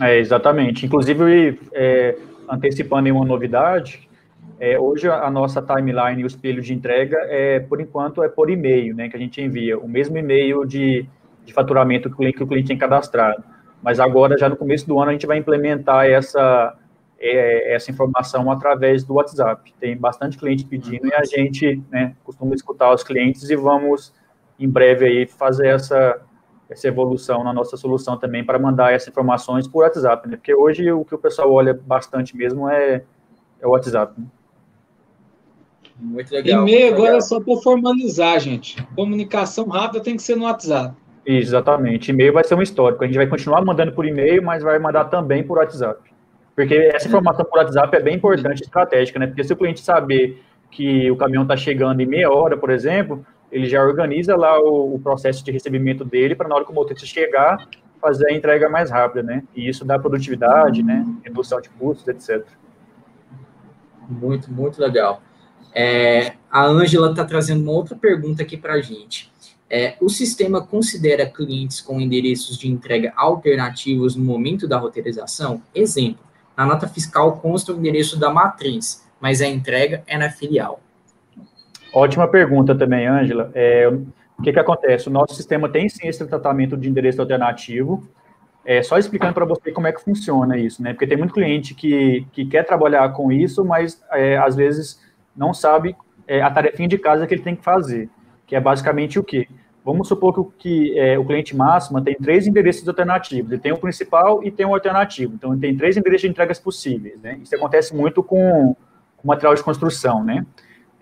É, 0.00 0.18
exatamente. 0.18 0.86
Inclusive, 0.86 1.60
é, 1.72 2.16
antecipando 2.48 3.10
uma 3.12 3.24
novidade, 3.24 4.08
é, 4.58 4.78
hoje 4.78 5.08
a 5.08 5.30
nossa 5.30 5.62
timeline 5.62 6.20
e 6.20 6.24
o 6.24 6.26
espelho 6.26 6.62
de 6.62 6.74
entrega, 6.74 7.16
é, 7.22 7.60
por 7.60 7.80
enquanto, 7.80 8.22
é 8.22 8.28
por 8.28 8.50
e-mail, 8.50 8.94
né, 8.94 9.08
que 9.08 9.16
a 9.16 9.18
gente 9.18 9.40
envia, 9.40 9.78
o 9.78 9.88
mesmo 9.88 10.18
e-mail 10.18 10.64
de, 10.66 11.06
de 11.44 11.52
faturamento 11.52 12.10
que 12.10 12.28
o, 12.28 12.32
que 12.32 12.42
o 12.42 12.46
cliente 12.46 12.68
tem 12.68 12.78
cadastrado. 12.78 13.42
Mas 13.82 13.98
agora, 13.98 14.36
já 14.36 14.48
no 14.48 14.56
começo 14.56 14.86
do 14.86 15.00
ano, 15.00 15.10
a 15.10 15.12
gente 15.12 15.26
vai 15.26 15.38
implementar 15.38 16.06
essa, 16.06 16.76
é, 17.18 17.74
essa 17.74 17.90
informação 17.90 18.50
através 18.50 19.02
do 19.04 19.14
WhatsApp. 19.14 19.72
Tem 19.80 19.96
bastante 19.96 20.36
cliente 20.36 20.64
pedindo 20.64 21.06
e 21.06 21.14
a 21.14 21.24
gente 21.24 21.82
né, 21.90 22.14
costuma 22.22 22.54
escutar 22.54 22.92
os 22.92 23.02
clientes 23.02 23.48
e 23.48 23.56
vamos, 23.56 24.12
em 24.58 24.68
breve, 24.68 25.06
aí, 25.06 25.26
fazer 25.26 25.68
essa, 25.68 26.20
essa 26.70 26.86
evolução 26.86 27.42
na 27.42 27.52
nossa 27.52 27.76
solução 27.76 28.16
também 28.16 28.44
para 28.44 28.58
mandar 28.58 28.92
essas 28.92 29.08
informações 29.08 29.66
por 29.66 29.82
WhatsApp, 29.82 30.28
né? 30.28 30.36
Porque 30.36 30.54
hoje 30.54 30.90
o 30.92 31.04
que 31.04 31.14
o 31.14 31.18
pessoal 31.18 31.52
olha 31.52 31.74
bastante 31.74 32.36
mesmo 32.36 32.68
é, 32.68 33.02
é 33.60 33.66
o 33.66 33.70
WhatsApp. 33.70 34.14
Né? 34.16 34.26
Muito 35.98 36.32
legal. 36.32 36.62
E-mail 36.62 36.94
agora 36.94 37.16
é 37.16 37.20
só 37.20 37.40
para 37.40 37.56
formalizar, 37.56 38.38
gente. 38.38 38.82
Comunicação 38.94 39.68
rápida 39.68 40.02
tem 40.02 40.16
que 40.16 40.22
ser 40.22 40.36
no 40.36 40.44
WhatsApp. 40.44 40.94
Exatamente. 41.26 42.10
E-mail 42.10 42.32
vai 42.32 42.44
ser 42.44 42.54
um 42.54 42.62
histórico. 42.62 43.02
A 43.02 43.06
gente 43.06 43.16
vai 43.16 43.26
continuar 43.26 43.62
mandando 43.64 43.92
por 43.92 44.06
e-mail, 44.06 44.42
mas 44.42 44.62
vai 44.62 44.78
mandar 44.78 45.06
também 45.06 45.42
por 45.42 45.58
WhatsApp. 45.58 46.00
Porque 46.54 46.74
essa 46.94 47.08
informação 47.08 47.44
por 47.44 47.58
WhatsApp 47.58 47.94
é 47.96 48.00
bem 48.00 48.16
importante, 48.16 48.62
estratégica, 48.62 49.18
né? 49.18 49.26
Porque 49.26 49.44
se 49.44 49.52
o 49.52 49.56
cliente 49.56 49.80
saber 49.80 50.42
que 50.70 51.10
o 51.10 51.16
caminhão 51.16 51.42
está 51.42 51.56
chegando 51.56 52.00
em 52.00 52.06
meia 52.06 52.30
hora, 52.30 52.56
por 52.56 52.70
exemplo, 52.70 53.24
ele 53.50 53.68
já 53.68 53.82
organiza 53.82 54.36
lá 54.36 54.58
o, 54.60 54.94
o 54.94 54.98
processo 54.98 55.44
de 55.44 55.50
recebimento 55.50 56.04
dele 56.04 56.34
para 56.34 56.48
na 56.48 56.54
hora 56.54 56.64
que 56.64 56.70
o 56.70 56.74
motorista 56.74 57.06
chegar, 57.06 57.68
fazer 58.00 58.30
a 58.30 58.32
entrega 58.34 58.68
mais 58.68 58.90
rápida, 58.90 59.22
né? 59.22 59.42
E 59.54 59.68
isso 59.68 59.84
dá 59.84 59.98
produtividade, 59.98 60.82
né? 60.82 61.04
Redução 61.22 61.60
de 61.60 61.68
custos, 61.70 62.06
etc. 62.08 62.46
Muito, 64.08 64.50
muito 64.50 64.80
legal. 64.80 65.22
É, 65.74 66.32
a 66.50 66.64
Ângela 66.64 67.10
está 67.10 67.24
trazendo 67.24 67.62
uma 67.62 67.72
outra 67.72 67.94
pergunta 67.94 68.42
aqui 68.42 68.56
para 68.56 68.74
a 68.74 68.80
gente. 68.80 69.30
É, 69.68 69.96
o 70.00 70.08
sistema 70.08 70.66
considera 70.66 71.26
clientes 71.26 71.80
com 71.80 72.00
endereços 72.00 72.58
de 72.58 72.68
entrega 72.68 73.12
alternativos 73.14 74.16
no 74.16 74.24
momento 74.24 74.66
da 74.66 74.78
roteirização? 74.78 75.62
Exemplo, 75.72 76.24
na 76.56 76.66
nota 76.66 76.88
fiscal 76.88 77.36
consta 77.36 77.72
o 77.72 77.78
endereço 77.78 78.18
da 78.18 78.30
matriz, 78.30 79.06
mas 79.20 79.40
a 79.40 79.46
entrega 79.46 80.02
é 80.08 80.18
na 80.18 80.28
filial. 80.28 80.80
Ótima 81.92 82.28
pergunta 82.28 82.74
também, 82.74 83.06
Ângela. 83.06 83.50
É, 83.54 83.88
o 83.88 84.42
que, 84.42 84.52
que 84.52 84.58
acontece? 84.58 85.08
O 85.08 85.12
nosso 85.12 85.34
sistema 85.34 85.68
tem 85.68 85.88
sim 85.88 86.08
esse 86.08 86.24
tratamento 86.26 86.76
de 86.76 86.88
endereço 86.88 87.20
alternativo. 87.20 88.06
É, 88.64 88.82
só 88.82 88.98
explicando 88.98 89.34
para 89.34 89.44
você 89.44 89.72
como 89.72 89.86
é 89.86 89.92
que 89.92 90.02
funciona 90.02 90.56
isso, 90.56 90.82
né? 90.82 90.92
Porque 90.92 91.06
tem 91.06 91.16
muito 91.16 91.34
cliente 91.34 91.74
que, 91.74 92.26
que 92.32 92.44
quer 92.44 92.64
trabalhar 92.64 93.12
com 93.12 93.32
isso, 93.32 93.64
mas 93.64 94.02
é, 94.12 94.36
às 94.36 94.54
vezes 94.54 95.00
não 95.34 95.52
sabe 95.52 95.96
é, 96.26 96.42
a 96.42 96.50
tarefinha 96.50 96.88
de 96.88 96.98
casa 96.98 97.26
que 97.26 97.34
ele 97.34 97.42
tem 97.42 97.56
que 97.56 97.64
fazer, 97.64 98.08
que 98.46 98.54
é 98.54 98.60
basicamente 98.60 99.18
o 99.18 99.24
quê? 99.24 99.48
Vamos 99.84 100.08
supor 100.08 100.34
que, 100.34 100.40
o, 100.40 100.44
que 100.44 100.98
é, 100.98 101.18
o 101.18 101.24
cliente 101.24 101.56
máximo 101.56 102.00
tem 102.02 102.14
três 102.14 102.46
endereços 102.46 102.86
alternativos. 102.86 103.50
Ele 103.50 103.60
tem 103.60 103.72
o 103.72 103.78
principal 103.78 104.44
e 104.44 104.50
tem 104.50 104.66
o 104.66 104.74
alternativo. 104.74 105.34
Então, 105.34 105.52
ele 105.52 105.60
tem 105.60 105.76
três 105.76 105.96
endereços 105.96 106.22
de 106.22 106.28
entregas 106.28 106.58
possíveis, 106.58 107.18
né? 107.20 107.38
Isso 107.42 107.54
acontece 107.56 107.96
muito 107.96 108.22
com, 108.22 108.76
com 109.16 109.28
material 109.28 109.54
de 109.54 109.62
construção, 109.62 110.22
né? 110.22 110.44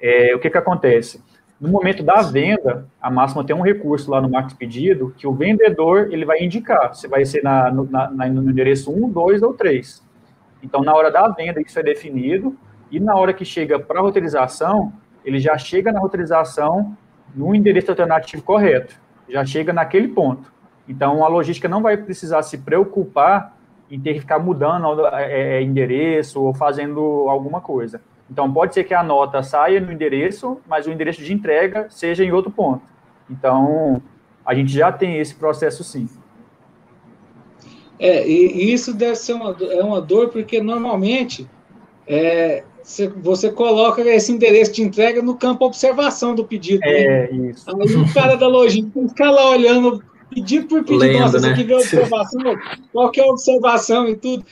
É, 0.01 0.35
o 0.35 0.39
que, 0.39 0.51
que 0.51 0.59
acontece? 0.59 1.23
No 1.61 1.69
momento 1.69 2.05
da 2.05 2.23
venda, 2.23 2.87
a 3.03 3.11
máxima 3.11 3.45
tem 3.45 3.55
um 3.55 3.63
recurso 3.63 4.11
lá 4.11 4.21
no 4.21 4.31
marco 4.31 4.55
pedido 4.55 5.13
que 5.17 5.27
o 5.27 5.33
vendedor 5.33 6.13
ele 6.13 6.25
vai 6.25 6.41
indicar 6.41 6.95
se 6.95 7.09
vai 7.09 7.25
ser 7.25 7.43
na, 7.43 7.71
no, 7.71 7.85
na, 7.91 8.09
no 8.09 8.49
endereço 8.49 8.93
1, 8.93 9.11
2 9.11 9.43
ou 9.43 9.55
3. 9.55 10.07
Então, 10.63 10.83
na 10.83 10.95
hora 10.95 11.11
da 11.11 11.29
venda, 11.29 11.61
isso 11.61 11.79
é 11.79 11.83
definido, 11.83 12.57
e 12.91 13.01
na 13.01 13.17
hora 13.17 13.33
que 13.33 13.45
chega 13.45 13.79
para 13.79 13.99
a 13.99 14.03
roteirização, 14.03 14.93
ele 15.25 15.41
já 15.41 15.59
chega 15.59 15.91
na 15.93 15.99
roteirização 15.99 16.97
no 17.35 17.55
endereço 17.55 17.91
alternativo 17.91 18.43
correto, 18.43 18.95
já 19.29 19.45
chega 19.45 19.73
naquele 19.73 20.09
ponto. 20.09 20.53
Então, 20.89 21.25
a 21.25 21.29
logística 21.29 21.69
não 21.69 21.83
vai 21.83 21.97
precisar 21.97 22.43
se 22.43 22.59
preocupar 22.59 23.57
em 23.91 24.01
ter 24.01 24.15
que 24.15 24.21
ficar 24.21 24.39
mudando 24.39 25.07
é, 25.09 25.59
é 25.59 25.63
endereço 25.63 26.43
ou 26.43 26.55
fazendo 26.55 27.01
alguma 27.29 27.61
coisa. 27.61 28.01
Então, 28.31 28.53
pode 28.53 28.75
ser 28.75 28.85
que 28.85 28.95
a 28.95 29.03
nota 29.03 29.43
saia 29.43 29.81
no 29.81 29.91
endereço, 29.91 30.59
mas 30.67 30.87
o 30.87 30.91
endereço 30.91 31.23
de 31.23 31.33
entrega 31.33 31.87
seja 31.91 32.25
em 32.25 32.33
outro 32.33 32.51
ponto. 32.51 32.83
Então, 33.31 34.03
a 34.45 34.55
gente 34.55 34.73
já 34.73 34.93
tem 34.93 35.19
esse 35.19 35.35
processo 35.35 35.83
sim. 35.83 36.09
É, 37.99 38.27
e 38.29 38.73
isso 38.73 38.95
deve 38.95 39.17
ser 39.17 39.33
uma, 39.33 39.57
é 39.61 39.83
uma 39.83 40.01
dor, 40.01 40.29
porque 40.29 40.61
normalmente 40.61 41.49
é, 42.07 42.63
você 43.17 43.51
coloca 43.51 44.01
esse 44.03 44.33
endereço 44.33 44.73
de 44.73 44.83
entrega 44.83 45.21
no 45.21 45.35
campo 45.35 45.67
observação 45.67 46.35
do 46.35 46.45
pedido. 46.45 46.81
É, 46.85 47.31
né? 47.31 47.51
isso. 47.51 47.69
Aí 47.69 47.97
o 47.97 48.15
cara 48.15 48.37
da 48.37 48.49
logística 48.49 49.09
fica 49.09 49.31
lá 49.31 49.51
olhando 49.51 50.03
pedido 50.31 50.67
por 50.67 50.85
pedido, 50.85 50.99
Lendo, 50.99 51.21
nossa, 51.21 51.41
né? 51.41 51.51
aqui 51.51 51.65
vê 51.65 51.75
a 51.75 51.79
observação, 51.79 52.41
qual 52.93 53.11
que 53.11 53.21
é 53.21 53.25
a 53.25 53.27
observação 53.27 54.09
e 54.09 54.17
tudo. 54.17 54.45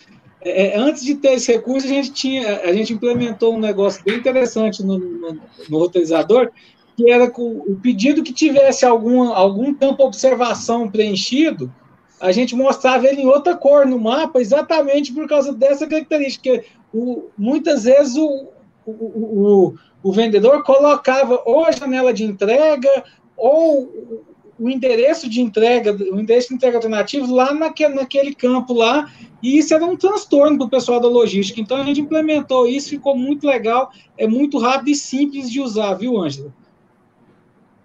É, 0.47 0.69
é, 0.69 0.79
antes 0.79 1.03
de 1.03 1.17
ter 1.17 1.33
esse 1.33 1.51
recurso, 1.51 1.87
a 1.87 1.91
gente 1.91 2.13
tinha, 2.13 2.61
a 2.61 2.73
gente 2.73 2.93
implementou 2.93 3.57
um 3.57 3.59
negócio 3.59 4.01
bem 4.05 4.17
interessante 4.17 4.81
no, 4.81 4.97
no, 4.97 5.41
no 5.69 5.79
roteirizador, 5.79 6.53
que 6.97 7.11
era 7.11 7.29
com 7.29 7.65
o 7.67 7.77
pedido 7.83 8.23
que 8.23 8.33
tivesse 8.33 8.87
algum, 8.87 9.25
algum 9.33 9.75
campo 9.75 10.05
observação 10.05 10.89
preenchido, 10.89 11.73
a 12.21 12.31
gente 12.31 12.55
mostrava 12.55 13.09
ele 13.09 13.23
em 13.23 13.27
outra 13.27 13.57
cor 13.57 13.85
no 13.87 13.99
mapa, 13.99 14.41
exatamente 14.41 15.13
por 15.13 15.29
causa 15.29 15.53
dessa 15.53 15.85
característica. 15.87 16.63
O, 16.95 17.25
muitas 17.37 17.83
vezes 17.83 18.17
o, 18.17 18.47
o, 18.87 18.93
o, 18.93 19.75
o 20.01 20.13
vendedor 20.13 20.63
colocava 20.63 21.43
ou 21.45 21.65
a 21.65 21.73
janela 21.73 22.15
de 22.15 22.23
entrega 22.23 23.05
ou 23.37 24.25
o 24.59 24.71
endereço 24.71 25.29
de 25.29 25.41
entrega, 25.41 25.93
o 25.93 26.19
endereço 26.19 26.49
de 26.49 26.55
entrega 26.55 26.79
alternativo 26.79 27.35
lá 27.35 27.53
naquele, 27.53 27.95
naquele 27.95 28.35
campo 28.35 28.73
lá, 28.73 29.11
e 29.43 29.59
isso 29.59 29.75
era 29.75 29.85
um 29.85 29.97
transtorno 29.97 30.57
para 30.57 30.67
o 30.67 30.71
pessoal 30.71 31.01
da 31.01 31.09
logística. 31.09 31.61
Então 31.61 31.77
a 31.77 31.85
gente 31.85 32.01
implementou 32.01 32.67
isso, 32.67 32.91
ficou 32.91 33.17
muito 33.17 33.47
legal, 33.47 33.91
é 34.17 34.27
muito 34.27 34.59
rápido 34.59 34.89
e 34.89 34.95
simples 34.95 35.51
de 35.51 35.61
usar, 35.61 35.95
viu, 35.95 36.19
Ângela? 36.19 36.53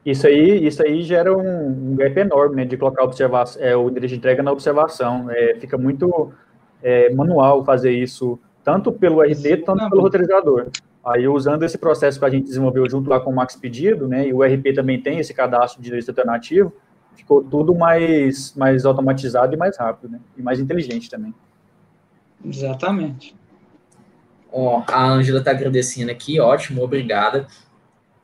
Isso 0.06 0.26
aí, 0.26 0.66
isso 0.66 0.82
aí 0.82 1.04
gera 1.04 1.36
um, 1.36 1.92
um 1.92 1.96
gap 1.96 2.20
enorme, 2.20 2.56
né, 2.56 2.66
de 2.66 2.76
colocar 2.76 3.04
observação, 3.04 3.62
é, 3.62 3.76
o 3.78 3.90
endereço 3.90 4.14
de 4.14 4.18
entrega 4.18 4.42
na 4.42 4.52
observação. 4.52 5.30
É, 5.30 5.56
fica 5.60 5.78
muito 5.78 6.32
é, 6.82 7.14
manual 7.14 7.64
fazer 7.64 7.92
isso, 7.92 8.40
tanto 8.64 8.92
pelo 8.92 9.22
RT, 9.22 9.64
tanto 9.64 9.90
pelo 9.90 10.02
roteirizador. 10.02 10.70
Aí, 11.04 11.28
usando 11.28 11.64
esse 11.64 11.78
processo 11.78 12.20
que 12.20 12.26
a 12.26 12.30
gente 12.30 12.46
desenvolveu 12.46 12.88
junto 12.88 13.10
lá 13.10 13.20
com 13.20 13.32
o 13.32 13.36
Max 13.36 13.56
Pedido, 13.56 14.08
né, 14.08 14.28
e 14.28 14.34
o 14.34 14.44
RP 14.44 14.74
também 14.76 15.02
tem 15.02 15.18
esse 15.18 15.34
cadastro 15.34 15.82
de 15.82 15.88
endereço 15.88 16.12
alternativo, 16.12 16.72
ficou 17.16 17.44
tudo 17.44 17.74
mais, 17.74 18.54
mais 18.56 18.86
automatizado 18.86 19.54
e 19.54 19.58
mais 19.58 19.78
rápido, 19.78 20.12
né, 20.12 20.20
e 20.38 20.44
mais 20.44 20.60
inteligente 20.60 21.10
também. 21.10 21.34
Exatamente. 22.46 23.36
Ó, 24.52 24.84
a 24.88 25.04
Ângela 25.04 25.40
está 25.40 25.52
agradecendo 25.52 26.12
aqui, 26.12 26.40
ótimo, 26.40 26.84
obrigada. 26.84 27.48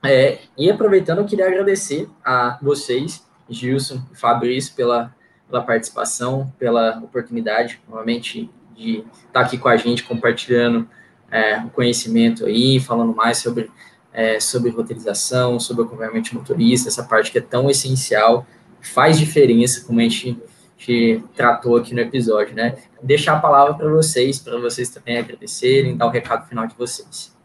É, 0.05 0.39
e 0.55 0.69
aproveitando, 0.69 1.19
eu 1.19 1.25
queria 1.25 1.47
agradecer 1.47 2.07
a 2.23 2.59
vocês, 2.61 3.25
Gilson 3.49 4.03
e 4.11 4.15
Fabrício, 4.15 4.75
pela, 4.75 5.15
pela 5.49 5.63
participação, 5.63 6.53
pela 6.59 6.99
oportunidade, 6.99 7.82
novamente, 7.89 8.51
de 8.75 9.03
estar 9.25 9.39
aqui 9.39 9.57
com 9.57 9.67
a 9.67 9.78
gente, 9.78 10.03
compartilhando 10.03 10.88
é, 11.32 11.57
o 11.59 11.69
conhecimento 11.69 12.45
aí, 12.45 12.80
falando 12.80 13.15
mais 13.15 13.38
sobre, 13.38 13.69
é, 14.13 14.39
sobre 14.39 14.69
roteirização, 14.71 15.59
sobre 15.59 15.84
acompanhamento 15.84 16.30
de 16.30 16.36
motorista, 16.36 16.89
essa 16.89 17.03
parte 17.03 17.32
que 17.32 17.38
é 17.38 17.41
tão 17.41 17.69
essencial, 17.69 18.45
faz 18.82 19.17
diferença, 19.17 19.86
como 19.86 19.99
a 19.99 20.03
gente, 20.03 20.32
a 20.32 20.80
gente 20.80 21.23
tratou 21.36 21.75
aqui 21.75 21.93
no 21.93 22.01
episódio, 22.01 22.55
né? 22.55 22.75
Deixar 23.01 23.38
a 23.38 23.39
palavra 23.39 23.73
para 23.73 23.89
vocês, 23.89 24.39
para 24.39 24.57
vocês 24.59 24.89
também 24.89 25.17
agradecerem, 25.17 25.97
dar 25.97 26.07
o 26.07 26.09
recado 26.09 26.47
final 26.47 26.67
de 26.67 26.75
vocês. 26.75 27.36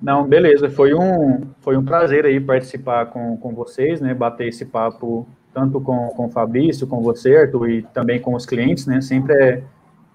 Não, 0.00 0.26
beleza, 0.26 0.70
foi 0.70 0.94
um, 0.94 1.42
foi 1.60 1.76
um 1.76 1.84
prazer 1.84 2.24
aí 2.24 2.40
participar 2.40 3.06
com, 3.06 3.36
com 3.36 3.54
vocês, 3.54 4.00
né, 4.00 4.14
bater 4.14 4.48
esse 4.48 4.64
papo 4.64 5.28
tanto 5.52 5.80
com, 5.80 6.08
com 6.08 6.26
o 6.26 6.30
Fabrício, 6.30 6.86
com 6.86 7.02
você, 7.02 7.36
Arthur, 7.36 7.68
e 7.68 7.82
também 7.82 8.20
com 8.20 8.34
os 8.34 8.46
clientes, 8.46 8.86
né, 8.86 9.00
sempre 9.00 9.34
é 9.34 9.62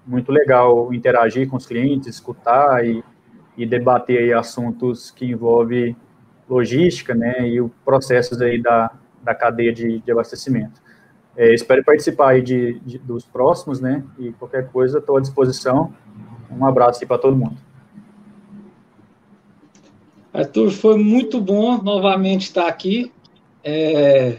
muito 0.06 0.32
legal 0.32 0.94
interagir 0.94 1.50
com 1.50 1.58
os 1.58 1.66
clientes, 1.66 2.08
escutar 2.08 2.86
e, 2.86 3.04
e 3.58 3.66
debater 3.66 4.36
assuntos 4.36 5.12
que 5.12 5.26
envolvem 5.26 5.96
logística, 6.48 7.16
né, 7.16 7.48
e 7.48 7.60
os 7.60 7.72
processos 7.84 8.42
aí 8.42 8.62
da, 8.62 8.92
da 9.24 9.34
cadeia 9.34 9.74
de, 9.74 10.00
de 10.00 10.12
abastecimento. 10.12 10.80
É, 11.36 11.54
espero 11.54 11.84
participar 11.84 12.30
aí 12.30 12.42
de, 12.42 12.80
de, 12.80 12.98
dos 13.00 13.26
próximos, 13.26 13.82
né, 13.82 14.04
e 14.20 14.32
qualquer 14.34 14.70
coisa 14.70 15.00
estou 15.00 15.18
à 15.18 15.22
disposição. 15.22 15.94
Um 16.50 16.66
abraço 16.66 17.00
aí 17.02 17.08
para 17.08 17.18
todo 17.18 17.36
mundo. 17.36 17.58
Arthur, 20.32 20.70
foi 20.70 20.98
muito 20.98 21.40
bom 21.40 21.82
novamente 21.82 22.44
estar 22.44 22.68
aqui. 22.68 23.12
É, 23.64 24.38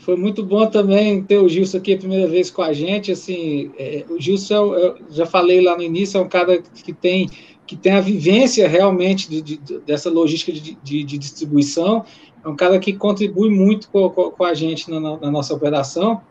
foi 0.00 0.16
muito 0.16 0.42
bom 0.42 0.66
também 0.66 1.22
ter 1.22 1.38
o 1.38 1.48
Gilson 1.48 1.76
aqui 1.76 1.92
a 1.92 1.98
primeira 1.98 2.26
vez 2.26 2.50
com 2.50 2.62
a 2.62 2.72
gente. 2.72 3.12
Assim, 3.12 3.70
é, 3.78 4.04
o 4.08 4.18
Gilson, 4.18 4.74
eu 4.74 4.96
já 5.10 5.26
falei 5.26 5.60
lá 5.60 5.76
no 5.76 5.82
início, 5.82 6.16
é 6.16 6.20
um 6.22 6.28
cara 6.28 6.62
que 6.62 6.92
tem, 6.92 7.28
que 7.66 7.76
tem 7.76 7.92
a 7.92 8.00
vivência 8.00 8.66
realmente 8.66 9.28
de, 9.28 9.42
de, 9.42 9.78
dessa 9.80 10.08
logística 10.08 10.52
de, 10.52 10.74
de, 10.82 11.18
distribuição. 11.18 12.04
É 12.42 12.48
um 12.48 12.56
cara 12.56 12.78
que 12.78 12.94
contribui 12.94 13.50
muito 13.50 13.90
com, 13.90 14.08
com 14.08 14.44
a 14.44 14.54
gente 14.54 14.90
na, 14.90 14.98
na 14.98 15.30
nossa 15.30 15.54
operação. 15.54 16.22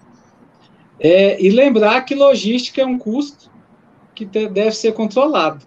É, 1.00 1.40
e 1.42 1.50
lembrar 1.52 2.02
que 2.02 2.16
logística 2.16 2.82
é 2.82 2.86
um 2.86 2.98
custo 2.98 3.52
que 4.16 4.26
deve 4.26 4.72
ser 4.72 4.94
controlado. 4.94 5.64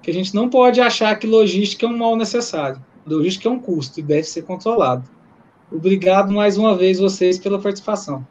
Que 0.00 0.10
a 0.12 0.14
gente 0.14 0.34
não 0.36 0.48
pode 0.48 0.80
achar 0.80 1.18
que 1.18 1.26
logística 1.26 1.84
é 1.84 1.88
um 1.88 1.98
mal 1.98 2.14
necessário. 2.14 2.80
Logística 3.04 3.48
é 3.48 3.52
um 3.52 3.58
custo 3.58 3.98
e 3.98 4.02
deve 4.04 4.22
ser 4.22 4.42
controlado. 4.42 5.19
Obrigado 5.70 6.32
mais 6.32 6.58
uma 6.58 6.76
vez 6.76 6.98
vocês 6.98 7.38
pela 7.38 7.60
participação. 7.60 8.26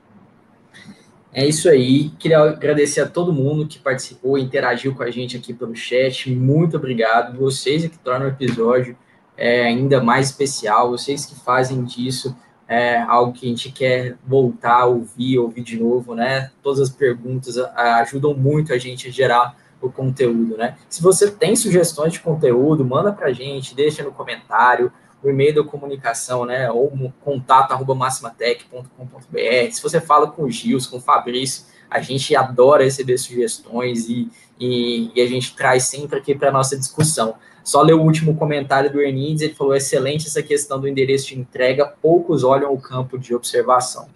É 1.31 1.47
isso 1.47 1.69
aí. 1.69 2.09
Queria 2.19 2.39
agradecer 2.39 3.01
a 3.01 3.07
todo 3.07 3.31
mundo 3.31 3.67
que 3.67 3.79
participou, 3.79 4.37
interagiu 4.37 4.95
com 4.95 5.03
a 5.03 5.11
gente 5.11 5.37
aqui 5.37 5.53
pelo 5.53 5.75
chat. 5.75 6.33
Muito 6.33 6.75
obrigado. 6.75 7.37
Vocês 7.37 7.85
é 7.85 7.87
que 7.87 7.97
tornam 7.99 8.27
o 8.27 8.29
episódio 8.29 8.97
é, 9.37 9.63
ainda 9.63 10.03
mais 10.03 10.27
especial. 10.27 10.89
Vocês 10.89 11.25
que 11.25 11.35
fazem 11.39 11.83
disso 11.83 12.35
é, 12.67 12.99
algo 12.99 13.31
que 13.31 13.45
a 13.45 13.49
gente 13.49 13.71
quer 13.71 14.17
voltar 14.25 14.85
ouvir, 14.85 15.39
ouvir 15.39 15.63
de 15.63 15.79
novo, 15.79 16.13
né? 16.13 16.51
Todas 16.61 16.79
as 16.81 16.89
perguntas 16.89 17.57
ajudam 17.57 18.33
muito 18.33 18.73
a 18.73 18.77
gente 18.77 19.07
a 19.07 19.11
gerar 19.11 19.55
o 19.81 19.89
conteúdo, 19.89 20.57
né? 20.57 20.75
Se 20.89 21.01
você 21.01 21.31
tem 21.31 21.55
sugestões 21.55 22.13
de 22.13 22.19
conteúdo, 22.19 22.83
manda 22.83 23.13
para 23.13 23.27
a 23.27 23.33
gente, 23.33 23.73
deixa 23.73 24.03
no 24.03 24.11
comentário 24.11 24.91
o 25.23 25.29
e-mail 25.29 25.55
da 25.55 25.63
comunicação, 25.63 26.45
né? 26.45 26.71
Ou 26.71 26.91
contato 27.21 27.71
arroba 27.71 27.93
maximatec.com.br. 27.95 29.71
Se 29.71 29.81
você 29.81 29.99
fala 29.99 30.31
com 30.31 30.43
o 30.43 30.49
Gils, 30.49 30.87
com 30.87 30.97
o 30.97 31.01
Fabrício, 31.01 31.65
a 31.89 31.99
gente 32.01 32.35
adora 32.35 32.83
receber 32.83 33.17
sugestões 33.17 34.07
e, 34.07 34.29
e, 34.59 35.11
e 35.13 35.21
a 35.21 35.27
gente 35.27 35.55
traz 35.55 35.83
sempre 35.83 36.19
aqui 36.19 36.35
para 36.35 36.51
nossa 36.51 36.77
discussão. 36.77 37.35
Só 37.63 37.81
ler 37.81 37.93
o 37.93 38.01
último 38.01 38.35
comentário 38.35 38.91
do 38.91 39.01
Ernides, 39.01 39.41
ele 39.41 39.55
falou: 39.55 39.75
excelente 39.75 40.27
essa 40.27 40.41
questão 40.41 40.79
do 40.79 40.87
endereço 40.87 41.27
de 41.27 41.39
entrega, 41.39 41.85
poucos 42.01 42.43
olham 42.43 42.73
o 42.73 42.79
campo 42.79 43.17
de 43.17 43.35
observação. 43.35 44.07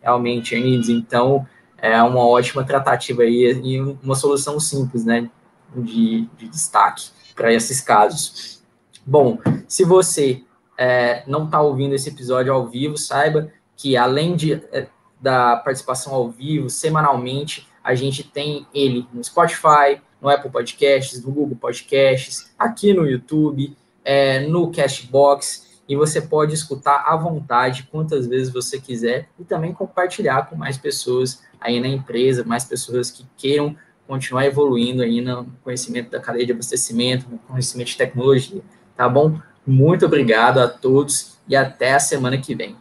Realmente, 0.00 0.54
Ernides, 0.54 0.88
então 0.88 1.46
é 1.78 2.02
uma 2.02 2.26
ótima 2.26 2.64
tratativa 2.64 3.22
aí 3.22 3.60
e 3.64 3.80
uma 3.80 4.14
solução 4.14 4.60
simples, 4.60 5.04
né? 5.04 5.30
De, 5.74 6.28
de 6.36 6.48
destaque 6.48 7.10
para 7.34 7.52
esses 7.52 7.80
casos. 7.80 8.62
Bom, 9.06 9.38
se 9.66 9.84
você 9.84 10.42
é, 10.80 11.22
não 11.26 11.44
está 11.44 11.60
ouvindo 11.60 11.94
esse 11.94 12.08
episódio 12.08 12.50
ao 12.50 12.66
vivo, 12.66 12.96
saiba 12.96 13.52
que 13.76 13.98
além 13.98 14.34
de, 14.34 14.54
é, 14.72 14.88
da 15.20 15.56
participação 15.56 16.14
ao 16.14 16.30
vivo, 16.30 16.70
semanalmente, 16.70 17.68
a 17.84 17.94
gente 17.94 18.24
tem 18.24 18.66
ele 18.72 19.06
no 19.12 19.22
Spotify, 19.22 20.00
no 20.22 20.30
Apple 20.30 20.50
Podcasts, 20.50 21.22
no 21.22 21.30
Google 21.30 21.54
Podcasts, 21.54 22.50
aqui 22.58 22.94
no 22.94 23.06
YouTube, 23.06 23.76
é, 24.02 24.40
no 24.40 24.72
Cashbox, 24.72 25.68
e 25.86 25.94
você 25.94 26.22
pode 26.22 26.54
escutar 26.54 27.04
à 27.06 27.14
vontade 27.14 27.86
quantas 27.90 28.26
vezes 28.26 28.50
você 28.50 28.80
quiser 28.80 29.28
e 29.38 29.44
também 29.44 29.74
compartilhar 29.74 30.48
com 30.48 30.56
mais 30.56 30.78
pessoas 30.78 31.42
aí 31.60 31.78
na 31.78 31.88
empresa, 31.88 32.42
mais 32.42 32.64
pessoas 32.64 33.10
que 33.10 33.26
queiram 33.36 33.76
continuar 34.06 34.46
evoluindo 34.46 35.02
aí 35.02 35.20
no 35.20 35.44
conhecimento 35.62 36.10
da 36.10 36.20
cadeia 36.20 36.46
de 36.46 36.52
abastecimento, 36.52 37.28
no 37.28 37.38
conhecimento 37.38 37.88
de 37.88 37.96
tecnologia, 37.98 38.62
tá 38.96 39.06
bom? 39.06 39.38
Muito 39.70 40.04
obrigado 40.04 40.58
a 40.58 40.66
todos 40.66 41.38
e 41.46 41.54
até 41.54 41.94
a 41.94 42.00
semana 42.00 42.36
que 42.36 42.56
vem. 42.56 42.74